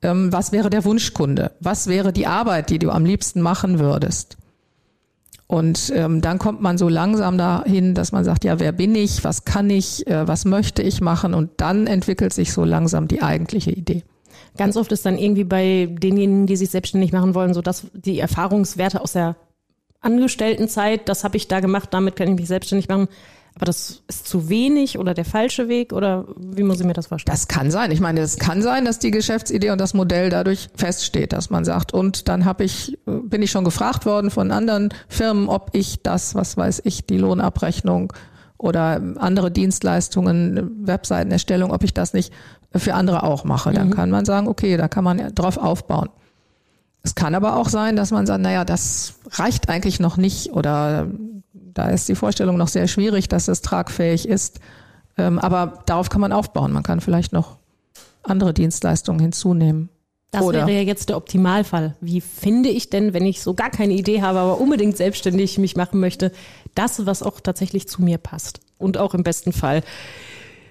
ähm, 0.02 0.33
was 0.33 0.52
wäre 0.52 0.71
der 0.71 0.85
Wunschkunde? 0.85 1.52
Was 1.61 1.87
wäre 1.87 2.12
die 2.12 2.26
Arbeit, 2.26 2.71
die 2.71 2.78
du 2.78 2.90
am 2.90 3.04
liebsten 3.04 3.40
machen 3.40 3.78
würdest? 3.78 4.37
Und 5.47 5.93
ähm, 5.95 6.21
dann 6.21 6.38
kommt 6.38 6.62
man 6.62 6.78
so 6.78 6.88
langsam 6.88 7.37
dahin, 7.37 7.95
dass 7.95 8.12
man 8.12 8.25
sagt, 8.25 8.45
ja, 8.45 8.59
wer 8.61 8.73
bin 8.73 8.95
ich, 8.95 9.25
was 9.25 9.45
kann 9.45 9.69
ich, 9.69 10.07
äh, 10.07 10.26
was 10.26 10.45
möchte 10.45 10.83
ich 10.83 11.00
machen? 11.00 11.35
Und 11.35 11.50
dann 11.59 11.87
entwickelt 11.87 12.33
sich 12.33 12.52
so 12.52 12.64
langsam 12.64 13.09
die 13.09 13.23
eigentliche 13.23 13.71
Idee. 13.71 14.04
Ganz 14.56 14.76
oft 14.76 14.92
ist 14.92 15.04
dann 15.04 15.18
irgendwie 15.18 15.44
bei 15.44 15.88
denjenigen, 15.90 16.46
die 16.46 16.56
sich 16.56 16.70
selbstständig 16.70 17.12
machen 17.12 17.34
wollen, 17.34 17.54
so 17.54 17.62
dass 17.62 17.87
die 17.92 18.20
Erfahrungswerte 18.20 19.00
aus 19.00 19.12
der 19.12 19.37
Angestelltenzeit, 20.00 21.08
das 21.08 21.25
habe 21.25 21.37
ich 21.37 21.49
da 21.49 21.61
gemacht, 21.61 21.88
damit 21.92 22.14
kann 22.14 22.28
ich 22.28 22.34
mich 22.34 22.49
selbstständig 22.49 22.88
machen. 22.88 23.08
Aber 23.56 23.66
das 23.66 24.02
ist 24.08 24.26
zu 24.26 24.49
wenig 24.49 24.99
oder 24.99 25.14
der 25.14 25.25
falsche 25.25 25.68
Weg 25.68 25.92
oder 25.92 26.25
wie 26.37 26.64
muss 26.64 26.80
ich 26.80 26.87
mir 26.87 26.92
das 26.92 27.06
vorstellen? 27.06 27.34
Das 27.34 27.46
kann 27.46 27.70
sein. 27.70 27.92
Ich 27.92 28.00
meine, 28.00 28.20
es 28.20 28.37
kann 28.38 28.62
sein, 28.62 28.84
dass 28.84 28.99
die 28.99 29.12
Geschäftsidee 29.12 29.70
und 29.70 29.80
das 29.80 29.94
Modell 29.94 30.28
dadurch 30.28 30.70
feststeht, 30.75 31.32
dass 31.32 31.50
man 31.50 31.64
sagt, 31.64 31.94
und 31.94 32.28
dann 32.28 32.44
habe 32.44 32.64
ich, 32.64 32.99
bin 33.06 33.42
ich 33.42 33.52
schon 33.52 33.64
gefragt 33.64 34.06
worden 34.06 34.30
von 34.30 34.50
anderen 34.50 34.92
Firmen, 35.08 35.49
ob 35.49 35.70
ich 35.73 36.02
das, 36.02 36.34
was 36.34 36.56
weiß 36.56 36.82
ich, 36.84 37.06
die 37.06 37.18
Lohnabrechnung 37.18 38.12
oder 38.64 39.00
andere 39.18 39.50
Dienstleistungen, 39.50 40.87
Webseitenerstellung, 40.87 41.71
ob 41.71 41.85
ich 41.85 41.92
das 41.92 42.14
nicht 42.14 42.33
für 42.75 42.94
andere 42.94 43.23
auch 43.23 43.44
mache. 43.44 43.73
Dann 43.73 43.88
mhm. 43.88 43.94
kann 43.94 44.11
man 44.11 44.25
sagen, 44.25 44.49
okay, 44.49 44.78
da 44.78 44.88
kann 44.88 45.04
man 45.04 45.35
drauf 45.35 45.59
aufbauen. 45.59 46.09
Es 47.02 47.14
kann 47.14 47.35
aber 47.35 47.56
auch 47.56 47.68
sein, 47.68 47.94
dass 47.94 48.11
man 48.11 48.26
sagt, 48.26 48.40
naja, 48.40 48.64
das 48.64 49.16
reicht 49.33 49.68
eigentlich 49.68 50.00
noch 50.00 50.16
nicht 50.16 50.52
oder 50.52 51.06
da 51.52 51.88
ist 51.88 52.09
die 52.09 52.14
Vorstellung 52.14 52.56
noch 52.56 52.68
sehr 52.68 52.88
schwierig, 52.88 53.28
dass 53.28 53.49
es 53.49 53.61
tragfähig 53.61 54.26
ist. 54.26 54.61
Ähm, 55.18 55.38
aber 55.38 55.83
darauf 55.85 56.09
kann 56.09 56.23
man 56.23 56.33
aufbauen. 56.33 56.73
Man 56.73 56.83
kann 56.83 57.02
vielleicht 57.02 57.35
noch 57.35 57.59
andere 58.23 58.54
Dienstleistungen 58.54 59.21
hinzunehmen. 59.21 59.90
Das 60.34 60.42
Oder- 60.44 60.66
wäre 60.66 60.78
ja 60.80 60.82
jetzt 60.82 61.08
der 61.08 61.16
Optimalfall. 61.16 61.96
Wie 62.00 62.20
finde 62.20 62.68
ich 62.68 62.90
denn, 62.90 63.14
wenn 63.14 63.24
ich 63.24 63.42
so 63.42 63.54
gar 63.54 63.70
keine 63.70 63.94
Idee 63.94 64.22
habe, 64.22 64.38
aber 64.38 64.60
unbedingt 64.60 64.96
selbstständig 64.96 65.58
mich 65.58 65.76
machen 65.76 66.00
möchte, 66.00 66.32
das, 66.74 67.06
was 67.06 67.22
auch 67.22 67.40
tatsächlich 67.40 67.88
zu 67.88 68.02
mir 68.02 68.18
passt 68.18 68.60
und 68.78 68.98
auch 68.98 69.14
im 69.14 69.22
besten 69.22 69.52
Fall 69.52 69.82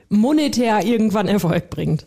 monetär 0.09 0.85
irgendwann 0.85 1.27
Erfolg 1.27 1.69
bringt? 1.69 2.05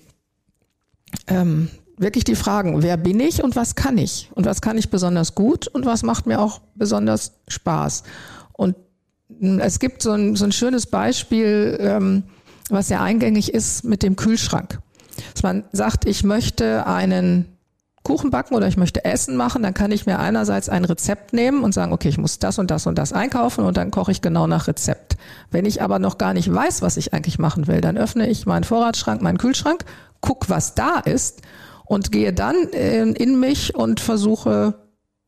ähm, 1.27 1.69
wirklich 1.99 2.25
die 2.25 2.35
Fragen, 2.35 2.83
wer 2.83 2.97
bin 2.97 3.21
ich 3.21 3.43
und 3.43 3.57
was 3.57 3.75
kann 3.75 3.99
ich? 3.99 4.31
Und 4.35 4.47
was 4.47 4.61
kann 4.61 4.79
ich 4.79 4.91
besonders 4.91 5.35
gut 5.35 5.67
und 5.69 5.87
was 5.87 6.03
macht 6.03 6.27
mir 6.27 6.41
auch 6.41 6.61
besonders 6.75 7.33
Spaß? 7.49 8.03
Und 8.53 8.77
mh, 9.29 9.65
es 9.65 9.79
gibt 9.79 10.03
so 10.03 10.13
ein, 10.13 10.37
so 10.37 10.45
ein 10.45 10.53
schönes 10.53 10.87
Beispiel, 10.87 11.79
ähm, 11.81 12.25
was 12.69 12.89
sehr 12.89 13.01
eingängig 13.01 13.55
ist 13.55 13.85
mit 13.85 14.03
dem 14.03 14.17
Kühlschrank. 14.17 14.81
Dass 15.33 15.43
man 15.43 15.65
sagt, 15.73 16.07
ich 16.07 16.25
möchte 16.25 16.87
einen 16.87 17.57
Kuchen 18.07 18.31
backen 18.31 18.55
oder 18.55 18.69
ich 18.69 18.77
möchte 18.77 19.05
Essen 19.05 19.37
machen, 19.37 19.65
dann 19.65 19.75
kann 19.75 19.91
ich 19.91 20.07
mir 20.07 20.21
einerseits 20.21 20.69
ein 20.69 20.85
Rezept 20.85 21.33
nehmen 21.33 21.65
und 21.65 21.73
sagen, 21.73 21.93
okay, 21.93 22.09
ich 22.09 22.19
muss 22.19 22.39
das 22.39 22.57
und 22.61 22.71
das 22.71 22.87
und 22.87 22.97
das 22.99 23.13
einkaufen 23.13 23.65
und 23.65 23.77
dann 23.77 23.91
koche 23.91 24.13
ich 24.13 24.23
genau 24.23 24.47
nach 24.47 24.69
Rezept. 24.69 25.17
Wenn 25.51 25.65
ich 25.65 25.83
aber 25.83 25.99
noch 25.99 26.17
gar 26.17 26.33
nicht 26.33 26.53
weiß, 26.53 26.83
was 26.83 26.97
ich 26.97 27.13
eigentlich 27.13 27.41
machen 27.41 27.67
will, 27.67 27.81
dann 27.81 27.97
öffne 27.99 28.29
ich 28.29 28.47
meinen 28.47 28.63
Vorratsschrank, 28.63 29.23
meinen 29.23 29.39
Kühlschrank, 29.39 29.85
guck, 30.21 30.49
was 30.49 30.77
da 30.77 31.01
ist 31.01 31.43
und 31.85 32.13
gehe 32.13 32.33
dann 32.33 32.55
äh, 32.73 33.03
in 33.03 33.41
mich 33.41 33.75
und 33.75 33.99
versuche 33.99 34.86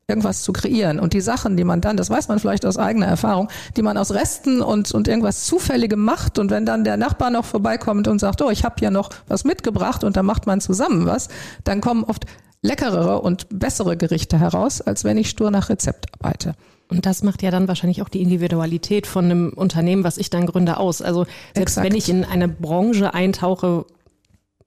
irgendwas 0.09 0.41
zu 0.41 0.51
kreieren. 0.53 0.99
Und 0.99 1.13
die 1.13 1.21
Sachen, 1.21 1.55
die 1.55 1.63
man 1.63 1.81
dann, 1.81 1.97
das 1.97 2.09
weiß 2.09 2.27
man 2.27 2.39
vielleicht 2.39 2.65
aus 2.65 2.77
eigener 2.77 3.05
Erfahrung, 3.05 3.49
die 3.77 3.81
man 3.81 3.97
aus 3.97 4.11
Resten 4.11 4.61
und, 4.61 4.91
und 4.91 5.07
irgendwas 5.07 5.45
Zufälligem 5.45 6.03
macht 6.03 6.39
und 6.39 6.51
wenn 6.51 6.65
dann 6.65 6.83
der 6.83 6.97
Nachbar 6.97 7.29
noch 7.29 7.45
vorbeikommt 7.45 8.07
und 8.07 8.19
sagt, 8.19 8.41
oh, 8.41 8.49
ich 8.49 8.63
habe 8.63 8.75
ja 8.81 8.91
noch 8.91 9.09
was 9.27 9.43
mitgebracht 9.43 10.03
und 10.03 10.17
dann 10.17 10.25
macht 10.25 10.47
man 10.47 10.61
zusammen 10.61 11.05
was, 11.05 11.29
dann 11.63 11.81
kommen 11.81 12.03
oft 12.03 12.25
leckerere 12.61 13.21
und 13.21 13.47
bessere 13.49 13.95
Gerichte 13.95 14.39
heraus, 14.39 14.81
als 14.81 15.03
wenn 15.03 15.17
ich 15.17 15.29
stur 15.29 15.51
nach 15.51 15.69
Rezept 15.69 16.07
arbeite. 16.19 16.55
Und 16.89 17.05
das 17.05 17.21
macht 17.21 17.43
ja 17.43 17.51
dann 17.51 17.67
wahrscheinlich 17.67 18.01
auch 18.01 18.09
die 18.09 18.21
Individualität 18.21 19.05
von 19.05 19.25
einem 19.25 19.49
Unternehmen, 19.49 20.03
was 20.03 20.17
ich 20.17 20.31
dann 20.31 20.47
gründe, 20.47 20.77
aus. 20.77 21.03
Also 21.03 21.25
selbst 21.53 21.77
Exakt. 21.77 21.85
wenn 21.85 21.95
ich 21.95 22.09
in 22.09 22.25
eine 22.25 22.47
Branche 22.47 23.13
eintauche, 23.13 23.85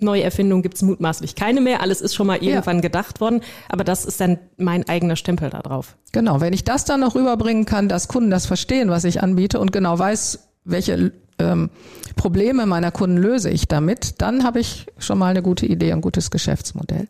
neue 0.02 0.22
Erfindungen 0.22 0.62
gibt 0.62 0.76
es 0.76 0.82
mutmaßlich 0.82 1.34
keine 1.34 1.60
mehr. 1.60 1.80
Alles 1.80 2.00
ist 2.00 2.14
schon 2.14 2.26
mal 2.26 2.42
irgendwann 2.42 2.80
gedacht 2.80 3.20
worden. 3.20 3.40
Aber 3.68 3.84
das 3.84 4.04
ist 4.04 4.20
dann 4.20 4.38
mein 4.56 4.88
eigener 4.88 5.16
Stempel 5.16 5.50
da 5.50 5.60
drauf. 5.60 5.96
Genau, 6.12 6.40
wenn 6.40 6.52
ich 6.52 6.64
das 6.64 6.84
dann 6.84 7.00
noch 7.00 7.14
rüberbringen 7.14 7.64
kann, 7.64 7.88
dass 7.88 8.08
Kunden 8.08 8.30
das 8.30 8.46
verstehen, 8.46 8.90
was 8.90 9.04
ich 9.04 9.22
anbiete 9.22 9.60
und 9.60 9.72
genau 9.72 9.98
weiß, 9.98 10.48
welche 10.64 11.12
ähm, 11.38 11.70
Probleme 12.16 12.66
meiner 12.66 12.90
Kunden 12.90 13.16
löse 13.16 13.50
ich 13.50 13.68
damit, 13.68 14.20
dann 14.20 14.44
habe 14.44 14.60
ich 14.60 14.86
schon 14.98 15.18
mal 15.18 15.28
eine 15.28 15.42
gute 15.42 15.66
Idee, 15.66 15.92
ein 15.92 16.00
gutes 16.00 16.30
Geschäftsmodell. 16.30 17.08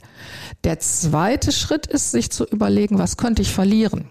Der 0.64 0.78
zweite 0.78 1.52
Schritt 1.52 1.86
ist, 1.86 2.12
sich 2.12 2.30
zu 2.30 2.44
überlegen, 2.44 2.98
was 2.98 3.16
könnte 3.16 3.42
ich 3.42 3.52
verlieren? 3.52 4.08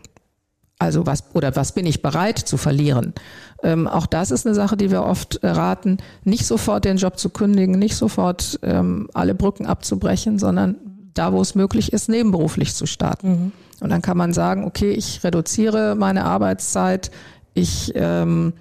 Also 0.82 1.06
was 1.06 1.24
oder 1.34 1.56
was 1.56 1.74
bin 1.74 1.86
ich 1.86 2.02
bereit 2.02 2.40
zu 2.40 2.58
verlieren? 2.58 3.14
Ähm, 3.62 3.88
auch 3.88 4.08
das 4.08 4.32
ist 4.32 4.48
eine 4.48 4.56
Sache, 4.56 4.76
die 4.76 4.90
wir 4.90 5.04
oft 5.04 5.36
äh, 5.44 5.48
raten, 5.48 5.98
nicht 6.24 6.48
sofort 6.48 6.86
den 6.86 6.98
Job 6.98 7.20
zu 7.20 7.30
kündigen, 7.30 7.78
nicht 7.78 7.96
sofort 7.96 8.60
ähm, 8.64 9.08
alle 9.14 9.36
Brücken 9.36 9.68
abzubrechen, 9.68 10.40
sondern 10.40 10.76
da, 11.14 11.34
wo 11.34 11.42
es 11.42 11.54
möglich 11.54 11.94
ist, 11.94 12.10
nebenberuflich 12.10 12.74
zu 12.74 12.88
starten. 12.88 13.52
Und 13.80 13.90
dann 13.90 14.02
kann 14.02 14.18
man 14.18 14.34
sagen, 14.34 14.64
okay, 14.64 14.92
ich 14.92 15.24
reduziere 15.24 15.96
meine 15.96 16.24
Arbeitszeit, 16.24 17.12
ich 17.54 17.92
ähm, 17.94 18.54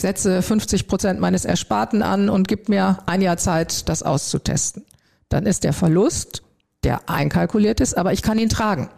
setze 0.00 0.42
50 0.42 0.88
Prozent 0.88 1.20
meines 1.20 1.44
Ersparten 1.44 2.02
an 2.02 2.28
und 2.28 2.48
gib 2.48 2.68
mir 2.68 2.98
ein 3.06 3.20
Jahr 3.20 3.36
Zeit, 3.36 3.88
das 3.88 4.02
auszutesten. 4.02 4.84
Dann 5.28 5.46
ist 5.46 5.62
der 5.62 5.72
Verlust, 5.72 6.42
der 6.82 7.08
einkalkuliert 7.08 7.78
ist, 7.80 7.96
aber 7.96 8.12
ich 8.12 8.22
kann 8.22 8.38
ihn 8.38 8.48
tragen. 8.48 8.88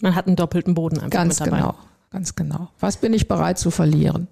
Man 0.00 0.14
hat 0.16 0.26
einen 0.26 0.36
doppelten 0.36 0.74
Boden 0.74 0.96
einfach 0.98 1.10
Ganz 1.10 1.38
mit 1.40 1.46
dabei. 1.48 1.58
genau, 1.58 1.74
ganz 2.10 2.34
genau. 2.34 2.68
Was 2.80 2.98
bin 2.98 3.12
ich 3.12 3.28
bereit 3.28 3.58
zu 3.58 3.70
verlieren? 3.70 4.28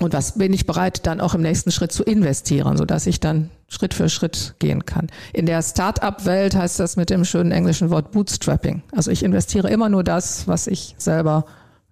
Und 0.00 0.14
was 0.14 0.38
bin 0.38 0.52
ich 0.52 0.66
bereit, 0.66 1.06
dann 1.06 1.20
auch 1.20 1.34
im 1.34 1.42
nächsten 1.42 1.70
Schritt 1.70 1.92
zu 1.92 2.02
investieren, 2.02 2.76
sodass 2.76 3.06
ich 3.06 3.20
dann 3.20 3.50
Schritt 3.68 3.94
für 3.94 4.08
Schritt 4.08 4.54
gehen 4.58 4.86
kann. 4.86 5.08
In 5.32 5.46
der 5.46 5.62
Start-up-Welt 5.62 6.56
heißt 6.56 6.80
das 6.80 6.96
mit 6.96 7.10
dem 7.10 7.24
schönen 7.24 7.52
englischen 7.52 7.90
Wort 7.90 8.10
Bootstrapping. 8.10 8.82
Also 8.92 9.10
ich 9.10 9.22
investiere 9.22 9.70
immer 9.70 9.88
nur 9.88 10.02
das, 10.02 10.48
was 10.48 10.66
ich 10.66 10.94
selber 10.98 11.44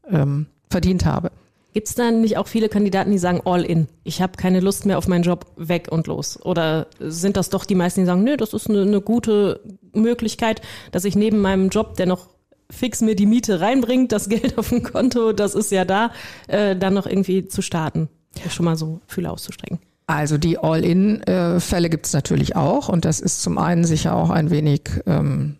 ähm, 0.08 0.46
verdient 0.70 1.04
habe. 1.04 1.30
Gibt 1.72 1.88
es 1.88 1.94
dann 1.94 2.20
nicht 2.20 2.36
auch 2.36 2.48
viele 2.48 2.68
Kandidaten, 2.68 3.12
die 3.12 3.18
sagen 3.18 3.42
all 3.44 3.64
in? 3.64 3.86
Ich 4.02 4.20
habe 4.20 4.32
keine 4.36 4.60
Lust 4.60 4.86
mehr 4.86 4.98
auf 4.98 5.06
meinen 5.06 5.22
Job, 5.22 5.46
weg 5.56 5.86
und 5.90 6.08
los. 6.08 6.40
Oder 6.42 6.88
sind 6.98 7.36
das 7.36 7.50
doch 7.50 7.64
die 7.64 7.76
meisten, 7.76 8.00
die 8.00 8.06
sagen, 8.06 8.24
nö, 8.24 8.36
das 8.36 8.54
ist 8.54 8.68
eine, 8.68 8.82
eine 8.82 9.00
gute 9.00 9.60
Möglichkeit, 9.92 10.62
dass 10.90 11.04
ich 11.04 11.14
neben 11.14 11.38
meinem 11.38 11.68
Job, 11.68 11.96
der 11.96 12.06
noch 12.06 12.28
fix 12.70 13.00
mir 13.00 13.14
die 13.14 13.26
Miete 13.26 13.60
reinbringt, 13.60 14.12
das 14.12 14.28
Geld 14.28 14.58
auf 14.58 14.70
dem 14.70 14.82
Konto, 14.82 15.32
das 15.32 15.54
ist 15.54 15.70
ja 15.70 15.84
da, 15.84 16.12
äh, 16.48 16.76
dann 16.76 16.94
noch 16.94 17.06
irgendwie 17.06 17.46
zu 17.46 17.62
starten. 17.62 18.08
Schon 18.48 18.64
mal 18.64 18.76
so 18.76 19.00
Fühler 19.06 19.32
auszustrecken. 19.32 19.80
Also 20.06 20.38
die 20.38 20.58
All-in-Fälle 20.58 21.88
gibt 21.88 22.06
es 22.06 22.12
natürlich 22.12 22.56
auch 22.56 22.88
und 22.88 23.04
das 23.04 23.20
ist 23.20 23.42
zum 23.42 23.58
einen 23.58 23.84
sicher 23.84 24.14
auch 24.16 24.30
ein 24.30 24.50
wenig 24.50 24.82
ähm, 25.06 25.56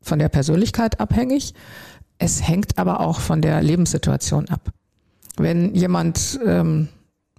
von 0.00 0.18
der 0.18 0.28
Persönlichkeit 0.28 1.00
abhängig. 1.00 1.54
Es 2.18 2.46
hängt 2.46 2.78
aber 2.78 3.00
auch 3.00 3.20
von 3.20 3.42
der 3.42 3.62
Lebenssituation 3.62 4.48
ab. 4.50 4.70
Wenn 5.36 5.74
jemand 5.74 6.38
ähm, 6.44 6.88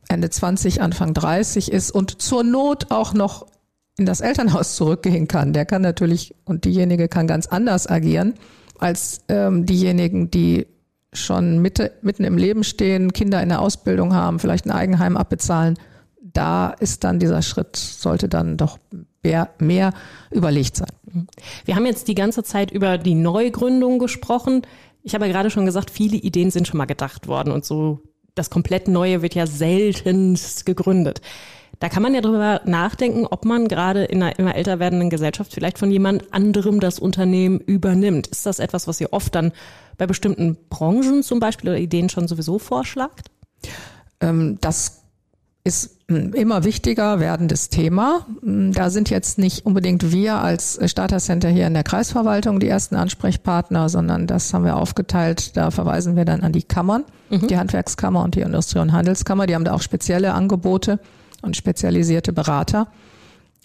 Ende 0.09 0.29
20, 0.29 0.81
Anfang 0.81 1.13
30 1.13 1.71
ist 1.71 1.91
und 1.91 2.21
zur 2.21 2.43
Not 2.43 2.91
auch 2.91 3.13
noch 3.13 3.45
in 3.97 4.05
das 4.05 4.21
Elternhaus 4.21 4.75
zurückgehen 4.75 5.27
kann, 5.27 5.53
der 5.53 5.65
kann 5.65 5.81
natürlich 5.81 6.35
und 6.45 6.65
diejenige 6.65 7.07
kann 7.07 7.27
ganz 7.27 7.47
anders 7.47 7.89
agieren 7.89 8.33
als 8.79 9.21
ähm, 9.27 9.65
diejenigen, 9.65 10.31
die 10.31 10.67
schon 11.13 11.59
Mitte, 11.59 11.91
mitten 12.01 12.23
im 12.23 12.37
Leben 12.37 12.63
stehen, 12.63 13.13
Kinder 13.13 13.41
in 13.41 13.49
der 13.49 13.61
Ausbildung 13.61 14.13
haben, 14.13 14.39
vielleicht 14.39 14.65
ein 14.65 14.71
Eigenheim 14.71 15.17
abbezahlen. 15.17 15.77
Da 16.21 16.69
ist 16.69 17.03
dann 17.03 17.19
dieser 17.19 17.41
Schritt, 17.41 17.75
sollte 17.75 18.29
dann 18.29 18.57
doch 18.57 18.77
mehr, 19.23 19.49
mehr 19.59 19.93
überlegt 20.31 20.75
sein. 20.75 20.89
Wir 21.65 21.75
haben 21.75 21.85
jetzt 21.85 22.07
die 22.07 22.15
ganze 22.15 22.43
Zeit 22.43 22.71
über 22.71 22.97
die 22.97 23.15
Neugründung 23.15 23.99
gesprochen. 23.99 24.61
Ich 25.01 25.15
habe 25.15 25.25
ja 25.25 25.31
gerade 25.31 25.49
schon 25.49 25.65
gesagt, 25.65 25.89
viele 25.89 26.17
Ideen 26.17 26.51
sind 26.51 26.67
schon 26.67 26.77
mal 26.77 26.85
gedacht 26.85 27.27
worden 27.27 27.51
und 27.51 27.65
so 27.65 28.01
das 28.35 28.49
komplett 28.49 28.87
Neue 28.87 29.21
wird 29.21 29.35
ja 29.35 29.45
seltenst 29.45 30.65
gegründet. 30.65 31.21
Da 31.79 31.87
kann 31.87 32.03
man 32.03 32.13
ja 32.13 32.21
drüber 32.21 32.61
nachdenken, 32.65 33.25
ob 33.25 33.45
man 33.45 33.67
gerade 33.67 34.03
in 34.03 34.21
einer 34.21 34.37
immer 34.37 34.55
älter 34.55 34.79
werdenden 34.79 35.09
Gesellschaft 35.09 35.53
vielleicht 35.53 35.79
von 35.79 35.91
jemand 35.91 36.33
anderem 36.33 36.81
das 36.81 36.99
Unternehmen 36.99 37.59
übernimmt. 37.59 38.27
Ist 38.27 38.45
das 38.45 38.59
etwas, 38.59 38.87
was 38.87 38.99
ihr 38.99 39.13
oft 39.13 39.33
dann 39.33 39.53
bei 39.97 40.05
bestimmten 40.05 40.57
Branchen 40.69 41.23
zum 41.23 41.39
Beispiel 41.39 41.69
oder 41.69 41.79
Ideen 41.79 42.09
schon 42.09 42.27
sowieso 42.27 42.59
vorschlagt? 42.59 43.31
Ähm, 44.19 44.57
das 44.59 45.03
ist 45.63 45.97
ein 46.09 46.33
immer 46.33 46.63
wichtiger 46.63 47.19
werdendes 47.19 47.69
Thema. 47.69 48.25
Da 48.41 48.89
sind 48.89 49.09
jetzt 49.09 49.37
nicht 49.37 49.65
unbedingt 49.65 50.11
wir 50.11 50.35
als 50.35 50.79
Starter 50.89 51.19
Center 51.19 51.49
hier 51.49 51.67
in 51.67 51.73
der 51.73 51.83
Kreisverwaltung 51.83 52.59
die 52.59 52.67
ersten 52.67 52.95
Ansprechpartner, 52.95 53.87
sondern 53.87 54.25
das 54.25 54.53
haben 54.53 54.65
wir 54.65 54.77
aufgeteilt. 54.77 55.55
Da 55.55 55.69
verweisen 55.69 56.15
wir 56.15 56.25
dann 56.25 56.41
an 56.41 56.53
die 56.53 56.63
Kammern, 56.63 57.03
die 57.29 57.57
Handwerkskammer 57.57 58.23
und 58.23 58.35
die 58.35 58.41
Industrie- 58.41 58.79
und 58.79 58.91
Handelskammer. 58.91 59.45
Die 59.45 59.55
haben 59.55 59.65
da 59.65 59.73
auch 59.73 59.81
spezielle 59.81 60.33
Angebote 60.33 60.99
und 61.41 61.55
spezialisierte 61.55 62.33
Berater. 62.33 62.87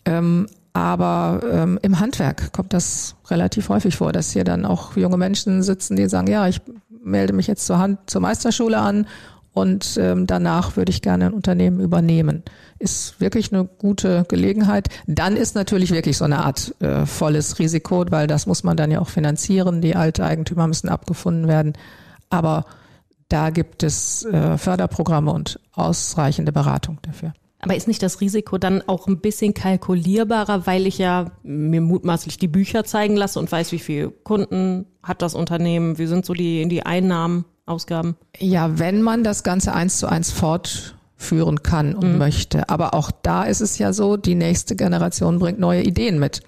Ähm, 0.05 0.47
aber 0.73 1.41
ähm, 1.51 1.79
im 1.83 2.01
Handwerk 2.01 2.53
kommt 2.53 2.73
das 2.73 3.15
relativ 3.31 3.69
häufig 3.69 3.97
vor, 3.97 4.13
dass 4.13 4.33
hier 4.33 4.45
dann 4.45 4.65
auch 4.65 4.97
junge 4.97 5.17
Menschen 5.17 5.63
sitzen, 5.63 5.95
die 5.97 6.09
sagen, 6.09 6.27
ja, 6.27 6.49
ich 6.49 6.61
melde 7.03 7.33
mich 7.33 7.47
jetzt 7.47 7.67
zur, 7.67 7.79
Hand, 7.79 7.99
zur 8.07 8.21
Meisterschule 8.21 8.79
an 8.79 9.07
und 9.55 9.97
ähm, 10.01 10.27
danach 10.27 10.77
würde 10.77 10.91
ich 10.91 11.01
gerne 11.01 11.27
ein 11.27 11.33
Unternehmen 11.33 11.79
übernehmen. 11.79 12.43
Ist 12.81 13.21
wirklich 13.21 13.53
eine 13.53 13.65
gute 13.65 14.25
Gelegenheit. 14.29 14.89
Dann 15.07 15.37
ist 15.37 15.55
natürlich 15.55 15.93
wirklich 15.93 16.19
so 16.19 16.25
eine 16.25 16.45
Art 16.45 16.75
äh, 16.81 17.07
volles 17.07 17.61
Risiko, 17.61 18.05
weil 18.11 18.27
das 18.27 18.47
muss 18.47 18.65
man 18.65 18.77
dann 18.77 18.91
ja 18.91 18.99
auch 18.99 19.09
finanzieren. 19.09 19.81
Die 19.81 19.95
alte 19.95 20.25
Eigentümer 20.25 20.67
müssen 20.67 20.89
abgefunden 20.89 21.47
werden. 21.47 21.75
Aber 22.31 22.65
da 23.29 23.51
gibt 23.51 23.85
es 23.85 24.25
äh, 24.25 24.59
Förderprogramme 24.59 25.33
und 25.33 25.61
ausreichende 25.73 26.51
Beratung 26.51 26.99
dafür. 27.03 27.33
Aber 27.65 27.77
ist 27.77 27.89
nicht 27.89 28.03
das 28.03 28.21
Risiko 28.21 28.59
dann 28.59 28.83
auch 28.87 29.07
ein 29.07 29.19
bisschen 29.19 29.55
kalkulierbarer, 29.55 30.67
weil 30.67 30.87
ich 30.87 30.99
ja 30.99 31.33
mir 31.43 31.81
mutmaßlich 31.81 32.39
die 32.39 32.49
Bücher 32.49 32.85
zeigen 32.85 33.17
lasse 33.17 33.39
und 33.39 33.51
weiß, 33.51 33.73
wie 33.73 33.79
viele 33.79 34.11
Kunden 34.11 34.87
hat 35.03 35.23
das 35.23 35.35
Unternehmen, 35.35 35.99
wie 35.99 36.07
sind 36.07 36.27
so 36.27 36.35
die, 36.35 36.67
die 36.69 36.85
Einnahmen, 36.85 37.45
Ausgaben? 37.67 38.17
Ja, 38.39 38.79
wenn 38.79 39.01
man 39.01 39.25
das 39.25 39.43
Ganze 39.43 39.73
eins 39.73 39.99
zu 39.99 40.07
eins 40.07 40.31
fortführen 40.31 41.63
kann 41.63 41.95
und 41.95 42.19
möchte. 42.19 42.69
Aber 42.69 42.93
auch 42.93 43.11
da 43.11 43.45
ist 43.45 43.63
es 43.63 43.79
ja 43.79 43.93
so, 43.93 44.17
die 44.19 44.35
nächste 44.35 44.77
Generation 44.77 45.39
bringt 45.39 45.59
neue 45.59 45.83
Ideen 45.83 46.19
mit. 46.19 46.43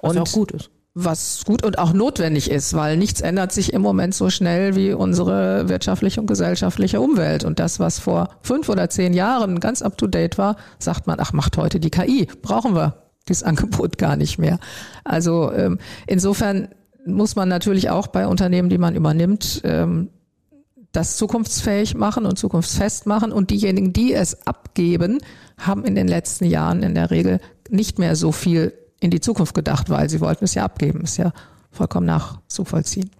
Was 0.00 0.12
Und 0.12 0.18
auch 0.18 0.32
gut 0.32 0.52
ist. 0.52 0.70
Was 0.94 1.44
gut 1.46 1.64
und 1.64 1.78
auch 1.78 1.94
notwendig 1.94 2.50
ist, 2.50 2.74
weil 2.74 2.96
nichts 2.98 3.22
ändert 3.22 3.52
sich 3.52 3.72
im 3.72 3.80
Moment 3.80 4.14
so 4.14 4.28
schnell 4.28 4.76
wie 4.76 4.92
unsere 4.92 5.68
wirtschaftliche 5.68 6.20
und 6.20 6.26
gesellschaftliche 6.26 7.00
Umwelt. 7.00 7.44
Und 7.44 7.58
das, 7.58 7.80
was 7.80 7.98
vor 7.98 8.28
fünf 8.42 8.68
oder 8.68 8.90
zehn 8.90 9.14
Jahren 9.14 9.58
ganz 9.58 9.80
up-to-date 9.80 10.36
war, 10.36 10.56
sagt 10.78 11.06
man, 11.06 11.18
ach, 11.18 11.32
macht 11.32 11.56
heute 11.56 11.80
die 11.80 11.90
KI. 11.90 12.28
Brauchen 12.42 12.74
wir 12.74 13.02
dieses 13.28 13.42
Angebot 13.42 13.96
gar 13.96 14.16
nicht 14.16 14.38
mehr. 14.38 14.58
Also 15.04 15.50
ähm, 15.52 15.78
insofern 16.06 16.68
muss 17.06 17.36
man 17.36 17.48
natürlich 17.48 17.88
auch 17.88 18.08
bei 18.08 18.26
Unternehmen, 18.26 18.68
die 18.68 18.78
man 18.78 18.94
übernimmt, 18.94 19.62
ähm, 19.64 20.10
das 20.92 21.16
zukunftsfähig 21.16 21.94
machen 21.94 22.26
und 22.26 22.38
zukunftsfest 22.38 23.06
machen. 23.06 23.32
Und 23.32 23.48
diejenigen, 23.48 23.94
die 23.94 24.12
es 24.12 24.46
abgeben, 24.46 25.20
haben 25.56 25.84
in 25.84 25.94
den 25.94 26.06
letzten 26.06 26.44
Jahren 26.44 26.82
in 26.82 26.94
der 26.94 27.10
Regel 27.10 27.40
nicht 27.70 27.98
mehr 27.98 28.14
so 28.14 28.30
viel 28.30 28.74
in 29.02 29.10
die 29.10 29.20
Zukunft 29.20 29.54
gedacht, 29.54 29.90
weil 29.90 30.08
sie 30.08 30.20
wollten 30.20 30.44
es 30.44 30.54
ja 30.54 30.64
abgeben. 30.64 31.00
Ist 31.02 31.16
ja 31.16 31.32
vollkommen 31.70 32.06
nachzuvollziehen. 32.06 33.10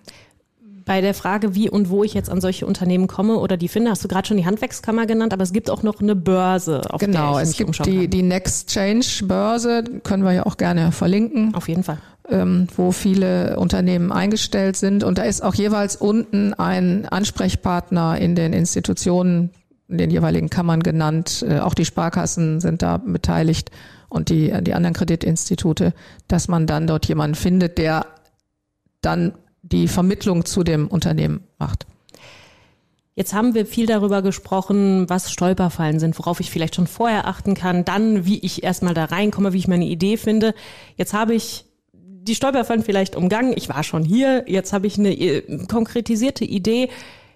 Bei 0.85 1.01
der 1.01 1.15
Frage, 1.15 1.55
wie 1.55 1.71
und 1.71 1.91
wo 1.91 2.03
ich 2.03 2.13
jetzt 2.13 2.29
an 2.29 2.41
solche 2.41 2.67
Unternehmen 2.67 3.07
komme 3.07 3.37
oder 3.37 3.57
die 3.57 3.69
finde, 3.69 3.91
hast 3.91 4.03
du 4.03 4.09
gerade 4.09 4.27
schon 4.27 4.37
die 4.37 4.47
Handwerkskammer 4.47 5.07
genannt, 5.07 5.33
aber 5.33 5.43
es 5.43 5.53
gibt 5.53 5.71
auch 5.71 5.83
noch 5.83 6.01
eine 6.01 6.17
Börse. 6.17 6.83
Auf 6.91 7.01
genau, 7.01 7.35
der 7.35 7.43
ich 7.45 7.51
es 7.51 7.57
gibt 7.57 7.87
die, 7.87 8.09
die 8.09 8.23
Next 8.23 8.69
Change 8.69 9.25
Börse, 9.25 9.85
können 10.03 10.25
wir 10.25 10.33
ja 10.33 10.47
auch 10.47 10.57
gerne 10.57 10.91
verlinken. 10.91 11.55
Auf 11.55 11.69
jeden 11.69 11.85
Fall. 11.85 11.99
Ähm, 12.29 12.67
wo 12.77 12.93
viele 12.93 13.59
Unternehmen 13.59 14.13
eingestellt 14.13 14.77
sind. 14.77 15.05
Und 15.05 15.19
da 15.19 15.23
ist 15.23 15.43
auch 15.43 15.55
jeweils 15.55 15.97
unten 15.97 16.55
ein 16.55 17.07
Ansprechpartner 17.07 18.19
in 18.19 18.35
den 18.35 18.53
Institutionen, 18.53 19.51
in 19.89 19.99
den 19.99 20.11
jeweiligen 20.11 20.49
Kammern 20.49 20.83
genannt. 20.83 21.45
Äh, 21.49 21.61
auch 21.61 21.75
die 21.75 21.85
Sparkassen 21.85 22.61
sind 22.61 22.83
da 22.83 22.97
beteiligt 22.97 23.71
und 24.13 24.29
die, 24.29 24.53
die 24.63 24.75
anderen 24.75 24.95
Kreditinstitute, 24.95 25.95
dass 26.29 26.49
man 26.49 26.67
dann 26.67 26.87
dort 26.87 27.07
jemanden 27.07 27.35
findet, 27.35 27.79
der 27.79 28.07
dann 29.01 29.33
die 29.63 29.89
Vermittlung 29.89 30.45
zu 30.45 30.63
dem 30.63 30.87
Unternehmen 30.89 31.45
macht. 31.59 31.87
Jetzt 33.15 33.35
haben 33.35 33.55
wir 33.55 33.67
viel 33.67 33.87
darüber 33.87 34.23
gesprochen, 34.23 35.09
was 35.09 35.31
Stolperfallen 35.31 36.01
sind, 36.01 36.19
worauf 36.19 36.41
ich 36.41 36.51
vielleicht 36.51 36.75
schon 36.75 36.87
vorher 36.87 37.27
achten 37.27 37.55
kann, 37.55 37.85
dann, 37.85 38.25
wie 38.25 38.39
ich 38.39 38.63
erstmal 38.63 38.95
da 38.95 39.05
reinkomme, 39.05 39.53
wie 39.53 39.59
ich 39.59 39.69
meine 39.69 39.85
Idee 39.85 40.17
finde. 40.17 40.55
Jetzt 40.97 41.13
habe 41.13 41.35
ich 41.35 41.67
die 41.93 42.35
Stolperfallen 42.35 42.83
vielleicht 42.83 43.17
umgangen. 43.17 43.53
Ich 43.57 43.69
war 43.69 43.83
schon 43.83 44.05
hier. 44.05 44.45
Jetzt 44.47 44.73
habe 44.73 44.87
ich 44.87 44.99
eine 44.99 45.13
äh, 45.13 45.67
konkretisierte 45.67 46.45
Idee. 46.45 46.89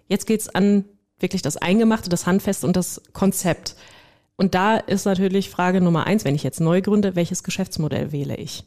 Jetzt 0.09 0.27
geht's 0.27 0.49
an 0.49 0.85
wirklich 1.19 1.43
das 1.43 1.57
Eingemachte, 1.57 2.09
das 2.09 2.27
Handfeste 2.27 2.67
und 2.67 2.77
das 2.77 3.03
Konzept. 3.13 3.77
Und 4.37 4.55
da 4.55 4.77
ist 4.77 5.07
natürlich 5.07 5.51
Frage 5.51 5.81
Nummer 5.81 6.07
eins, 6.07 6.25
wenn 6.25 6.35
ich 6.35 6.43
jetzt 6.43 6.61
neu 6.61 6.83
gründe, 6.83 7.17
welches 7.17 7.43
Geschäftsmodell 7.43 8.13
wähle 8.13 8.37
ich? 8.37 8.65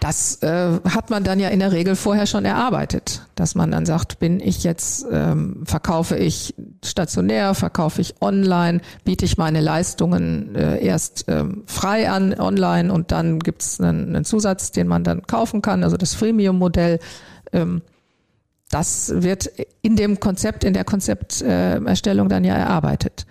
Das 0.00 0.42
äh, 0.42 0.80
hat 0.88 1.10
man 1.10 1.24
dann 1.24 1.38
ja 1.38 1.50
in 1.50 1.60
der 1.60 1.72
Regel 1.72 1.94
vorher 1.94 2.26
schon 2.26 2.46
erarbeitet, 2.46 3.26
dass 3.34 3.54
man 3.54 3.70
dann 3.70 3.84
sagt, 3.84 4.18
bin 4.18 4.40
ich 4.40 4.64
jetzt, 4.64 5.04
ähm, 5.12 5.62
verkaufe 5.66 6.16
ich 6.16 6.54
stationär, 6.82 7.54
verkaufe 7.54 8.00
ich 8.00 8.14
online, 8.22 8.80
biete 9.04 9.26
ich 9.26 9.36
meine 9.36 9.60
Leistungen 9.60 10.54
äh, 10.54 10.82
erst 10.82 11.26
ähm, 11.28 11.64
frei 11.66 12.10
an 12.10 12.32
online 12.32 12.90
und 12.90 13.12
dann 13.12 13.40
gibt 13.40 13.60
es 13.60 13.78
einen, 13.78 14.16
einen, 14.16 14.24
Zusatz, 14.24 14.72
den 14.72 14.86
man 14.86 15.04
dann 15.04 15.26
kaufen 15.26 15.60
kann, 15.60 15.84
also 15.84 15.98
das 15.98 16.14
Freemium-Modell. 16.14 16.98
Ähm, 17.52 17.82
das 18.70 19.12
wird 19.22 19.50
in 19.82 19.96
dem 19.96 20.20
Konzept, 20.20 20.64
in 20.64 20.72
der 20.72 20.84
Konzepterstellung 20.84 22.28
dann 22.28 22.44
ja 22.44 22.54
erarbeitet. 22.54 23.26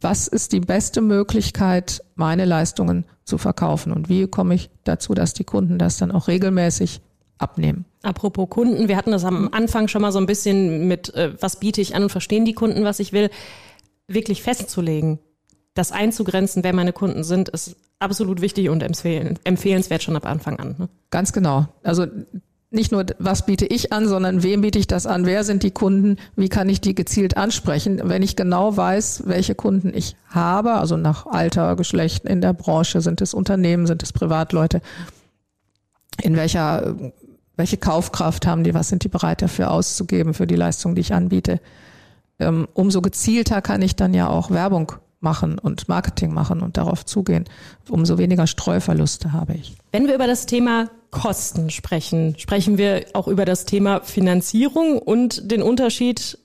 Was 0.00 0.28
ist 0.28 0.52
die 0.52 0.60
beste 0.60 1.00
Möglichkeit, 1.00 2.02
meine 2.14 2.44
Leistungen 2.44 3.04
zu 3.24 3.38
verkaufen? 3.38 3.92
Und 3.92 4.08
wie 4.08 4.26
komme 4.26 4.54
ich 4.54 4.70
dazu, 4.84 5.14
dass 5.14 5.32
die 5.32 5.44
Kunden 5.44 5.78
das 5.78 5.96
dann 5.96 6.10
auch 6.10 6.28
regelmäßig 6.28 7.00
abnehmen? 7.38 7.84
Apropos 8.02 8.50
Kunden, 8.50 8.88
wir 8.88 8.96
hatten 8.96 9.12
das 9.12 9.24
am 9.24 9.48
Anfang 9.52 9.88
schon 9.88 10.02
mal 10.02 10.12
so 10.12 10.18
ein 10.18 10.26
bisschen 10.26 10.88
mit, 10.88 11.14
äh, 11.14 11.32
was 11.40 11.60
biete 11.60 11.80
ich 11.80 11.94
an 11.94 12.02
und 12.02 12.10
verstehen 12.10 12.44
die 12.44 12.52
Kunden, 12.52 12.84
was 12.84 12.98
ich 12.98 13.12
will, 13.12 13.30
wirklich 14.08 14.42
festzulegen. 14.42 15.20
Das 15.74 15.92
einzugrenzen, 15.92 16.64
wer 16.64 16.74
meine 16.74 16.92
Kunden 16.92 17.22
sind, 17.24 17.48
ist 17.48 17.76
absolut 17.98 18.40
wichtig 18.40 18.68
und 18.68 18.82
empfehlenswert 18.82 20.02
schon 20.02 20.16
ab 20.16 20.26
Anfang 20.26 20.58
an. 20.58 20.74
Ne? 20.78 20.88
Ganz 21.10 21.32
genau. 21.32 21.66
Also 21.84 22.06
nicht 22.72 22.92
nur, 22.92 23.04
was 23.18 23.46
biete 23.46 23.66
ich 23.66 23.92
an, 23.92 24.08
sondern 24.08 24.42
wem 24.42 24.62
biete 24.62 24.78
ich 24.78 24.86
das 24.86 25.06
an, 25.06 25.26
wer 25.26 25.44
sind 25.44 25.62
die 25.62 25.70
Kunden, 25.70 26.16
wie 26.36 26.48
kann 26.48 26.68
ich 26.68 26.80
die 26.80 26.94
gezielt 26.94 27.36
ansprechen. 27.36 28.00
Wenn 28.04 28.22
ich 28.22 28.36
genau 28.36 28.76
weiß, 28.76 29.24
welche 29.26 29.54
Kunden 29.54 29.92
ich 29.94 30.16
habe, 30.28 30.74
also 30.74 30.96
nach 30.96 31.26
Alter, 31.26 31.76
Geschlecht 31.76 32.24
in 32.24 32.40
der 32.40 32.52
Branche, 32.52 33.00
sind 33.00 33.20
es 33.20 33.34
Unternehmen, 33.34 33.86
sind 33.86 34.02
es 34.02 34.12
Privatleute, 34.12 34.80
in 36.22 36.36
welcher, 36.36 36.94
welche 37.56 37.76
Kaufkraft 37.76 38.46
haben 38.46 38.64
die, 38.64 38.74
was 38.74 38.88
sind 38.88 39.04
die 39.04 39.08
bereit 39.08 39.42
dafür 39.42 39.70
auszugeben 39.70 40.34
für 40.34 40.46
die 40.46 40.56
Leistung, 40.56 40.94
die 40.94 41.02
ich 41.02 41.14
anbiete. 41.14 41.60
Ähm, 42.38 42.66
umso 42.74 43.02
gezielter 43.02 43.60
kann 43.60 43.82
ich 43.82 43.96
dann 43.96 44.14
ja 44.14 44.28
auch 44.28 44.50
Werbung 44.50 44.92
machen 45.20 45.58
und 45.58 45.88
Marketing 45.88 46.34
machen 46.34 46.60
und 46.60 46.76
darauf 46.76 47.04
zugehen, 47.04 47.44
umso 47.88 48.18
weniger 48.18 48.46
Streuverluste 48.46 49.32
habe 49.32 49.54
ich. 49.54 49.76
Wenn 49.92 50.06
wir 50.06 50.14
über 50.14 50.26
das 50.26 50.46
Thema 50.46 50.90
Kosten 51.12 51.70
sprechen, 51.70 52.34
sprechen 52.38 52.78
wir 52.78 53.04
auch 53.12 53.28
über 53.28 53.44
das 53.44 53.66
Thema 53.66 54.00
Finanzierung 54.00 54.98
und 54.98 55.52
den 55.52 55.62
Unterschied, 55.62 56.38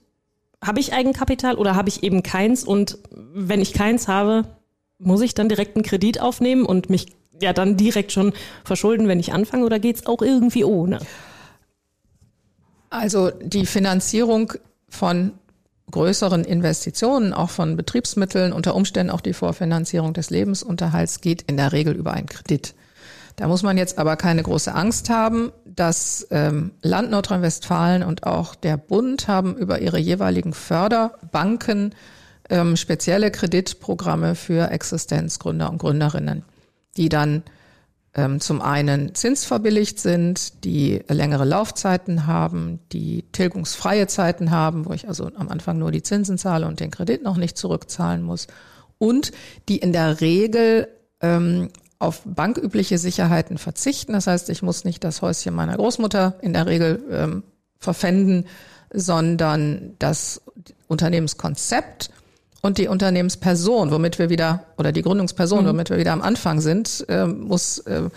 habe 0.62 0.78
ich 0.78 0.92
Eigenkapital 0.92 1.56
oder 1.56 1.74
habe 1.74 1.88
ich 1.88 2.02
eben 2.02 2.22
keins? 2.22 2.64
Und 2.64 2.98
wenn 3.10 3.60
ich 3.60 3.72
keins 3.72 4.08
habe, 4.08 4.44
muss 4.98 5.22
ich 5.22 5.34
dann 5.34 5.48
direkt 5.48 5.74
einen 5.74 5.84
Kredit 5.84 6.20
aufnehmen 6.20 6.66
und 6.66 6.90
mich 6.90 7.06
ja 7.40 7.52
dann 7.52 7.76
direkt 7.76 8.12
schon 8.12 8.34
verschulden, 8.62 9.08
wenn 9.08 9.20
ich 9.20 9.32
anfange 9.32 9.64
oder 9.64 9.78
geht 9.78 9.96
es 9.96 10.06
auch 10.06 10.20
irgendwie 10.20 10.64
ohne? 10.64 10.98
Also 12.90 13.30
die 13.30 13.64
Finanzierung 13.64 14.52
von 14.90 15.32
größeren 15.90 16.44
Investitionen, 16.44 17.32
auch 17.32 17.48
von 17.48 17.76
Betriebsmitteln, 17.76 18.52
unter 18.52 18.74
Umständen 18.74 19.10
auch 19.10 19.22
die 19.22 19.32
Vorfinanzierung 19.32 20.12
des 20.12 20.28
Lebensunterhalts 20.28 21.22
geht 21.22 21.42
in 21.42 21.56
der 21.56 21.72
Regel 21.72 21.94
über 21.94 22.12
einen 22.12 22.26
Kredit. 22.26 22.74
Da 23.38 23.46
muss 23.46 23.62
man 23.62 23.78
jetzt 23.78 23.98
aber 23.98 24.16
keine 24.16 24.42
große 24.42 24.74
Angst 24.74 25.10
haben. 25.10 25.52
Das 25.64 26.26
ähm, 26.32 26.72
Land 26.82 27.12
Nordrhein-Westfalen 27.12 28.02
und 28.02 28.24
auch 28.24 28.56
der 28.56 28.76
Bund 28.76 29.28
haben 29.28 29.56
über 29.56 29.80
ihre 29.80 29.98
jeweiligen 29.98 30.52
Förderbanken 30.52 31.94
ähm, 32.50 32.76
spezielle 32.76 33.30
Kreditprogramme 33.30 34.34
für 34.34 34.72
Existenzgründer 34.72 35.70
und 35.70 35.78
Gründerinnen, 35.78 36.42
die 36.96 37.08
dann 37.08 37.44
ähm, 38.14 38.40
zum 38.40 38.60
einen 38.60 39.14
zinsverbilligt 39.14 40.00
sind, 40.00 40.64
die 40.64 41.04
längere 41.06 41.44
Laufzeiten 41.44 42.26
haben, 42.26 42.80
die 42.90 43.22
tilgungsfreie 43.30 44.08
Zeiten 44.08 44.50
haben, 44.50 44.84
wo 44.84 44.92
ich 44.92 45.06
also 45.06 45.30
am 45.36 45.48
Anfang 45.48 45.78
nur 45.78 45.92
die 45.92 46.02
Zinsen 46.02 46.38
zahle 46.38 46.66
und 46.66 46.80
den 46.80 46.90
Kredit 46.90 47.22
noch 47.22 47.36
nicht 47.36 47.56
zurückzahlen 47.56 48.22
muss 48.22 48.48
und 48.98 49.30
die 49.68 49.76
in 49.78 49.92
der 49.92 50.20
Regel 50.20 50.88
ähm, 51.20 51.68
auf 51.98 52.22
bankübliche 52.24 52.98
Sicherheiten 52.98 53.58
verzichten. 53.58 54.12
Das 54.12 54.26
heißt, 54.26 54.50
ich 54.50 54.62
muss 54.62 54.84
nicht 54.84 55.02
das 55.02 55.22
Häuschen 55.22 55.54
meiner 55.54 55.76
Großmutter 55.76 56.34
in 56.42 56.52
der 56.52 56.66
Regel 56.66 57.02
ähm, 57.10 57.42
verpfänden, 57.78 58.46
sondern 58.92 59.94
das 59.98 60.40
Unternehmenskonzept 60.86 62.10
und 62.60 62.78
die 62.78 62.88
Unternehmensperson, 62.88 63.90
womit 63.90 64.18
wir 64.18 64.30
wieder, 64.30 64.64
oder 64.76 64.92
die 64.92 65.02
Gründungsperson, 65.02 65.64
mhm. 65.64 65.68
womit 65.68 65.90
wir 65.90 65.98
wieder 65.98 66.12
am 66.12 66.22
Anfang 66.22 66.60
sind, 66.60 67.04
äh, 67.08 67.26
muss 67.26 67.78
äh, 67.80 68.08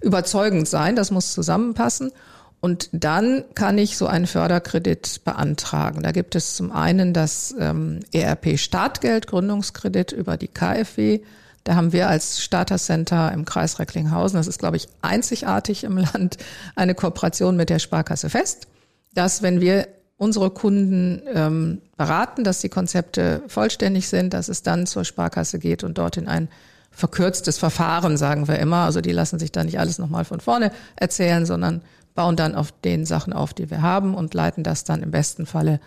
überzeugend 0.00 0.68
sein, 0.68 0.96
das 0.96 1.10
muss 1.10 1.32
zusammenpassen. 1.32 2.12
Und 2.60 2.88
dann 2.92 3.44
kann 3.54 3.78
ich 3.78 3.96
so 3.96 4.06
einen 4.06 4.26
Förderkredit 4.26 5.24
beantragen. 5.24 6.02
Da 6.02 6.12
gibt 6.12 6.34
es 6.34 6.56
zum 6.56 6.72
einen 6.72 7.12
das 7.12 7.54
ähm, 7.58 8.00
ERP 8.12 8.58
Startgeld, 8.58 9.26
Gründungskredit 9.26 10.12
über 10.12 10.36
die 10.36 10.48
KfW. 10.48 11.20
Da 11.66 11.74
haben 11.74 11.92
wir 11.92 12.08
als 12.08 12.40
Starter 12.40 12.78
Center 12.78 13.32
im 13.32 13.44
Kreis 13.44 13.80
Recklinghausen, 13.80 14.36
das 14.36 14.46
ist, 14.46 14.60
glaube 14.60 14.76
ich, 14.76 14.86
einzigartig 15.02 15.82
im 15.82 15.98
Land, 15.98 16.38
eine 16.76 16.94
Kooperation 16.94 17.56
mit 17.56 17.70
der 17.70 17.80
Sparkasse 17.80 18.30
Fest, 18.30 18.68
dass 19.14 19.42
wenn 19.42 19.60
wir 19.60 19.88
unsere 20.16 20.50
Kunden 20.50 21.22
ähm, 21.34 21.82
beraten, 21.96 22.44
dass 22.44 22.60
die 22.60 22.68
Konzepte 22.68 23.42
vollständig 23.48 24.06
sind, 24.06 24.32
dass 24.32 24.48
es 24.48 24.62
dann 24.62 24.86
zur 24.86 25.04
Sparkasse 25.04 25.58
geht 25.58 25.82
und 25.82 25.98
dort 25.98 26.16
in 26.16 26.28
ein 26.28 26.48
verkürztes 26.92 27.58
Verfahren, 27.58 28.16
sagen 28.16 28.46
wir 28.46 28.60
immer. 28.60 28.84
Also 28.84 29.00
die 29.00 29.10
lassen 29.10 29.40
sich 29.40 29.50
da 29.50 29.64
nicht 29.64 29.80
alles 29.80 29.98
nochmal 29.98 30.24
von 30.24 30.38
vorne 30.38 30.70
erzählen, 30.94 31.46
sondern 31.46 31.82
bauen 32.14 32.36
dann 32.36 32.54
auf 32.54 32.70
den 32.70 33.04
Sachen 33.04 33.32
auf, 33.32 33.52
die 33.52 33.70
wir 33.70 33.82
haben 33.82 34.14
und 34.14 34.34
leiten 34.34 34.62
das 34.62 34.84
dann 34.84 35.02
im 35.02 35.10
besten 35.10 35.46
Falle 35.46 35.80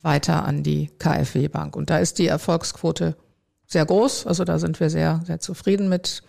weiter 0.00 0.46
an 0.46 0.62
die 0.62 0.90
KfW 0.98 1.48
Bank. 1.48 1.76
Und 1.76 1.90
da 1.90 1.98
ist 1.98 2.18
die 2.18 2.26
Erfolgsquote 2.26 3.16
sehr 3.70 3.86
groß. 3.86 4.26
Also 4.26 4.44
da 4.44 4.58
sind 4.58 4.80
wir 4.80 4.90
sehr, 4.90 5.20
sehr 5.24 5.40
zufrieden 5.40 5.88
mit. 5.88 6.22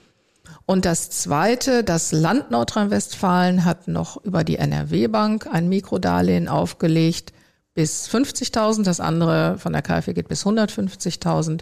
Und 0.66 0.86
das 0.86 1.10
Zweite, 1.10 1.84
das 1.84 2.12
Land 2.12 2.52
Nordrhein-Westfalen 2.52 3.66
hat 3.66 3.88
noch 3.88 4.24
über 4.24 4.44
die 4.44 4.58
NRW-Bank 4.58 5.48
ein 5.52 5.68
Mikrodarlehen 5.68 6.48
aufgelegt 6.48 7.34
bis 7.74 8.08
50.000. 8.08 8.84
Das 8.84 9.00
andere 9.00 9.58
von 9.58 9.74
der 9.74 9.82
KfW 9.82 10.14
geht 10.14 10.28
bis 10.28 10.46
150.000. 10.46 11.62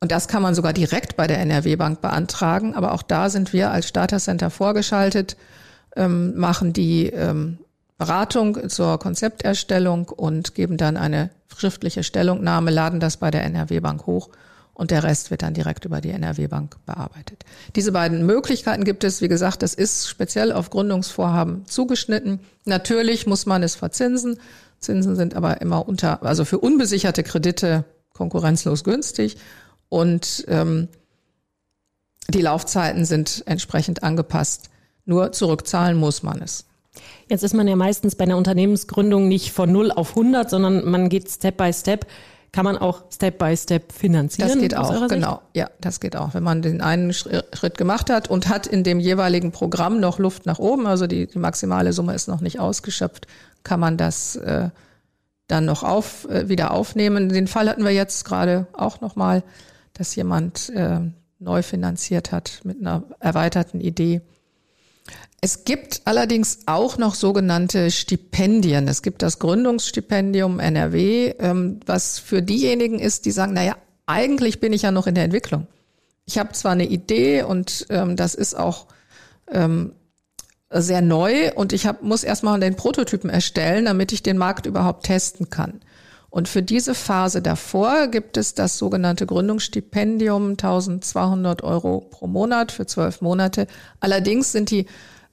Und 0.00 0.12
das 0.12 0.26
kann 0.26 0.42
man 0.42 0.54
sogar 0.54 0.72
direkt 0.72 1.16
bei 1.16 1.26
der 1.26 1.38
NRW-Bank 1.40 2.00
beantragen. 2.00 2.74
Aber 2.74 2.92
auch 2.92 3.02
da 3.02 3.28
sind 3.28 3.52
wir 3.52 3.70
als 3.70 3.88
Starter 3.88 4.18
Center 4.18 4.50
vorgeschaltet, 4.50 5.36
ähm, 5.96 6.36
machen 6.36 6.72
die 6.72 7.06
ähm, 7.06 7.58
Beratung 7.98 8.68
zur 8.68 8.98
Konzepterstellung 8.98 10.08
und 10.08 10.54
geben 10.54 10.76
dann 10.76 10.96
eine 10.96 11.30
schriftliche 11.56 12.02
Stellungnahme, 12.02 12.70
laden 12.70 13.00
das 13.00 13.18
bei 13.18 13.30
der 13.30 13.44
NRW-Bank 13.44 14.06
hoch 14.06 14.30
und 14.74 14.90
der 14.90 15.04
Rest 15.04 15.30
wird 15.30 15.42
dann 15.42 15.54
direkt 15.54 15.84
über 15.84 16.00
die 16.00 16.10
NRW-Bank 16.10 16.76
bearbeitet. 16.84 17.44
Diese 17.76 17.92
beiden 17.92 18.26
Möglichkeiten 18.26 18.84
gibt 18.84 19.04
es. 19.04 19.20
Wie 19.20 19.28
gesagt, 19.28 19.62
das 19.62 19.74
ist 19.74 20.08
speziell 20.08 20.52
auf 20.52 20.70
Gründungsvorhaben 20.70 21.64
zugeschnitten. 21.66 22.40
Natürlich 22.64 23.26
muss 23.26 23.46
man 23.46 23.62
es 23.62 23.76
verzinsen. 23.76 24.38
Zinsen 24.80 25.16
sind 25.16 25.34
aber 25.34 25.60
immer 25.60 25.88
unter, 25.88 26.22
also 26.22 26.44
für 26.44 26.58
unbesicherte 26.58 27.22
Kredite 27.22 27.84
konkurrenzlos 28.12 28.84
günstig 28.84 29.36
und 29.88 30.44
ähm, 30.48 30.88
die 32.28 32.42
Laufzeiten 32.42 33.04
sind 33.04 33.42
entsprechend 33.46 34.02
angepasst. 34.02 34.70
Nur 35.04 35.32
zurückzahlen 35.32 35.96
muss 35.96 36.22
man 36.22 36.40
es. 36.40 36.64
Jetzt 37.28 37.42
ist 37.42 37.54
man 37.54 37.68
ja 37.68 37.76
meistens 37.76 38.14
bei 38.14 38.24
einer 38.24 38.36
Unternehmensgründung 38.36 39.28
nicht 39.28 39.52
von 39.52 39.70
0 39.70 39.90
auf 39.90 40.10
100, 40.10 40.48
sondern 40.48 40.88
man 40.88 41.08
geht 41.08 41.30
Step 41.30 41.56
by 41.56 41.72
Step. 41.72 42.06
Kann 42.54 42.64
man 42.64 42.78
auch 42.78 43.02
Step 43.12 43.38
by 43.38 43.56
Step 43.56 43.90
finanzieren? 43.90 44.48
Das 44.48 44.58
geht 44.58 44.76
auch, 44.76 45.08
genau. 45.08 45.42
Ja, 45.54 45.70
das 45.80 45.98
geht 45.98 46.14
auch. 46.14 46.34
Wenn 46.34 46.44
man 46.44 46.62
den 46.62 46.80
einen 46.80 47.12
Schritt 47.12 47.76
gemacht 47.76 48.10
hat 48.10 48.30
und 48.30 48.48
hat 48.48 48.68
in 48.68 48.84
dem 48.84 49.00
jeweiligen 49.00 49.50
Programm 49.50 49.98
noch 49.98 50.20
Luft 50.20 50.46
nach 50.46 50.60
oben, 50.60 50.86
also 50.86 51.08
die, 51.08 51.26
die 51.26 51.40
maximale 51.40 51.92
Summe 51.92 52.14
ist 52.14 52.28
noch 52.28 52.40
nicht 52.40 52.60
ausgeschöpft, 52.60 53.26
kann 53.64 53.80
man 53.80 53.96
das 53.96 54.36
äh, 54.36 54.68
dann 55.48 55.64
noch 55.64 55.82
auf, 55.82 56.28
äh, 56.30 56.48
wieder 56.48 56.70
aufnehmen. 56.70 57.28
Den 57.28 57.48
Fall 57.48 57.68
hatten 57.68 57.82
wir 57.82 57.90
jetzt 57.90 58.24
gerade 58.24 58.68
auch 58.72 59.00
nochmal, 59.00 59.42
dass 59.94 60.14
jemand 60.14 60.68
äh, 60.70 61.00
neu 61.40 61.62
finanziert 61.62 62.30
hat 62.30 62.60
mit 62.62 62.80
einer 62.80 63.02
erweiterten 63.18 63.80
Idee 63.80 64.20
es 65.40 65.64
gibt 65.64 66.00
allerdings 66.06 66.60
auch 66.64 66.96
noch 66.96 67.14
sogenannte 67.14 67.90
Stipendien. 67.90 68.88
Es 68.88 69.02
gibt 69.02 69.20
das 69.20 69.38
Gründungsstipendium 69.38 70.58
NRW, 70.58 71.34
ähm, 71.38 71.80
was 71.84 72.18
für 72.18 72.40
diejenigen 72.40 72.98
ist, 72.98 73.26
die 73.26 73.30
sagen, 73.30 73.52
naja, 73.52 73.76
eigentlich 74.06 74.60
bin 74.60 74.72
ich 74.72 74.82
ja 74.82 74.90
noch 74.90 75.06
in 75.06 75.14
der 75.14 75.24
Entwicklung. 75.24 75.66
Ich 76.24 76.38
habe 76.38 76.52
zwar 76.52 76.72
eine 76.72 76.86
Idee 76.86 77.42
und 77.42 77.86
ähm, 77.90 78.16
das 78.16 78.34
ist 78.34 78.54
auch 78.54 78.86
ähm, 79.50 79.92
sehr 80.70 81.02
neu 81.02 81.52
und 81.54 81.74
ich 81.74 81.86
hab, 81.86 82.02
muss 82.02 82.24
erstmal 82.24 82.58
den 82.58 82.76
Prototypen 82.76 83.28
erstellen, 83.28 83.84
damit 83.84 84.12
ich 84.12 84.22
den 84.22 84.38
Markt 84.38 84.64
überhaupt 84.64 85.04
testen 85.04 85.50
kann. 85.50 85.80
Und 86.34 86.48
für 86.48 86.64
diese 86.64 86.96
Phase 86.96 87.42
davor 87.42 88.08
gibt 88.08 88.36
es 88.36 88.54
das 88.54 88.76
sogenannte 88.76 89.24
Gründungsstipendium, 89.24 90.50
1200 90.54 91.62
Euro 91.62 92.00
pro 92.00 92.26
Monat 92.26 92.72
für 92.72 92.86
zwölf 92.86 93.20
Monate. 93.20 93.68
Allerdings 94.00 94.50
sind 94.50 94.70
die 94.72 94.86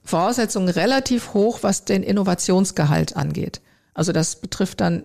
Voraussetzungen 0.03 0.69
relativ 0.69 1.33
hoch, 1.33 1.63
was 1.63 1.85
den 1.85 2.03
Innovationsgehalt 2.03 3.15
angeht. 3.15 3.61
Also 3.95 4.11
das 4.11 4.35
betrifft 4.35 4.79
dann 4.79 5.01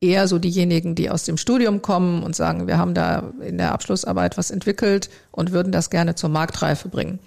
eher 0.00 0.26
so 0.26 0.40
diejenigen, 0.40 0.96
die 0.96 1.08
aus 1.08 1.22
dem 1.22 1.36
Studium 1.36 1.82
kommen 1.82 2.24
und 2.24 2.34
sagen, 2.34 2.66
wir 2.66 2.76
haben 2.76 2.92
da 2.92 3.32
in 3.46 3.58
der 3.58 3.70
Abschlussarbeit 3.70 4.36
was 4.36 4.50
entwickelt 4.50 5.08
und 5.30 5.52
würden 5.52 5.70
das 5.70 5.90
gerne 5.90 6.16
zur 6.16 6.30
Marktreife 6.30 6.88
bringen. 6.88 7.20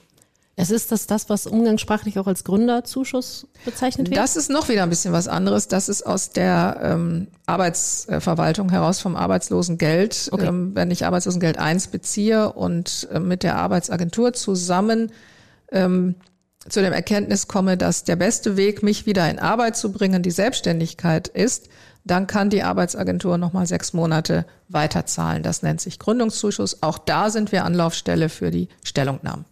Es 0.57 0.71
ist 0.71 0.91
das 0.91 1.05
das, 1.05 1.29
was 1.29 1.47
umgangssprachlich 1.47 2.17
auch 2.17 2.27
als 2.27 2.45
Gründerzuschuss 2.45 3.47
bezeichnet 3.65 4.09
wird? 4.09 4.17
Das 4.17 4.37
ist 4.37 4.49
noch 4.49 4.69
wieder 4.69 4.83
ein 4.83 4.89
bisschen 4.89 5.11
was 5.11 5.27
anderes. 5.27 5.67
Das 5.67 5.89
ist 5.89 6.03
aus 6.03 6.29
der 6.29 6.79
ähm, 6.81 7.27
Arbeitsverwaltung 7.45 8.69
heraus 8.69 9.01
vom 9.01 9.17
Arbeitslosengeld. 9.17 10.29
Okay. 10.31 10.45
Ähm, 10.45 10.71
wenn 10.73 10.91
ich 10.91 11.05
Arbeitslosengeld 11.05 11.57
1 11.57 11.87
beziehe 11.87 12.53
und 12.53 13.09
äh, 13.11 13.19
mit 13.19 13.43
der 13.43 13.57
Arbeitsagentur 13.57 14.31
zusammen 14.31 15.11
ähm, 15.71 16.15
zu 16.69 16.81
dem 16.81 16.93
Erkenntnis 16.93 17.47
komme, 17.47 17.75
dass 17.77 18.05
der 18.05 18.15
beste 18.15 18.55
Weg, 18.55 18.81
mich 18.81 19.05
wieder 19.05 19.29
in 19.29 19.39
Arbeit 19.39 19.75
zu 19.75 19.91
bringen, 19.91 20.23
die 20.23 20.31
Selbstständigkeit 20.31 21.27
ist, 21.27 21.67
dann 22.05 22.27
kann 22.27 22.49
die 22.49 22.63
Arbeitsagentur 22.63 23.37
nochmal 23.37 23.67
sechs 23.67 23.93
Monate 23.93 24.45
weiterzahlen. 24.69 25.43
Das 25.43 25.63
nennt 25.63 25.81
sich 25.81 25.99
Gründungszuschuss. 25.99 26.81
Auch 26.81 26.97
da 26.97 27.29
sind 27.29 27.51
wir 27.51 27.65
Anlaufstelle 27.65 28.29
für 28.29 28.51
die 28.51 28.69
Stellungnahmen. 28.83 29.45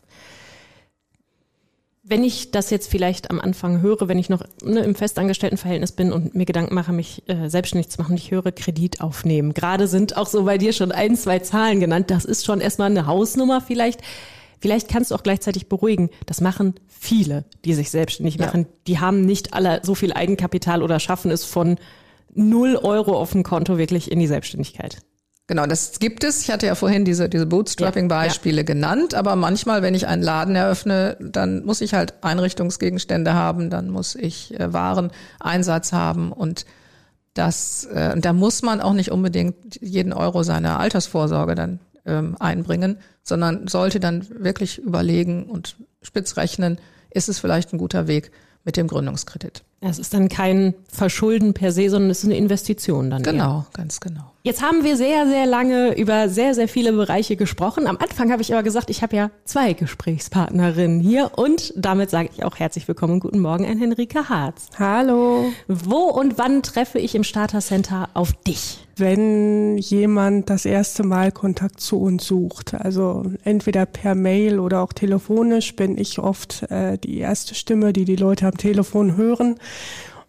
Wenn 2.06 2.26
ich 2.26 2.52
das 2.52 2.70
jetzt 2.70 2.92
vielleicht 2.92 3.32
am 3.32 3.40
Anfang 3.40 3.82
höre, 3.82 4.10
wenn 4.10 4.20
ich 4.20 4.30
noch 4.30 4.44
ne, 4.62 4.82
im 4.82 4.94
Festangestelltenverhältnis 4.94 5.94
bin 5.94 6.12
und 6.12 6.36
mir 6.36 6.46
Gedanken 6.46 6.76
mache, 6.76 6.92
mich 6.92 7.24
äh, 7.30 7.48
selbstständig 7.50 7.90
zu 7.90 8.02
machen, 8.02 8.16
ich 8.18 8.30
höre 8.30 8.52
Kredit 8.52 9.00
aufnehmen. 9.00 9.54
Gerade 9.54 9.88
sind 9.88 10.18
auch 10.18 10.28
so 10.28 10.44
bei 10.44 10.58
dir 10.58 10.74
schon 10.74 10.92
ein, 10.92 11.16
zwei 11.16 11.40
Zahlen 11.40 11.80
genannt. 11.80 12.12
Das 12.12 12.26
ist 12.26 12.46
schon 12.46 12.60
erstmal 12.60 12.92
eine 12.92 13.08
Hausnummer 13.08 13.62
vielleicht. 13.62 14.02
Vielleicht 14.60 14.90
kannst 14.90 15.12
du 15.12 15.16
auch 15.16 15.24
gleichzeitig 15.24 15.68
beruhigen. 15.68 16.10
Das 16.26 16.42
machen 16.42 16.76
viele, 16.88 17.46
die 17.64 17.74
sich 17.74 17.90
selbstständig 17.90 18.38
machen. 18.38 18.62
Ja. 18.62 18.68
Die 18.88 19.00
haben 19.00 19.26
nicht 19.26 19.54
alle 19.54 19.80
so 19.84 19.96
viel 19.96 20.12
Eigenkapital 20.12 20.84
oder 20.84 21.00
schaffen 21.00 21.32
es 21.32 21.46
von 21.46 21.78
null 22.34 22.76
Euro 22.76 23.18
auf 23.18 23.32
dem 23.32 23.44
Konto 23.44 23.78
wirklich 23.78 24.12
in 24.12 24.20
die 24.20 24.28
Selbstständigkeit. 24.28 24.98
Genau, 25.48 25.66
das 25.66 26.00
gibt 26.00 26.24
es. 26.24 26.42
Ich 26.42 26.52
hatte 26.52 26.68
ja 26.68 26.76
vorhin 26.76 27.04
diese, 27.04 27.28
diese 27.28 27.46
Bootstrapping-Beispiele 27.46 28.58
ja, 28.58 28.62
ja. 28.62 28.66
genannt, 28.66 29.14
aber 29.14 29.36
manchmal, 29.36 29.82
wenn 29.82 29.94
ich 29.94 30.08
einen 30.08 30.24
Laden 30.24 30.56
eröffne, 30.56 31.18
dann 31.20 31.66
muss 31.66 31.82
ich 31.82 31.94
halt 31.94 32.14
Einrichtungsgegenstände 32.22 33.34
haben, 33.34 33.70
dann 33.70 33.90
muss 33.90 34.16
ich 34.16 34.58
äh, 34.58 34.72
Wareneinsatz 34.72 35.92
haben 35.92 36.32
und 36.32 36.66
das, 37.34 37.86
äh, 37.86 38.18
da 38.18 38.32
muss 38.32 38.62
man 38.62 38.80
auch 38.80 38.94
nicht 38.94 39.12
unbedingt 39.12 39.82
jeden 39.82 40.14
Euro 40.14 40.44
seiner 40.44 40.80
Altersvorsorge 40.80 41.56
dann 41.56 41.80
ähm, 42.06 42.38
einbringen, 42.40 42.98
sondern 43.24 43.68
sollte 43.68 44.00
dann 44.00 44.26
wirklich 44.30 44.78
überlegen 44.78 45.46
und 45.46 45.76
spitz 46.02 46.38
rechnen, 46.38 46.80
ist 47.10 47.28
es 47.30 47.40
vielleicht 47.40 47.74
ein 47.74 47.78
guter 47.78 48.08
Weg 48.08 48.32
mit 48.64 48.78
dem 48.78 48.88
Gründungskredit. 48.88 49.64
Es 49.86 50.00
ist 50.00 50.14
dann 50.14 50.30
kein 50.30 50.74
Verschulden 50.88 51.54
per 51.54 51.74
se, 51.74 51.90
sondern 51.90 52.10
es 52.10 52.20
ist 52.20 52.26
eine 52.26 52.38
Investition 52.38 53.10
dann. 53.10 53.22
Genau, 53.22 53.58
eher. 53.58 53.66
ganz 53.74 54.00
genau. 54.00 54.32
Jetzt 54.44 54.62
haben 54.62 54.84
wir 54.84 54.96
sehr, 54.96 55.28
sehr 55.28 55.46
lange 55.46 55.98
über 55.98 56.30
sehr, 56.30 56.54
sehr 56.54 56.68
viele 56.68 56.94
Bereiche 56.94 57.36
gesprochen. 57.36 57.88
Am 57.88 57.98
Anfang 57.98 58.32
habe 58.32 58.42
ich 58.42 58.54
aber 58.54 58.64
gesagt, 58.64 58.90
ich 58.90 59.02
habe 59.02 59.16
ja 59.16 59.32
zwei 59.44 59.74
Gesprächspartnerinnen 59.74 61.02
hier 61.02 61.32
und 61.36 61.74
damit 61.76 62.10
sage 62.10 62.30
ich 62.34 62.44
auch 62.46 62.58
herzlich 62.58 62.88
willkommen 62.88 63.14
und 63.14 63.20
guten 63.20 63.40
Morgen 63.40 63.66
an 63.66 63.78
Henrike 63.78 64.30
Harz. 64.30 64.68
Hallo. 64.80 65.52
Wo 65.68 65.98
und 65.98 66.38
wann 66.38 66.64
treffe 66.64 67.00
ich 67.00 67.16
im 67.16 67.24
Starter 67.24 67.60
Center 67.60 68.10
auf 68.14 68.32
dich? 68.34 68.80
wenn 68.96 69.78
jemand 69.78 70.50
das 70.50 70.66
erste 70.66 71.04
Mal 71.04 71.32
Kontakt 71.32 71.80
zu 71.80 72.00
uns 72.00 72.26
sucht. 72.26 72.74
Also 72.74 73.24
entweder 73.44 73.86
per 73.86 74.16
Mail 74.16 74.60
oder 74.60 74.82
auch 74.82 74.94
telefonisch 74.94 75.76
bin 75.76 75.98
ich 75.98 76.20
oft 76.20 76.64
äh, 76.70 76.98
die 76.98 77.18
erste 77.18 77.56
Stimme, 77.56 77.94
die 77.94 78.06
die 78.06 78.16
Leute 78.16 78.46
am 78.46 78.58
Telefon 78.58 79.18
hören 79.18 79.56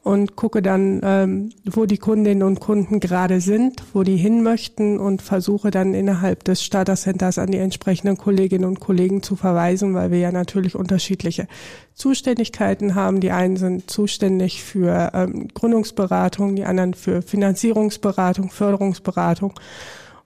und 0.05 0.37
gucke 0.37 0.61
dann, 0.61 1.01
ähm, 1.03 1.51
wo 1.65 1.87
die 1.87 1.97
Kundinnen 1.97 2.43
und 2.43 2.61
Kunden 2.61 3.01
gerade 3.01 3.41
sind, 3.41 3.83
wo 3.95 4.03
die 4.03 4.19
hin 4.19 4.43
möchten 4.43 5.01
und 5.01 5.23
versuche 5.23 5.71
dann 5.71 5.95
innerhalb 5.95 6.45
des 6.45 6.63
Starter 6.63 6.95
Centers 6.95 7.39
an 7.39 7.51
die 7.51 7.59
entsprechenden 7.59 8.19
Kolleginnen 8.19 8.67
und 8.67 8.81
Kollegen 8.81 9.23
zu 9.23 9.35
verweisen, 9.35 9.95
weil 9.95 10.11
wir 10.11 10.19
ja 10.19 10.31
natürlich 10.31 10.77
unterschiedliche 10.77 11.49
Zuständigkeiten 11.95 12.95
haben. 12.95 13.21
Die 13.21 13.31
einen 13.31 13.57
sind 13.57 13.91
zuständig 13.91 14.63
für 14.63 15.11
ähm, 15.15 15.49
Gründungsberatung, 15.55 16.55
die 16.55 16.65
anderen 16.65 16.93
für 16.93 17.23
Finanzierungsberatung, 17.23 18.51
Förderungsberatung. 18.51 19.55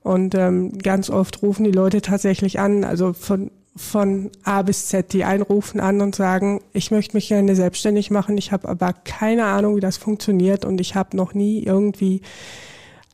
Und 0.03 0.35
ähm, 0.35 0.77
ganz 0.79 1.09
oft 1.09 1.41
rufen 1.43 1.63
die 1.63 1.71
Leute 1.71 2.03
tatsächlich 2.03 2.59
an, 2.59 2.83
also 2.83 3.13
von 3.13 3.53
von 3.79 4.31
A 4.45 4.63
bis 4.63 4.89
Z, 4.89 5.13
die 5.13 5.25
einrufen 5.25 5.81
an 5.81 6.01
und 6.01 6.15
sagen, 6.15 6.61
ich 6.73 6.91
möchte 6.91 7.17
mich 7.17 7.29
gerne 7.29 7.55
selbstständig 7.55 8.11
machen, 8.11 8.37
ich 8.37 8.53
habe 8.53 8.69
aber 8.69 8.93
keine 8.93 9.45
Ahnung, 9.45 9.77
wie 9.77 9.81
das 9.81 9.97
funktioniert 9.97 10.65
und 10.65 10.81
ich 10.81 10.95
habe 10.95 11.17
noch 11.17 11.33
nie 11.33 11.63
irgendwie 11.63 12.21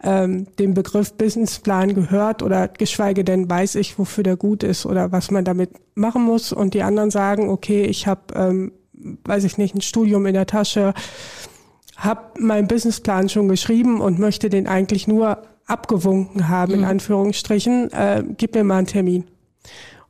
ähm, 0.05 0.47
den 0.59 0.75
Begriff 0.75 1.15
Businessplan 1.15 1.95
gehört 1.95 2.43
oder 2.43 2.69
geschweige 2.69 3.25
denn 3.25 3.49
weiß 3.49 3.77
ich, 3.77 3.99
wofür 3.99 4.23
der 4.23 4.37
gut 4.37 4.63
ist 4.63 4.87
oder 4.87 5.13
was 5.13 5.31
man 5.31 5.45
damit 5.45 5.71
machen 5.95 6.23
muss. 6.23 6.53
Und 6.53 6.75
die 6.75 6.83
anderen 6.83 7.11
sagen, 7.11 7.49
okay, 7.49 7.85
ich 7.85 8.07
habe, 8.07 8.21
ähm, 8.35 8.73
weiß 9.25 9.45
ich 9.45 9.59
nicht, 9.59 9.75
ein 9.75 9.81
Studium 9.81 10.27
in 10.27 10.35
der 10.35 10.47
Tasche, 10.47 10.95
habe 11.97 12.21
meinen 12.39 12.69
Businessplan 12.69 13.29
schon 13.29 13.49
geschrieben 13.49 14.01
und 14.01 14.19
möchte 14.19 14.51
den 14.51 14.67
eigentlich 14.67 15.09
nur 15.09 15.43
abgewunken 15.67 16.49
haben, 16.49 16.73
mhm. 16.73 16.79
in 16.81 16.85
Anführungsstrichen, 16.85 17.93
äh, 17.93 18.25
gib 18.37 18.55
mir 18.55 18.65
mal 18.65 18.79
einen 18.79 18.87
Termin. 18.87 19.25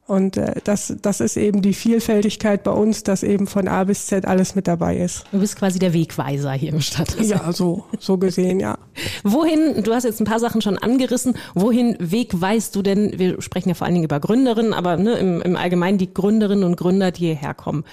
Und 0.07 0.37
äh, 0.37 0.61
das, 0.65 0.95
das 1.01 1.21
ist 1.21 1.37
eben 1.37 1.63
die 1.63 1.73
Vielfältigkeit 1.73 2.63
bei 2.63 2.73
uns, 2.73 3.05
dass 3.05 3.23
eben 3.23 3.47
von 3.47 3.69
A 3.69 3.85
bis 3.85 4.07
Z 4.07 4.27
alles 4.27 4.55
mit 4.55 4.69
dabei 4.69 4.99
ist. 4.99 5.25
Du 5.33 5.41
bist 5.41 5.57
quasi 5.57 5.79
der 5.79 5.95
Wegweiser 5.95 6.53
hier 6.53 6.75
im 6.75 6.83
Stadt. 6.83 7.17
Ja, 7.21 7.53
so, 7.53 7.85
so 7.99 8.19
gesehen, 8.19 8.61
ja. 8.61 8.77
wohin, 9.25 9.83
du 9.83 9.95
hast 9.95 10.05
jetzt 10.05 10.21
ein 10.21 10.27
paar 10.27 10.41
Sachen 10.41 10.61
schon 10.61 10.77
angerissen, 10.77 11.37
wohin 11.55 11.97
wegweist 11.99 12.77
du 12.77 12.83
denn, 12.83 13.19
wir 13.19 13.41
sprechen 13.41 13.71
ja 13.71 13.75
vor 13.75 13.87
allen 13.87 13.95
Dingen 13.95 14.05
über 14.05 14.21
Gründerinnen, 14.21 14.75
aber 14.75 14.99
ne, 14.99 15.15
im, 15.15 15.41
im 15.41 15.57
Allgemeinen 15.57 15.97
die 15.97 16.13
Gründerinnen 16.13 16.65
und 16.65 16.77
Gründer, 16.77 17.11
die 17.11 17.27
hierher 17.27 17.55
kommen. 17.55 17.85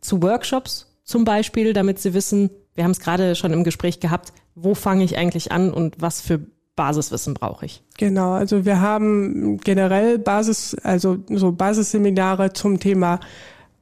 Zu 0.00 0.22
Workshops 0.22 0.86
zum 1.02 1.24
Beispiel, 1.24 1.72
damit 1.72 1.98
sie 1.98 2.14
wissen, 2.14 2.50
wir 2.74 2.84
haben 2.84 2.92
es 2.92 3.00
gerade 3.00 3.34
schon 3.34 3.52
im 3.52 3.64
Gespräch 3.64 3.98
gehabt, 3.98 4.32
wo 4.54 4.74
fange 4.74 5.02
ich 5.02 5.18
eigentlich 5.18 5.50
an 5.50 5.72
und 5.72 6.00
was 6.00 6.20
für 6.20 6.46
Basiswissen 6.76 7.34
brauche 7.34 7.66
ich? 7.66 7.82
Genau, 7.98 8.32
also 8.32 8.64
wir 8.64 8.80
haben 8.80 9.58
generell 9.58 10.18
Basis, 10.18 10.76
also 10.82 11.18
so 11.30 11.52
Basisseminare 11.52 12.52
zum 12.52 12.78
Thema, 12.78 13.18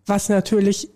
was 0.06 0.28
natürlich 0.28 0.88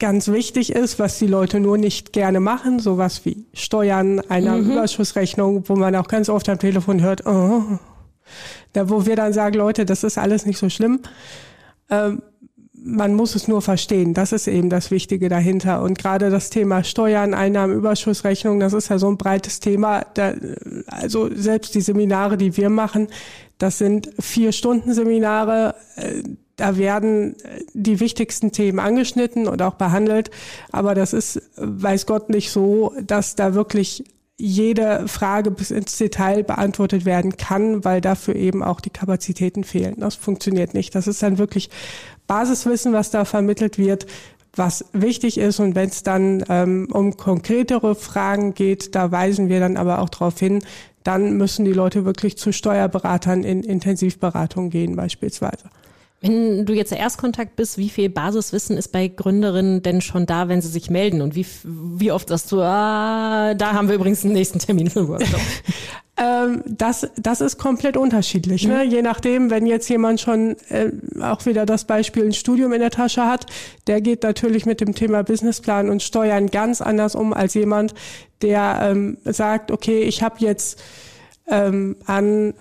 ganz 0.00 0.28
wichtig 0.28 0.72
ist, 0.72 0.98
was 0.98 1.18
die 1.18 1.26
Leute 1.26 1.60
nur 1.60 1.78
nicht 1.78 2.12
gerne 2.12 2.40
machen, 2.40 2.80
sowas 2.80 3.24
wie 3.24 3.46
Steuern, 3.52 4.20
einer 4.28 4.56
mhm. 4.56 4.72
Überschussrechnung, 4.72 5.68
wo 5.68 5.76
man 5.76 5.94
auch 5.94 6.08
ganz 6.08 6.28
oft 6.28 6.48
am 6.48 6.58
Telefon 6.58 7.00
hört, 7.00 7.26
oh, 7.26 7.78
da 8.72 8.88
wo 8.88 9.06
wir 9.06 9.14
dann 9.14 9.32
sagen, 9.32 9.56
Leute, 9.56 9.84
das 9.84 10.02
ist 10.02 10.18
alles 10.18 10.46
nicht 10.46 10.58
so 10.58 10.68
schlimm. 10.68 11.00
Ähm, 11.90 12.22
man 12.82 13.14
muss 13.14 13.34
es 13.34 13.48
nur 13.48 13.62
verstehen. 13.62 14.14
Das 14.14 14.32
ist 14.32 14.46
eben 14.46 14.70
das 14.70 14.90
Wichtige 14.90 15.28
dahinter. 15.28 15.82
Und 15.82 15.98
gerade 15.98 16.30
das 16.30 16.50
Thema 16.50 16.84
Steuern, 16.84 17.34
Einnahmen, 17.34 17.74
Überschussrechnung, 17.74 18.60
das 18.60 18.72
ist 18.72 18.88
ja 18.88 18.98
so 18.98 19.08
ein 19.08 19.18
breites 19.18 19.60
Thema. 19.60 20.06
Da, 20.14 20.34
also 20.86 21.28
selbst 21.34 21.74
die 21.74 21.80
Seminare, 21.80 22.36
die 22.36 22.56
wir 22.56 22.70
machen, 22.70 23.08
das 23.58 23.78
sind 23.78 24.10
vier 24.18 24.52
Stunden 24.52 24.94
Seminare. 24.94 25.74
Da 26.56 26.76
werden 26.78 27.36
die 27.74 28.00
wichtigsten 28.00 28.52
Themen 28.52 28.78
angeschnitten 28.78 29.48
und 29.48 29.60
auch 29.62 29.74
behandelt. 29.74 30.30
Aber 30.72 30.94
das 30.94 31.12
ist, 31.12 31.42
weiß 31.56 32.06
Gott, 32.06 32.30
nicht 32.30 32.50
so, 32.50 32.94
dass 33.02 33.34
da 33.34 33.54
wirklich 33.54 34.04
jede 34.40 35.06
Frage 35.06 35.50
bis 35.50 35.70
ins 35.70 35.98
Detail 35.98 36.42
beantwortet 36.42 37.04
werden 37.04 37.36
kann, 37.36 37.84
weil 37.84 38.00
dafür 38.00 38.34
eben 38.36 38.62
auch 38.62 38.80
die 38.80 38.90
Kapazitäten 38.90 39.64
fehlen. 39.64 39.96
Das 39.98 40.14
funktioniert 40.14 40.72
nicht. 40.72 40.94
Das 40.94 41.06
ist 41.06 41.22
dann 41.22 41.36
wirklich 41.36 41.68
Basiswissen, 42.30 42.92
was 42.92 43.10
da 43.10 43.24
vermittelt 43.24 43.76
wird, 43.76 44.06
was 44.54 44.84
wichtig 44.92 45.36
ist. 45.36 45.58
Und 45.58 45.74
wenn 45.74 45.88
es 45.88 46.04
dann 46.04 46.44
ähm, 46.48 46.86
um 46.92 47.16
konkretere 47.16 47.96
Fragen 47.96 48.54
geht, 48.54 48.94
da 48.94 49.10
weisen 49.10 49.48
wir 49.48 49.58
dann 49.58 49.76
aber 49.76 49.98
auch 49.98 50.08
darauf 50.08 50.38
hin, 50.38 50.60
dann 51.02 51.36
müssen 51.38 51.64
die 51.64 51.72
Leute 51.72 52.04
wirklich 52.04 52.38
zu 52.38 52.52
Steuerberatern 52.52 53.42
in 53.42 53.64
Intensivberatung 53.64 54.70
gehen 54.70 54.94
beispielsweise. 54.94 55.70
Wenn 56.20 56.66
du 56.66 56.72
jetzt 56.72 56.92
der 56.92 56.98
Erstkontakt 56.98 57.56
bist, 57.56 57.78
wie 57.78 57.88
viel 57.88 58.08
Basiswissen 58.08 58.76
ist 58.76 58.92
bei 58.92 59.08
Gründerinnen 59.08 59.82
denn 59.82 60.00
schon 60.00 60.26
da, 60.26 60.48
wenn 60.48 60.60
sie 60.60 60.68
sich 60.68 60.88
melden? 60.88 61.22
Und 61.22 61.34
wie, 61.34 61.46
wie 61.64 62.12
oft 62.12 62.28
sagst 62.28 62.52
du, 62.52 62.60
ah, 62.60 63.54
da 63.54 63.72
haben 63.72 63.88
wir 63.88 63.96
übrigens 63.96 64.24
einen 64.24 64.34
nächsten 64.34 64.60
Termin 64.60 64.88
für 64.88 65.08
Workshop? 65.08 65.40
ähm, 66.20 66.62
das, 66.66 67.08
das 67.16 67.40
ist 67.40 67.56
komplett 67.56 67.96
unterschiedlich. 67.96 68.66
Ne? 68.66 68.84
Mhm. 68.84 68.90
Je 68.90 69.02
nachdem, 69.02 69.50
wenn 69.50 69.66
jetzt 69.66 69.88
jemand 69.88 70.20
schon 70.20 70.56
äh, 70.68 70.90
auch 71.22 71.46
wieder 71.46 71.64
das 71.64 71.84
Beispiel 71.84 72.24
ein 72.24 72.34
Studium 72.34 72.72
in 72.74 72.80
der 72.80 72.90
Tasche 72.90 73.24
hat, 73.24 73.46
der 73.86 74.02
geht 74.02 74.22
natürlich 74.22 74.66
mit 74.66 74.82
dem 74.82 74.94
Thema 74.94 75.22
Businessplan 75.22 75.88
und 75.88 76.02
Steuern 76.02 76.48
ganz 76.48 76.82
anders 76.82 77.14
um 77.14 77.32
als 77.32 77.54
jemand, 77.54 77.94
der 78.42 78.80
ähm, 78.82 79.16
sagt, 79.24 79.70
okay, 79.70 80.02
ich 80.02 80.22
habe 80.22 80.36
jetzt 80.40 80.82
ähm, 81.46 81.96
an, 82.04 82.52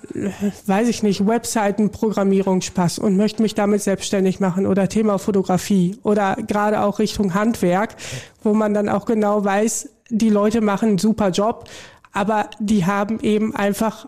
weiß 0.66 0.88
ich 0.88 1.04
nicht, 1.04 1.28
Webseitenprogrammierung 1.28 2.62
Spaß 2.62 3.00
und 3.00 3.18
möchte 3.18 3.42
mich 3.42 3.56
damit 3.56 3.82
selbstständig 3.82 4.40
machen 4.40 4.68
oder 4.68 4.88
Thema 4.88 5.20
Fotografie 5.20 5.98
oder 6.04 6.38
gerade 6.48 6.82
auch 6.82 7.00
Richtung 7.00 7.34
Handwerk, 7.34 7.96
wo 8.42 8.54
man 8.54 8.74
dann 8.74 8.88
auch 8.88 9.06
genau 9.06 9.44
weiß, 9.44 9.90
die 10.10 10.30
Leute 10.30 10.62
machen 10.62 10.90
einen 10.90 10.98
super 10.98 11.30
Job, 11.30 11.70
aber 12.12 12.50
die 12.60 12.86
haben 12.86 13.20
eben 13.20 13.56
einfach 13.56 14.08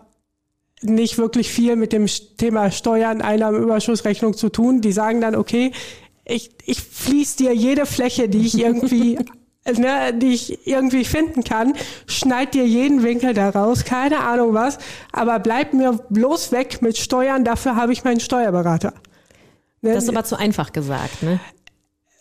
nicht 0.82 1.18
wirklich 1.18 1.50
viel 1.50 1.76
mit 1.76 1.92
dem 1.92 2.06
Thema 2.06 2.70
Steuern, 2.70 3.22
Einnahmenüberschussrechnung 3.22 4.34
zu 4.34 4.48
tun. 4.48 4.80
Die 4.80 4.92
sagen 4.92 5.20
dann, 5.20 5.36
okay, 5.36 5.72
ich, 6.24 6.50
ich 6.66 6.80
fließ 6.80 7.36
dir 7.36 7.54
jede 7.54 7.86
Fläche, 7.86 8.28
die 8.28 8.46
ich 8.46 8.58
irgendwie 8.58 9.18
ne, 9.78 10.12
die 10.14 10.34
ich 10.34 10.66
irgendwie 10.66 11.04
finden 11.04 11.44
kann, 11.44 11.74
schneid 12.06 12.54
dir 12.54 12.66
jeden 12.66 13.02
Winkel 13.02 13.34
daraus, 13.34 13.84
keine 13.84 14.20
Ahnung 14.20 14.54
was, 14.54 14.78
aber 15.12 15.38
bleib 15.38 15.72
mir 15.72 16.00
bloß 16.10 16.52
weg 16.52 16.82
mit 16.82 16.98
Steuern, 16.98 17.44
dafür 17.44 17.76
habe 17.76 17.92
ich 17.92 18.04
meinen 18.04 18.20
Steuerberater. 18.20 18.92
Das 19.82 20.04
ist 20.04 20.08
aber 20.08 20.24
zu 20.24 20.36
einfach 20.36 20.72
gesagt, 20.72 21.22
ne? 21.22 21.40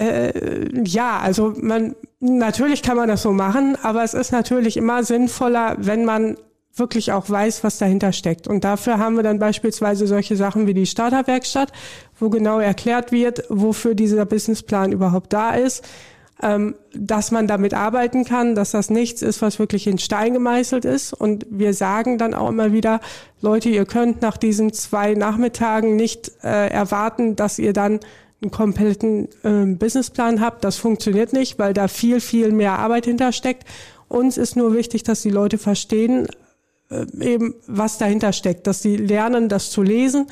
Äh, 0.02 0.82
ja, 0.84 1.20
also 1.20 1.54
man 1.62 1.96
natürlich 2.20 2.82
kann 2.82 2.98
man 2.98 3.08
das 3.08 3.22
so 3.22 3.32
machen, 3.32 3.78
aber 3.84 4.04
es 4.04 4.16
ist 4.16 4.32
natürlich 4.32 4.78
immer 4.78 5.04
sinnvoller, 5.04 5.76
wenn 5.78 6.06
man 6.06 6.38
wirklich 6.74 7.12
auch 7.12 7.30
weiß, 7.30 7.64
was 7.64 7.78
dahinter 7.78 8.12
steckt. 8.12 8.48
Und 8.48 8.64
dafür 8.64 8.98
haben 8.98 9.16
wir 9.16 9.24
dann 9.24 9.38
beispielsweise 9.38 10.08
solche 10.08 10.36
Sachen 10.36 10.66
wie 10.66 10.74
die 10.74 10.88
Starterwerkstatt, 10.88 11.72
wo 12.20 12.30
genau 12.30 12.60
erklärt 12.60 13.12
wird, 13.12 13.44
wofür 13.50 13.94
dieser 13.94 14.26
Businessplan 14.26 14.92
überhaupt 14.92 15.34
da 15.34 15.52
ist, 15.52 15.86
ähm, 16.42 16.76
dass 16.96 17.30
man 17.30 17.46
damit 17.46 17.76
arbeiten 17.76 18.26
kann, 18.26 18.56
dass 18.56 18.72
das 18.72 18.90
nichts 18.90 19.22
ist, 19.22 19.44
was 19.44 19.60
wirklich 19.60 19.86
in 19.86 20.00
Stein 20.00 20.34
gemeißelt 20.34 20.86
ist. 20.86 21.14
Und 21.14 21.46
wir 21.52 21.76
sagen 21.76 22.18
dann 22.18 22.34
auch 22.34 22.50
immer 22.50 22.72
wieder, 22.72 23.02
Leute, 23.42 23.70
ihr 23.70 23.86
könnt 23.86 24.24
nach 24.24 24.38
diesen 24.38 24.74
zwei 24.74 25.14
Nachmittagen 25.14 25.96
nicht 25.96 26.32
äh, 26.44 26.70
erwarten, 26.70 27.36
dass 27.36 27.60
ihr 27.60 27.74
dann 27.74 28.00
einen 28.41 28.51
kompletten 28.51 29.27
äh, 29.43 29.65
Businessplan 29.75 30.41
habt. 30.41 30.63
Das 30.63 30.77
funktioniert 30.77 31.34
nicht, 31.34 31.60
weil 31.60 31.73
da 31.73 31.88
viel, 31.88 32.19
viel 32.19 32.51
mehr 32.51 32.80
Arbeit 32.80 33.06
hintersteckt. 33.06 33.67
Uns 34.08 34.38
ist 34.38 34.56
nur 34.56 34.73
wichtig, 34.73 35.04
dass 35.04 35.21
die 35.21 35.30
Leute 35.30 35.58
verstehen, 35.58 36.27
äh, 36.89 37.06
eben 37.19 37.56
was 37.67 37.97
dahinter 37.97 38.34
steckt, 38.34 38.67
dass 38.67 38.82
sie 38.82 38.97
lernen, 38.97 39.47
das 39.47 39.69
zu 39.69 39.84
lesen 39.84 40.27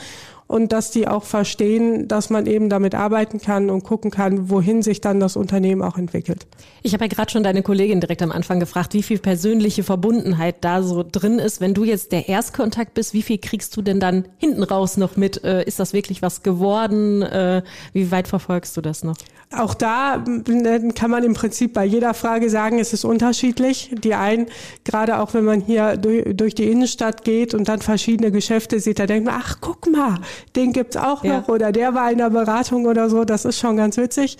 und 0.50 0.72
dass 0.72 0.90
die 0.90 1.08
auch 1.08 1.26
verstehen, 1.26 2.08
dass 2.08 2.32
man 2.32 2.48
eben 2.48 2.70
damit 2.70 2.96
arbeiten 2.96 3.40
kann 3.40 3.70
und 3.70 3.84
gucken 3.84 4.10
kann, 4.10 4.50
wohin 4.50 4.82
sich 4.82 5.00
dann 5.00 5.20
das 5.20 5.36
Unternehmen 5.36 5.84
auch 5.84 5.96
entwickelt. 5.96 6.48
Ich 6.82 6.94
habe 6.94 7.06
ja 7.06 7.08
gerade 7.08 7.30
schon 7.32 7.44
deine 7.44 7.62
Kollegin 7.62 8.02
direkt 8.02 8.24
am 8.24 8.32
Anfang 8.32 8.60
gefragt, 8.60 8.96
wie 8.96 9.04
viel 9.04 9.20
persönliche 9.20 9.84
Verbundenheit 9.84 10.56
da 10.62 10.82
so 10.82 11.06
drin 11.10 11.38
ist. 11.38 11.62
Wenn 11.62 11.76
du 11.76 11.84
jetzt 11.84 12.12
der 12.12 12.30
Erstkontakt 12.30 12.96
bist, 12.96 13.14
wie 13.14 13.22
viel 13.22 13.38
kriegst 13.38 13.78
du 13.78 13.84
denn 13.84 14.00
dann 14.00 14.28
hinten 14.40 14.64
raus 14.64 14.98
noch 14.98 15.18
mit? 15.18 15.44
Äh, 15.44 15.66
ist 15.66 15.80
das 15.80 15.94
wirklich 15.94 16.24
was 16.24 16.42
geworden? 16.42 17.22
Äh, 17.22 17.62
wie 17.94 18.10
weit 18.10 18.28
verfolgst 18.28 18.76
du 18.76 18.82
das 18.82 19.04
noch? 19.04 19.18
Auch 19.52 19.74
da 19.74 20.24
äh, 20.48 20.92
kann 20.94 21.10
man 21.10 21.24
im 21.24 21.34
Prinzip 21.34 21.74
bei 21.74 21.84
jeder 21.84 22.14
Frage 22.14 22.52
sagen, 22.52 22.78
es 22.78 22.94
ist 22.94 23.04
unterschiedlich. 23.04 23.96
Die 24.04 24.14
einen, 24.14 24.46
gerade 24.84 25.20
auch 25.20 25.34
wenn 25.34 25.44
man 25.44 25.60
hier 25.60 25.98
durch, 25.98 26.54
die 26.54 26.70
Innenstadt 26.70 27.24
geht 27.24 27.56
und 27.56 27.68
dann 27.68 27.82
verschiedene 27.82 28.32
Geschäfte 28.32 28.80
sieht, 28.80 29.00
da 29.00 29.08
denkt 29.08 29.26
man, 29.26 29.42
ach, 29.44 29.58
guck 29.60 29.92
mal, 29.92 30.20
den 30.56 30.74
gibt's 30.74 30.98
auch 30.98 31.24
ja. 31.24 31.40
noch 31.40 31.48
oder 31.48 31.72
der 31.72 31.94
war 31.94 32.12
in 32.12 32.18
der 32.18 32.30
Beratung 32.30 32.86
oder 32.86 33.10
so. 33.10 33.26
Das 33.26 33.46
ist 33.46 33.60
schon 33.60 33.78
ganz 33.78 33.98
witzig. 33.98 34.38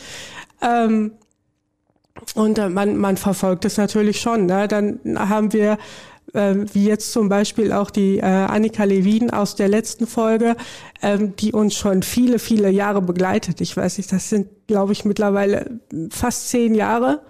Ähm, 0.62 1.12
und 2.36 2.58
äh, 2.58 2.70
man, 2.70 2.98
man 2.98 3.18
verfolgt 3.18 3.66
es 3.66 3.78
natürlich 3.78 4.20
schon. 4.20 4.46
Ne? 4.46 4.68
Dann 4.68 5.00
haben 5.16 5.54
wir 5.54 5.78
ähm, 6.34 6.66
wie 6.74 6.86
jetzt 6.86 7.12
zum 7.12 7.30
Beispiel 7.30 7.72
auch 7.72 7.90
die 7.90 8.18
äh, 8.18 8.24
Annika 8.24 8.84
Levin 8.84 9.32
aus 9.32 9.56
der 9.56 9.68
letzten 9.68 10.06
Folge, 10.08 10.56
ähm, 11.02 11.36
die 11.36 11.54
uns 11.54 11.76
schon 11.76 12.04
viele, 12.04 12.40
viele 12.40 12.70
Jahre 12.70 13.02
begleitet. 13.02 13.62
Ich 13.62 13.76
weiß 13.76 13.98
nicht, 13.98 14.12
das 14.12 14.30
sind, 14.30 14.48
glaube 14.68 14.94
ich, 14.94 15.06
mittlerweile 15.06 15.80
fast 16.12 16.50
zehn 16.50 16.76
Jahre. 16.76 17.22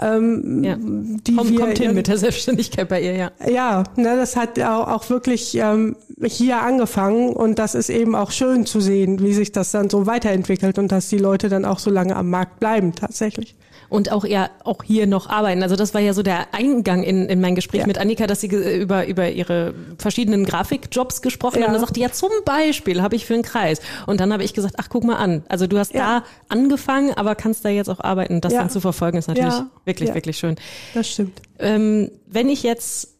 Ähm, 0.00 0.62
ja. 0.62 0.76
die 0.78 1.34
kommt, 1.34 1.50
wir, 1.50 1.60
kommt 1.60 1.78
hin 1.78 1.94
mit 1.94 2.06
der 2.06 2.18
Selbstständigkeit 2.18 2.88
bei 2.88 3.02
ihr, 3.02 3.16
ja. 3.16 3.30
Ja, 3.48 3.82
ne, 3.96 4.14
das 4.14 4.36
hat 4.36 4.60
auch, 4.60 4.86
auch 4.86 5.10
wirklich 5.10 5.56
ähm, 5.56 5.96
hier 6.24 6.62
angefangen 6.62 7.30
und 7.30 7.58
das 7.58 7.74
ist 7.74 7.90
eben 7.90 8.14
auch 8.14 8.30
schön 8.30 8.66
zu 8.66 8.80
sehen, 8.80 9.20
wie 9.20 9.34
sich 9.34 9.52
das 9.52 9.70
dann 9.70 9.88
so 9.90 10.06
weiterentwickelt 10.06 10.78
und 10.78 10.90
dass 10.90 11.08
die 11.08 11.18
Leute 11.18 11.48
dann 11.48 11.64
auch 11.64 11.78
so 11.78 11.90
lange 11.90 12.16
am 12.16 12.30
Markt 12.30 12.60
bleiben 12.60 12.94
tatsächlich 12.94 13.56
und 13.88 14.12
auch 14.12 14.24
eher 14.24 14.50
auch 14.64 14.82
hier 14.82 15.06
noch 15.06 15.28
arbeiten. 15.28 15.62
Also 15.62 15.76
das 15.76 15.94
war 15.94 16.00
ja 16.00 16.12
so 16.12 16.22
der 16.22 16.52
Eingang 16.52 17.02
in, 17.02 17.26
in 17.26 17.40
mein 17.40 17.54
Gespräch 17.54 17.80
ja. 17.80 17.86
mit 17.86 17.98
Annika, 17.98 18.26
dass 18.26 18.40
sie 18.40 18.48
über, 18.48 19.06
über 19.06 19.30
ihre 19.30 19.74
verschiedenen 19.98 20.44
Grafikjobs 20.44 21.22
gesprochen 21.22 21.60
ja. 21.60 21.62
haben. 21.62 21.74
Und 21.74 21.80
da 21.80 21.86
sagte, 21.86 22.00
ja, 22.00 22.12
zum 22.12 22.30
Beispiel 22.44 23.02
habe 23.02 23.16
ich 23.16 23.24
für 23.24 23.34
einen 23.34 23.42
Kreis. 23.42 23.80
Und 24.06 24.20
dann 24.20 24.32
habe 24.32 24.44
ich 24.44 24.52
gesagt, 24.52 24.74
ach, 24.78 24.88
guck 24.90 25.04
mal 25.04 25.16
an. 25.16 25.42
Also 25.48 25.66
du 25.66 25.78
hast 25.78 25.94
ja. 25.94 26.20
da 26.20 26.26
angefangen, 26.48 27.14
aber 27.14 27.34
kannst 27.34 27.64
da 27.64 27.70
jetzt 27.70 27.88
auch 27.88 28.00
arbeiten. 28.00 28.40
Das 28.40 28.52
dann 28.52 28.70
zu 28.70 28.80
verfolgen, 28.80 29.16
ist 29.16 29.28
natürlich 29.28 29.54
wirklich, 29.84 30.12
wirklich 30.12 30.36
schön. 30.36 30.56
Das 30.94 31.08
stimmt. 31.08 31.40
Ähm, 31.58 32.10
wenn 32.26 32.48
ich 32.48 32.62
jetzt 32.62 33.14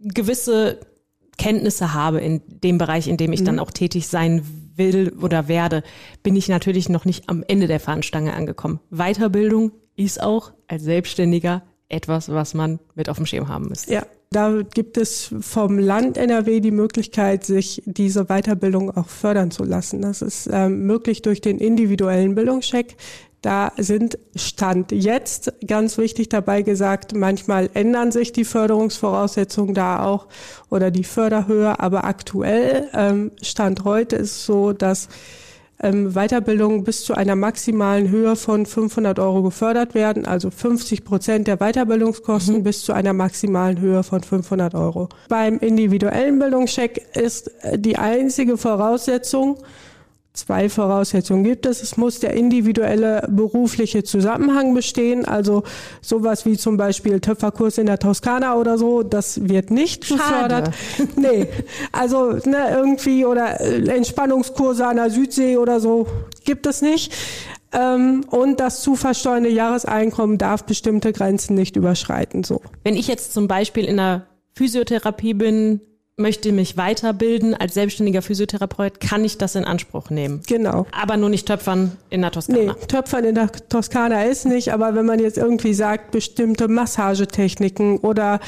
gewisse 0.00 0.80
Kenntnisse 1.42 1.92
habe 1.92 2.20
in 2.20 2.40
dem 2.46 2.78
Bereich, 2.78 3.08
in 3.08 3.16
dem 3.16 3.32
ich 3.32 3.40
mhm. 3.40 3.46
dann 3.46 3.58
auch 3.58 3.70
tätig 3.70 4.06
sein 4.06 4.42
will 4.76 5.12
oder 5.20 5.48
werde, 5.48 5.82
bin 6.22 6.36
ich 6.36 6.48
natürlich 6.48 6.88
noch 6.88 7.04
nicht 7.04 7.28
am 7.28 7.44
Ende 7.46 7.66
der 7.66 7.80
Fahnenstange 7.80 8.32
angekommen. 8.34 8.80
Weiterbildung 8.90 9.72
ist 9.96 10.22
auch 10.22 10.52
als 10.68 10.84
Selbstständiger 10.84 11.62
etwas, 11.88 12.30
was 12.30 12.54
man 12.54 12.78
mit 12.94 13.08
auf 13.08 13.16
dem 13.16 13.26
Schirm 13.26 13.48
haben 13.48 13.68
müsste. 13.68 13.92
Ja, 13.92 14.06
da 14.30 14.62
gibt 14.62 14.96
es 14.96 15.34
vom 15.40 15.78
Land 15.78 16.16
NRW 16.16 16.60
die 16.60 16.70
Möglichkeit, 16.70 17.44
sich 17.44 17.82
diese 17.84 18.26
Weiterbildung 18.26 18.96
auch 18.96 19.08
fördern 19.08 19.50
zu 19.50 19.64
lassen. 19.64 20.00
Das 20.00 20.22
ist 20.22 20.48
ähm, 20.50 20.86
möglich 20.86 21.22
durch 21.22 21.40
den 21.40 21.58
individuellen 21.58 22.34
Bildungscheck. 22.34 22.96
Da 23.42 23.72
sind 23.76 24.18
Stand 24.36 24.92
jetzt 24.92 25.52
ganz 25.66 25.98
wichtig 25.98 26.28
dabei 26.28 26.62
gesagt, 26.62 27.12
manchmal 27.14 27.68
ändern 27.74 28.12
sich 28.12 28.32
die 28.32 28.44
Förderungsvoraussetzungen 28.44 29.74
da 29.74 30.04
auch 30.04 30.28
oder 30.70 30.92
die 30.92 31.02
Förderhöhe, 31.02 31.80
aber 31.80 32.04
aktuell 32.04 32.88
ähm, 32.94 33.32
Stand 33.42 33.84
heute 33.84 34.14
ist 34.14 34.46
so, 34.46 34.72
dass 34.72 35.08
ähm, 35.82 36.12
Weiterbildungen 36.12 36.84
bis 36.84 37.04
zu 37.04 37.14
einer 37.14 37.34
maximalen 37.34 38.08
Höhe 38.10 38.36
von 38.36 38.64
500 38.64 39.18
Euro 39.18 39.42
gefördert 39.42 39.94
werden, 39.94 40.24
also 40.24 40.50
50 40.50 41.04
Prozent 41.04 41.48
der 41.48 41.56
Weiterbildungskosten 41.56 42.58
mhm. 42.58 42.62
bis 42.62 42.82
zu 42.82 42.92
einer 42.92 43.12
maximalen 43.12 43.80
Höhe 43.80 44.04
von 44.04 44.22
500 44.22 44.76
Euro. 44.76 45.08
Beim 45.28 45.58
individuellen 45.58 46.38
Bildungscheck 46.38 47.08
ist 47.16 47.48
äh, 47.64 47.76
die 47.76 47.98
einzige 47.98 48.56
Voraussetzung, 48.56 49.58
Zwei 50.34 50.70
Voraussetzungen 50.70 51.44
gibt 51.44 51.66
es. 51.66 51.82
Es 51.82 51.98
muss 51.98 52.18
der 52.18 52.32
individuelle 52.32 53.28
berufliche 53.30 54.02
Zusammenhang 54.02 54.72
bestehen. 54.72 55.26
Also 55.26 55.62
sowas 56.00 56.46
wie 56.46 56.56
zum 56.56 56.78
Beispiel 56.78 57.20
Töpferkurs 57.20 57.76
in 57.76 57.84
der 57.84 57.98
Toskana 57.98 58.56
oder 58.56 58.78
so, 58.78 59.02
das 59.02 59.46
wird 59.46 59.70
nicht 59.70 60.08
gefördert. 60.08 60.70
Nee, 61.16 61.48
also 61.92 62.32
ne, 62.44 62.70
irgendwie 62.70 63.24
oder 63.24 63.60
äh, 63.60 63.86
Entspannungskurse 63.88 64.86
an 64.86 64.96
der 64.96 65.10
Südsee 65.10 65.56
oder 65.56 65.80
so 65.80 66.06
gibt 66.44 66.66
es 66.66 66.80
nicht. 66.80 67.12
Ähm, 67.72 68.24
und 68.30 68.60
das 68.60 68.82
zu 68.82 68.96
versteuernde 68.96 69.50
Jahreseinkommen 69.50 70.38
darf 70.38 70.64
bestimmte 70.64 71.12
Grenzen 71.12 71.54
nicht 71.54 71.76
überschreiten. 71.76 72.44
So. 72.44 72.62
Wenn 72.84 72.96
ich 72.96 73.06
jetzt 73.06 73.32
zum 73.32 73.48
Beispiel 73.48 73.84
in 73.84 73.98
der 73.98 74.26
Physiotherapie 74.54 75.34
bin, 75.34 75.80
möchte 76.18 76.52
mich 76.52 76.76
weiterbilden 76.76 77.54
als 77.54 77.72
selbstständiger 77.72 78.20
Physiotherapeut, 78.20 79.00
kann 79.00 79.24
ich 79.24 79.38
das 79.38 79.54
in 79.54 79.64
Anspruch 79.64 80.10
nehmen. 80.10 80.42
Genau. 80.46 80.86
Aber 80.92 81.16
nur 81.16 81.30
nicht 81.30 81.48
Töpfern 81.48 81.92
in 82.10 82.20
der 82.20 82.30
Toskana. 82.30 82.58
Nee, 82.58 82.86
Töpfern 82.86 83.24
in 83.24 83.34
der 83.34 83.50
Toskana 83.50 84.24
ist 84.24 84.44
nicht, 84.44 84.74
aber 84.74 84.94
wenn 84.94 85.06
man 85.06 85.20
jetzt 85.20 85.38
irgendwie 85.38 85.72
sagt, 85.72 86.10
bestimmte 86.10 86.68
Massagetechniken 86.68 87.96
oder 87.96 88.40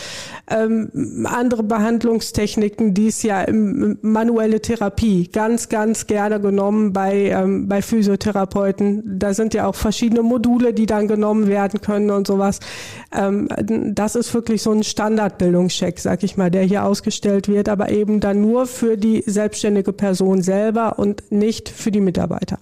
ähm, 0.51 1.27
andere 1.27 1.63
Behandlungstechniken, 1.63 2.93
die 2.93 3.07
ist 3.07 3.23
ja 3.23 3.41
im, 3.41 3.99
manuelle 4.03 4.61
Therapie 4.61 5.29
ganz, 5.29 5.71
ganz 5.71 6.07
gerne 6.07 6.41
genommen 6.41 6.93
bei, 6.93 7.31
ähm, 7.31 7.67
bei 7.67 7.81
Physiotherapeuten. 7.81 9.19
Da 9.19 9.33
sind 9.33 9.55
ja 9.55 9.67
auch 9.67 9.75
verschiedene 9.75 10.23
Module, 10.23 10.75
die 10.75 10.85
dann 10.85 11.09
genommen 11.09 11.47
werden 11.47 11.81
können 11.81 12.11
und 12.11 12.27
sowas. 12.27 12.61
Ähm, 13.11 13.49
das 13.95 14.17
ist 14.17 14.35
wirklich 14.35 14.61
so 14.61 14.71
ein 14.71 14.85
Standardbildungscheck, 14.85 15.99
sag 15.99 16.23
ich 16.25 16.37
mal, 16.37 16.51
der 16.51 16.65
hier 16.65 16.85
ausgestellt 16.85 17.49
wird 17.49 17.54
wird, 17.55 17.69
aber 17.69 17.91
eben 17.91 18.21
dann 18.21 18.41
nur 18.41 18.67
für 18.67 18.97
die 18.97 19.23
selbstständige 19.25 19.93
Person 19.93 20.43
selber 20.43 20.99
und 20.99 21.31
nicht 21.31 21.69
für 21.69 21.91
die 21.91 22.01
Mitarbeiter. 22.01 22.59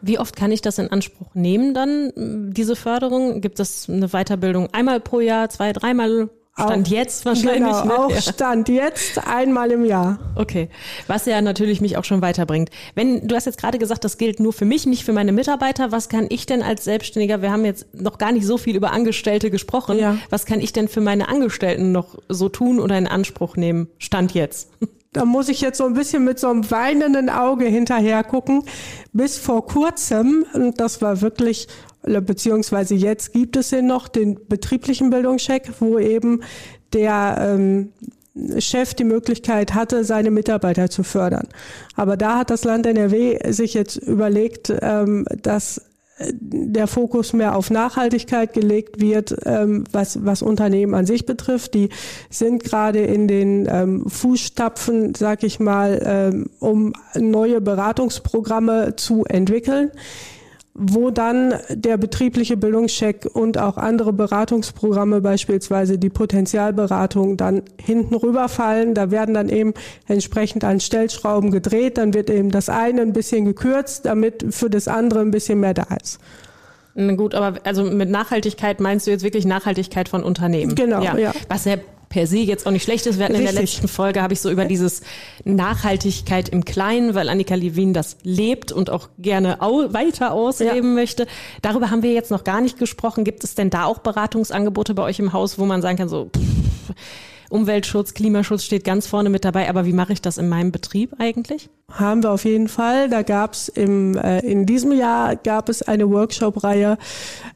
Wie 0.00 0.18
oft 0.18 0.36
kann 0.36 0.52
ich 0.52 0.60
das 0.60 0.78
in 0.78 0.92
Anspruch 0.92 1.34
nehmen 1.34 1.72
dann, 1.72 2.12
diese 2.52 2.76
Förderung? 2.76 3.40
Gibt 3.40 3.58
es 3.58 3.88
eine 3.88 4.08
Weiterbildung 4.08 4.68
einmal 4.72 5.00
pro 5.00 5.20
Jahr, 5.20 5.48
zwei, 5.48 5.72
dreimal 5.72 6.28
Stand 6.56 6.86
auch, 6.86 6.92
jetzt 6.92 7.24
wahrscheinlich. 7.24 7.72
Genau, 7.72 7.84
ne? 7.84 7.98
auch 7.98 8.10
ja. 8.10 8.20
Stand 8.20 8.68
jetzt 8.68 9.26
einmal 9.26 9.72
im 9.72 9.84
Jahr. 9.84 10.20
Okay. 10.36 10.68
Was 11.08 11.26
ja 11.26 11.40
natürlich 11.42 11.80
mich 11.80 11.96
auch 11.96 12.04
schon 12.04 12.22
weiterbringt. 12.22 12.70
Wenn, 12.94 13.26
du 13.26 13.34
hast 13.34 13.46
jetzt 13.46 13.58
gerade 13.58 13.78
gesagt, 13.78 14.04
das 14.04 14.18
gilt 14.18 14.38
nur 14.38 14.52
für 14.52 14.64
mich, 14.64 14.86
nicht 14.86 15.04
für 15.04 15.12
meine 15.12 15.32
Mitarbeiter. 15.32 15.90
Was 15.90 16.08
kann 16.08 16.26
ich 16.28 16.46
denn 16.46 16.62
als 16.62 16.84
Selbstständiger, 16.84 17.42
wir 17.42 17.50
haben 17.50 17.64
jetzt 17.64 17.92
noch 17.92 18.18
gar 18.18 18.30
nicht 18.30 18.46
so 18.46 18.56
viel 18.56 18.76
über 18.76 18.92
Angestellte 18.92 19.50
gesprochen. 19.50 19.98
Ja. 19.98 20.16
Was 20.30 20.46
kann 20.46 20.60
ich 20.60 20.72
denn 20.72 20.86
für 20.86 21.00
meine 21.00 21.28
Angestellten 21.28 21.90
noch 21.90 22.16
so 22.28 22.48
tun 22.48 22.78
oder 22.78 22.96
in 22.96 23.08
Anspruch 23.08 23.56
nehmen? 23.56 23.88
Stand 23.98 24.32
jetzt. 24.34 24.70
Da 25.14 25.24
muss 25.24 25.48
ich 25.48 25.60
jetzt 25.60 25.78
so 25.78 25.84
ein 25.84 25.94
bisschen 25.94 26.24
mit 26.24 26.40
so 26.40 26.48
einem 26.48 26.68
weinenden 26.72 27.30
Auge 27.30 27.66
hinterher 27.66 28.24
gucken. 28.24 28.64
Bis 29.12 29.38
vor 29.38 29.64
kurzem, 29.64 30.44
und 30.54 30.80
das 30.80 31.02
war 31.02 31.20
wirklich 31.20 31.68
beziehungsweise 32.04 32.94
jetzt 32.94 33.32
gibt 33.32 33.56
es 33.56 33.70
den 33.70 33.86
noch, 33.86 34.08
den 34.08 34.38
betrieblichen 34.48 35.10
Bildungscheck, 35.10 35.70
wo 35.80 35.98
eben 35.98 36.42
der 36.92 37.36
ähm, 37.40 37.92
Chef 38.58 38.94
die 38.94 39.04
Möglichkeit 39.04 39.74
hatte, 39.74 40.04
seine 40.04 40.30
Mitarbeiter 40.30 40.90
zu 40.90 41.02
fördern. 41.02 41.48
Aber 41.94 42.16
da 42.16 42.38
hat 42.38 42.50
das 42.50 42.64
Land 42.64 42.86
NRW 42.86 43.38
sich 43.52 43.74
jetzt 43.74 43.96
überlegt, 43.96 44.72
ähm, 44.82 45.24
dass 45.42 45.82
der 46.20 46.86
Fokus 46.86 47.32
mehr 47.32 47.56
auf 47.56 47.70
Nachhaltigkeit 47.70 48.52
gelegt 48.52 49.00
wird, 49.00 49.34
ähm, 49.46 49.84
was, 49.90 50.24
was 50.24 50.42
Unternehmen 50.42 50.94
an 50.94 51.06
sich 51.06 51.26
betrifft. 51.26 51.74
Die 51.74 51.88
sind 52.30 52.62
gerade 52.62 53.00
in 53.00 53.26
den 53.26 53.66
ähm, 53.68 54.08
Fußstapfen, 54.08 55.14
sag 55.14 55.42
ich 55.42 55.58
mal, 55.58 56.00
ähm, 56.04 56.50
um 56.60 56.92
neue 57.18 57.60
Beratungsprogramme 57.60 58.94
zu 58.96 59.24
entwickeln 59.24 59.90
wo 60.74 61.10
dann 61.10 61.54
der 61.70 61.96
betriebliche 61.96 62.56
Bildungscheck 62.56 63.28
und 63.32 63.58
auch 63.58 63.76
andere 63.76 64.12
Beratungsprogramme, 64.12 65.20
beispielsweise 65.20 65.98
die 65.98 66.10
Potenzialberatung, 66.10 67.36
dann 67.36 67.62
hinten 67.80 68.16
rüberfallen. 68.16 68.94
Da 68.94 69.12
werden 69.12 69.34
dann 69.34 69.48
eben 69.48 69.72
entsprechend 70.08 70.64
an 70.64 70.80
Stellschrauben 70.80 71.52
gedreht. 71.52 71.96
Dann 71.96 72.12
wird 72.12 72.28
eben 72.28 72.50
das 72.50 72.68
eine 72.68 73.02
ein 73.02 73.12
bisschen 73.12 73.44
gekürzt, 73.44 74.04
damit 74.04 74.46
für 74.50 74.68
das 74.68 74.88
andere 74.88 75.20
ein 75.20 75.30
bisschen 75.30 75.60
mehr 75.60 75.74
da 75.74 75.86
ist. 76.02 76.18
Na 76.96 77.14
gut, 77.14 77.34
aber 77.34 77.60
also 77.64 77.84
mit 77.84 78.10
Nachhaltigkeit 78.10 78.80
meinst 78.80 79.06
du 79.06 79.12
jetzt 79.12 79.22
wirklich 79.22 79.46
Nachhaltigkeit 79.46 80.08
von 80.08 80.24
Unternehmen? 80.24 80.74
Genau, 80.74 81.02
ja. 81.02 81.16
ja. 81.16 81.32
Was 81.48 81.64
ja 81.64 81.76
per 82.14 82.28
se 82.28 82.38
jetzt 82.38 82.64
auch 82.64 82.70
nicht 82.70 82.84
schlecht 82.84 83.06
ist. 83.06 83.18
Wir 83.18 83.24
hatten 83.24 83.34
Richtig. 83.34 83.50
in 83.50 83.56
der 83.56 83.64
letzten 83.64 83.88
Folge, 83.88 84.22
habe 84.22 84.34
ich 84.34 84.40
so 84.40 84.48
über 84.48 84.66
dieses 84.66 85.02
Nachhaltigkeit 85.42 86.48
im 86.48 86.64
Kleinen, 86.64 87.16
weil 87.16 87.28
Annika 87.28 87.56
Levin 87.56 87.92
das 87.92 88.18
lebt 88.22 88.70
und 88.70 88.88
auch 88.88 89.08
gerne 89.18 89.60
au 89.60 89.92
weiter 89.92 90.30
ausleben 90.30 90.90
ja. 90.90 90.94
möchte. 90.94 91.26
Darüber 91.60 91.90
haben 91.90 92.04
wir 92.04 92.12
jetzt 92.12 92.30
noch 92.30 92.44
gar 92.44 92.60
nicht 92.60 92.78
gesprochen. 92.78 93.24
Gibt 93.24 93.42
es 93.42 93.56
denn 93.56 93.68
da 93.68 93.86
auch 93.86 93.98
Beratungsangebote 93.98 94.94
bei 94.94 95.02
euch 95.02 95.18
im 95.18 95.32
Haus, 95.32 95.58
wo 95.58 95.64
man 95.64 95.82
sagen 95.82 95.98
kann, 95.98 96.08
so, 96.08 96.26
pff, 96.26 96.94
Umweltschutz, 97.54 98.14
Klimaschutz 98.14 98.64
steht 98.64 98.82
ganz 98.82 99.06
vorne 99.06 99.30
mit 99.30 99.44
dabei. 99.44 99.68
Aber 99.68 99.86
wie 99.86 99.92
mache 99.92 100.12
ich 100.12 100.20
das 100.20 100.38
in 100.38 100.48
meinem 100.48 100.72
Betrieb 100.72 101.12
eigentlich? 101.18 101.70
Haben 101.92 102.24
wir 102.24 102.32
auf 102.32 102.44
jeden 102.44 102.66
Fall. 102.66 103.08
Da 103.08 103.22
gab 103.22 103.52
es 103.52 103.68
im 103.68 104.16
äh, 104.16 104.40
in 104.40 104.66
diesem 104.66 104.90
Jahr 104.90 105.36
gab 105.36 105.68
es 105.68 105.82
eine 105.82 106.10
Workshop-Reihe, 106.10 106.98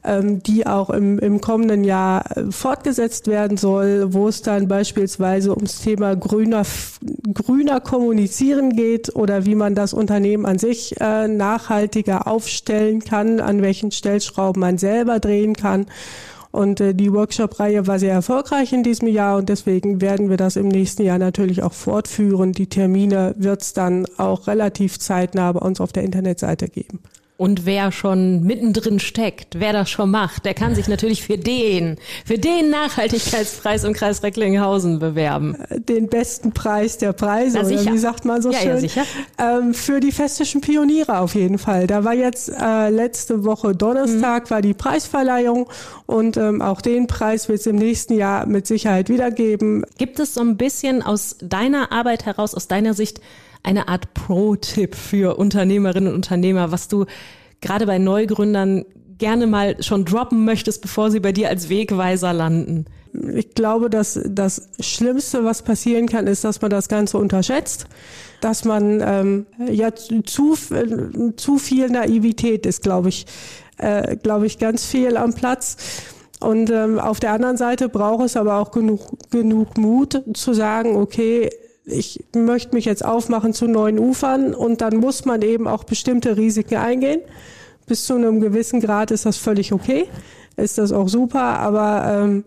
ähm, 0.05 0.41
die 0.41 0.65
auch 0.65 0.89
im, 0.89 1.19
im 1.19 1.41
kommenden 1.41 1.83
Jahr 1.83 2.37
äh, 2.37 2.49
fortgesetzt 2.49 3.27
werden 3.27 3.57
soll, 3.57 4.13
wo 4.13 4.29
es 4.29 4.41
dann 4.41 4.69
beispielsweise 4.69 5.53
ums 5.53 5.81
Thema 5.81 6.15
grüner 6.15 6.63
grüner 7.33 7.81
kommunizieren 7.81 8.75
geht 8.77 9.13
oder 9.15 9.45
wie 9.45 9.55
man 9.55 9.75
das 9.75 9.93
Unternehmen 9.93 10.45
an 10.45 10.59
sich 10.59 10.95
äh, 11.01 11.27
nachhaltiger 11.27 12.25
aufstellen 12.25 13.03
kann, 13.03 13.41
an 13.41 13.61
welchen 13.61 13.91
Stellschrauben 13.91 14.61
man 14.61 14.77
selber 14.77 15.19
drehen 15.19 15.55
kann 15.55 15.87
und 16.51 16.81
äh, 16.81 16.93
die 16.95 17.13
Workshop-Reihe 17.13 17.85
war 17.85 17.99
sehr 17.99 18.13
erfolgreich 18.13 18.73
in 18.73 18.83
diesem 18.83 19.07
Jahr 19.07 19.37
und 19.37 19.49
deswegen 19.49 20.01
werden 20.01 20.29
wir 20.29 20.37
das 20.37 20.55
im 20.55 20.67
nächsten 20.67 21.03
Jahr 21.03 21.19
natürlich 21.19 21.61
auch 21.61 21.73
fortführen. 21.73 22.53
Die 22.53 22.67
Termine 22.67 23.35
wird 23.37 23.61
es 23.61 23.73
dann 23.73 24.05
auch 24.17 24.47
relativ 24.47 24.99
zeitnah 24.99 25.51
bei 25.51 25.59
uns 25.59 25.79
auf 25.79 25.91
der 25.91 26.03
Internetseite 26.03 26.67
geben. 26.67 26.99
Und 27.39 27.65
wer 27.65 27.93
schon 27.93 28.43
mittendrin 28.43 28.99
steckt, 28.99 29.61
wer 29.61 29.71
das 29.71 29.89
schon 29.89 30.11
macht, 30.11 30.43
der 30.43 30.53
kann 30.53 30.75
sich 30.75 30.89
natürlich 30.89 31.23
für 31.23 31.37
den, 31.37 31.95
für 32.25 32.37
den 32.37 32.69
Nachhaltigkeitspreis 32.69 33.85
im 33.85 33.93
Kreis 33.93 34.23
Recklinghausen 34.23 34.99
bewerben. 34.99 35.55
Den 35.69 36.09
besten 36.09 36.51
Preis 36.51 36.97
der 36.97 37.13
Preise, 37.13 37.59
oder 37.59 37.93
wie 37.93 37.97
sagt 37.97 38.25
man 38.25 38.41
so 38.41 38.51
ja, 38.51 38.59
schön? 38.59 38.71
Ja, 38.71 38.77
sicher. 38.79 39.03
Ähm, 39.37 39.73
für 39.73 40.01
die 40.01 40.11
festischen 40.11 40.59
Pioniere 40.59 41.19
auf 41.19 41.33
jeden 41.33 41.59
Fall. 41.59 41.87
Da 41.87 42.03
war 42.03 42.13
jetzt 42.13 42.49
äh, 42.49 42.89
letzte 42.89 43.45
Woche 43.45 43.73
Donnerstag 43.73 44.43
mhm. 44.43 44.49
war 44.49 44.61
die 44.61 44.73
Preisverleihung 44.73 45.69
und 46.07 46.35
ähm, 46.35 46.61
auch 46.61 46.81
den 46.81 47.07
Preis 47.07 47.47
wird 47.47 47.61
es 47.61 47.67
im 47.67 47.77
nächsten 47.77 48.17
Jahr 48.17 48.47
mit 48.47 48.67
Sicherheit 48.67 49.07
wiedergeben. 49.07 49.85
Gibt 49.97 50.19
es 50.19 50.33
so 50.33 50.41
ein 50.41 50.57
bisschen 50.57 51.01
aus 51.01 51.37
deiner 51.41 51.93
Arbeit 51.93 52.25
heraus, 52.25 52.53
aus 52.53 52.67
deiner 52.67 52.93
Sicht, 52.93 53.21
eine 53.63 53.87
Art 53.87 54.13
Pro-Tipp 54.13 54.95
für 54.95 55.37
Unternehmerinnen 55.37 56.09
und 56.09 56.15
Unternehmer, 56.15 56.71
was 56.71 56.87
du 56.87 57.05
gerade 57.61 57.85
bei 57.85 57.97
Neugründern 57.97 58.85
gerne 59.17 59.47
mal 59.47 59.81
schon 59.83 60.05
droppen 60.05 60.45
möchtest, 60.45 60.81
bevor 60.81 61.11
sie 61.11 61.19
bei 61.19 61.31
dir 61.31 61.49
als 61.49 61.69
Wegweiser 61.69 62.33
landen? 62.33 62.85
Ich 63.33 63.55
glaube, 63.55 63.89
dass 63.89 64.19
das 64.25 64.69
Schlimmste, 64.79 65.43
was 65.43 65.63
passieren 65.63 66.07
kann, 66.07 66.27
ist, 66.27 66.43
dass 66.43 66.61
man 66.61 66.71
das 66.71 66.87
Ganze 66.89 67.17
unterschätzt, 67.17 67.87
dass 68.39 68.65
man 68.65 69.01
ähm, 69.03 69.45
ja 69.69 69.93
zu, 69.93 70.55
zu 71.35 71.57
viel 71.57 71.89
Naivität 71.89 72.65
ist, 72.65 72.83
glaube 72.83 73.09
ich, 73.09 73.25
äh, 73.77 74.15
glaube 74.15 74.45
ich, 74.45 74.59
ganz 74.59 74.85
viel 74.85 75.17
am 75.17 75.33
Platz. 75.33 75.77
Und 76.39 76.69
ähm, 76.69 76.99
auf 76.99 77.19
der 77.19 77.33
anderen 77.33 77.57
Seite 77.57 77.89
braucht 77.89 78.25
es 78.25 78.37
aber 78.37 78.59
auch 78.59 78.71
genug, 78.71 79.01
genug 79.29 79.77
Mut 79.77 80.23
zu 80.33 80.53
sagen, 80.53 80.95
okay, 80.95 81.49
ich 81.91 82.23
möchte 82.35 82.75
mich 82.75 82.85
jetzt 82.85 83.03
aufmachen 83.03 83.53
zu 83.53 83.67
neuen 83.67 83.99
Ufern 83.99 84.53
und 84.53 84.81
dann 84.81 84.97
muss 84.97 85.25
man 85.25 85.41
eben 85.41 85.67
auch 85.67 85.83
bestimmte 85.83 86.37
Risiken 86.37 86.77
eingehen. 86.77 87.21
Bis 87.85 88.05
zu 88.05 88.15
einem 88.15 88.39
gewissen 88.39 88.79
Grad 88.81 89.11
ist 89.11 89.25
das 89.25 89.37
völlig 89.37 89.73
okay, 89.73 90.07
ist 90.55 90.77
das 90.77 90.91
auch 90.91 91.07
super, 91.07 91.41
aber 91.41 92.23
ähm, 92.23 92.43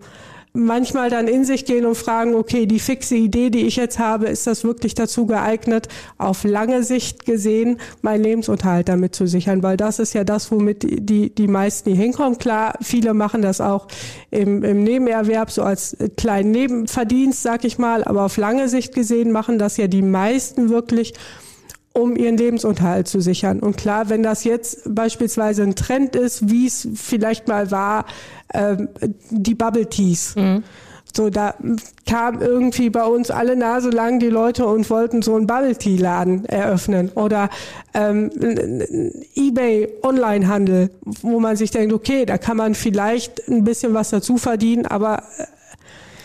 manchmal 0.54 1.08
dann 1.08 1.28
in 1.28 1.44
sich 1.44 1.64
gehen 1.64 1.86
und 1.86 1.94
fragen, 1.94 2.34
okay, 2.34 2.66
die 2.66 2.78
fixe 2.78 3.14
Idee, 3.14 3.50
die 3.50 3.66
ich 3.66 3.76
jetzt 3.76 3.98
habe, 3.98 4.26
ist 4.26 4.46
das 4.46 4.64
wirklich 4.64 4.94
dazu 4.94 5.26
geeignet, 5.26 5.88
auf 6.18 6.44
lange 6.44 6.82
Sicht 6.82 7.24
gesehen 7.24 7.78
meinen 8.02 8.22
Lebensunterhalt 8.22 8.88
damit 8.88 9.14
zu 9.14 9.26
sichern, 9.26 9.62
weil 9.62 9.76
das 9.76 9.98
ist 9.98 10.12
ja 10.12 10.24
das, 10.24 10.50
womit 10.50 10.82
die, 10.82 11.34
die 11.34 11.48
meisten 11.48 11.90
hier 11.90 12.02
hinkommen. 12.02 12.38
Klar, 12.38 12.74
viele 12.82 13.14
machen 13.14 13.40
das 13.40 13.60
auch 13.60 13.88
im, 14.30 14.62
im 14.62 14.84
Nebenerwerb, 14.84 15.50
so 15.50 15.62
als 15.62 15.96
kleinen 16.16 16.50
Nebenverdienst, 16.50 17.42
sag 17.42 17.64
ich 17.64 17.78
mal, 17.78 18.04
aber 18.04 18.24
auf 18.24 18.36
lange 18.36 18.68
Sicht 18.68 18.94
gesehen 18.94 19.32
machen 19.32 19.58
das 19.58 19.78
ja 19.78 19.86
die 19.86 20.02
meisten 20.02 20.68
wirklich, 20.68 21.14
um 21.92 22.16
ihren 22.16 22.36
Lebensunterhalt 22.36 23.08
zu 23.08 23.20
sichern. 23.20 23.60
Und 23.60 23.76
klar, 23.76 24.08
wenn 24.08 24.22
das 24.22 24.44
jetzt 24.44 24.94
beispielsweise 24.94 25.62
ein 25.62 25.74
Trend 25.74 26.16
ist, 26.16 26.48
wie 26.50 26.66
es 26.66 26.88
vielleicht 26.94 27.48
mal 27.48 27.70
war, 27.70 28.06
ähm, 28.54 28.88
die 29.30 29.54
Bubble 29.54 29.88
Teas. 29.88 30.34
Mhm. 30.36 30.64
So, 31.14 31.28
da 31.28 31.54
kam 32.06 32.40
irgendwie 32.40 32.88
bei 32.88 33.04
uns 33.04 33.30
alle 33.30 33.54
Nase 33.54 33.90
lang 33.90 34.18
die 34.18 34.30
Leute 34.30 34.66
und 34.66 34.88
wollten 34.88 35.20
so 35.20 35.36
einen 35.36 35.46
Bubble 35.46 35.76
Tea 35.76 35.98
Laden 35.98 36.46
eröffnen 36.46 37.10
oder 37.14 37.50
ähm, 37.92 38.30
eBay 39.34 39.88
Onlinehandel, 40.02 40.90
wo 41.20 41.38
man 41.38 41.56
sich 41.56 41.70
denkt, 41.70 41.92
okay, 41.92 42.24
da 42.24 42.38
kann 42.38 42.56
man 42.56 42.74
vielleicht 42.74 43.46
ein 43.46 43.64
bisschen 43.64 43.92
was 43.92 44.08
dazu 44.08 44.38
verdienen, 44.38 44.86
aber 44.86 45.22
äh, 45.36 45.44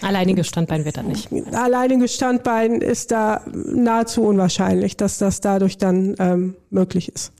Alleiniges 0.02 0.48
Standbein 0.48 0.86
wird 0.86 0.98
da 0.98 1.04
nicht. 1.04 1.30
Alleiniges 1.54 2.14
Standbein 2.14 2.82
ist 2.82 3.12
da 3.12 3.42
nahezu 3.54 4.24
unwahrscheinlich, 4.24 4.98
dass 4.98 5.18
das 5.18 5.42
dadurch 5.42 5.78
dann 5.78 6.16
ähm, 6.20 6.56
möglich 6.70 7.10
ist. 7.10 7.32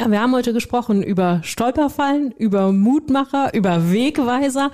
Ja, 0.00 0.10
wir 0.10 0.20
haben 0.20 0.34
heute 0.34 0.52
gesprochen 0.52 1.02
über 1.02 1.40
Stolperfallen, 1.44 2.32
über 2.32 2.72
Mutmacher, 2.72 3.54
über 3.54 3.92
Wegweiser. 3.92 4.70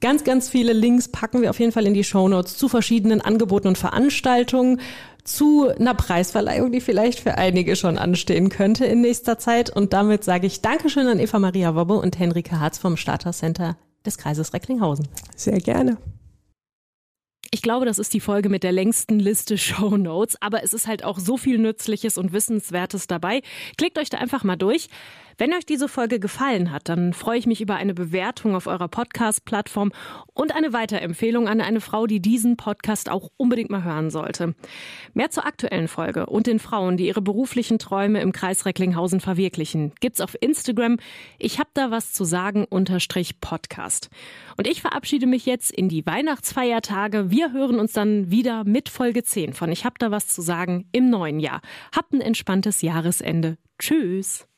Ganz, 0.00 0.24
ganz 0.24 0.48
viele 0.48 0.72
Links 0.72 1.08
packen 1.08 1.42
wir 1.42 1.50
auf 1.50 1.58
jeden 1.58 1.72
Fall 1.72 1.86
in 1.86 1.92
die 1.92 2.04
Show 2.04 2.28
Notes 2.28 2.56
zu 2.56 2.68
verschiedenen 2.68 3.20
Angeboten 3.20 3.68
und 3.68 3.78
Veranstaltungen, 3.78 4.80
zu 5.24 5.68
einer 5.68 5.94
Preisverleihung, 5.94 6.72
die 6.72 6.80
vielleicht 6.80 7.20
für 7.20 7.36
einige 7.36 7.76
schon 7.76 7.98
anstehen 7.98 8.48
könnte 8.48 8.84
in 8.86 9.00
nächster 9.00 9.38
Zeit. 9.38 9.70
Und 9.70 9.92
damit 9.92 10.24
sage 10.24 10.46
ich 10.46 10.62
Dankeschön 10.62 11.06
an 11.06 11.18
Eva 11.18 11.38
Maria 11.38 11.74
Wobbe 11.74 11.94
und 11.94 12.18
Henrike 12.18 12.58
Harz 12.58 12.78
vom 12.78 12.96
Starter 12.96 13.32
Center 13.32 13.76
des 14.04 14.18
Kreises 14.18 14.52
Recklinghausen. 14.54 15.08
Sehr 15.36 15.58
gerne. 15.58 15.98
Ich 17.52 17.62
glaube, 17.62 17.84
das 17.84 17.98
ist 17.98 18.14
die 18.14 18.20
Folge 18.20 18.48
mit 18.48 18.62
der 18.62 18.70
längsten 18.70 19.18
Liste 19.18 19.58
Show 19.58 19.96
Notes, 19.96 20.40
aber 20.40 20.62
es 20.62 20.72
ist 20.72 20.86
halt 20.86 21.04
auch 21.04 21.18
so 21.18 21.36
viel 21.36 21.58
Nützliches 21.58 22.16
und 22.16 22.32
Wissenswertes 22.32 23.08
dabei. 23.08 23.42
Klickt 23.76 23.98
euch 23.98 24.08
da 24.08 24.18
einfach 24.18 24.44
mal 24.44 24.56
durch. 24.56 24.88
Wenn 25.40 25.54
euch 25.54 25.64
diese 25.64 25.88
Folge 25.88 26.20
gefallen 26.20 26.70
hat, 26.70 26.90
dann 26.90 27.14
freue 27.14 27.38
ich 27.38 27.46
mich 27.46 27.62
über 27.62 27.76
eine 27.76 27.94
Bewertung 27.94 28.54
auf 28.54 28.66
eurer 28.66 28.88
Podcast-Plattform 28.88 29.90
und 30.34 30.54
eine 30.54 30.74
Weiterempfehlung 30.74 31.48
an 31.48 31.62
eine 31.62 31.80
Frau, 31.80 32.06
die 32.06 32.20
diesen 32.20 32.58
Podcast 32.58 33.08
auch 33.08 33.30
unbedingt 33.38 33.70
mal 33.70 33.82
hören 33.82 34.10
sollte. 34.10 34.54
Mehr 35.14 35.30
zur 35.30 35.46
aktuellen 35.46 35.88
Folge 35.88 36.26
und 36.26 36.46
den 36.46 36.58
Frauen, 36.58 36.98
die 36.98 37.06
ihre 37.06 37.22
beruflichen 37.22 37.78
Träume 37.78 38.20
im 38.20 38.32
Kreis 38.32 38.66
Recklinghausen 38.66 39.20
verwirklichen, 39.20 39.92
gibt's 40.00 40.20
auf 40.20 40.36
Instagram. 40.38 40.98
Ich 41.38 41.58
hab 41.58 41.72
da 41.72 41.90
was 41.90 42.12
zu 42.12 42.24
sagen 42.24 42.66
unterstrich 42.68 43.40
Podcast. 43.40 44.10
Und 44.58 44.66
ich 44.66 44.82
verabschiede 44.82 45.26
mich 45.26 45.46
jetzt 45.46 45.70
in 45.70 45.88
die 45.88 46.04
Weihnachtsfeiertage. 46.04 47.30
Wir 47.30 47.54
hören 47.54 47.80
uns 47.80 47.94
dann 47.94 48.30
wieder 48.30 48.64
mit 48.64 48.90
Folge 48.90 49.22
10 49.22 49.54
von 49.54 49.72
Ich 49.72 49.86
hab 49.86 49.98
da 49.98 50.10
was 50.10 50.28
zu 50.28 50.42
sagen 50.42 50.86
im 50.92 51.08
neuen 51.08 51.40
Jahr. 51.40 51.62
Habt 51.96 52.12
ein 52.12 52.20
entspanntes 52.20 52.82
Jahresende. 52.82 53.56
Tschüss. 53.78 54.49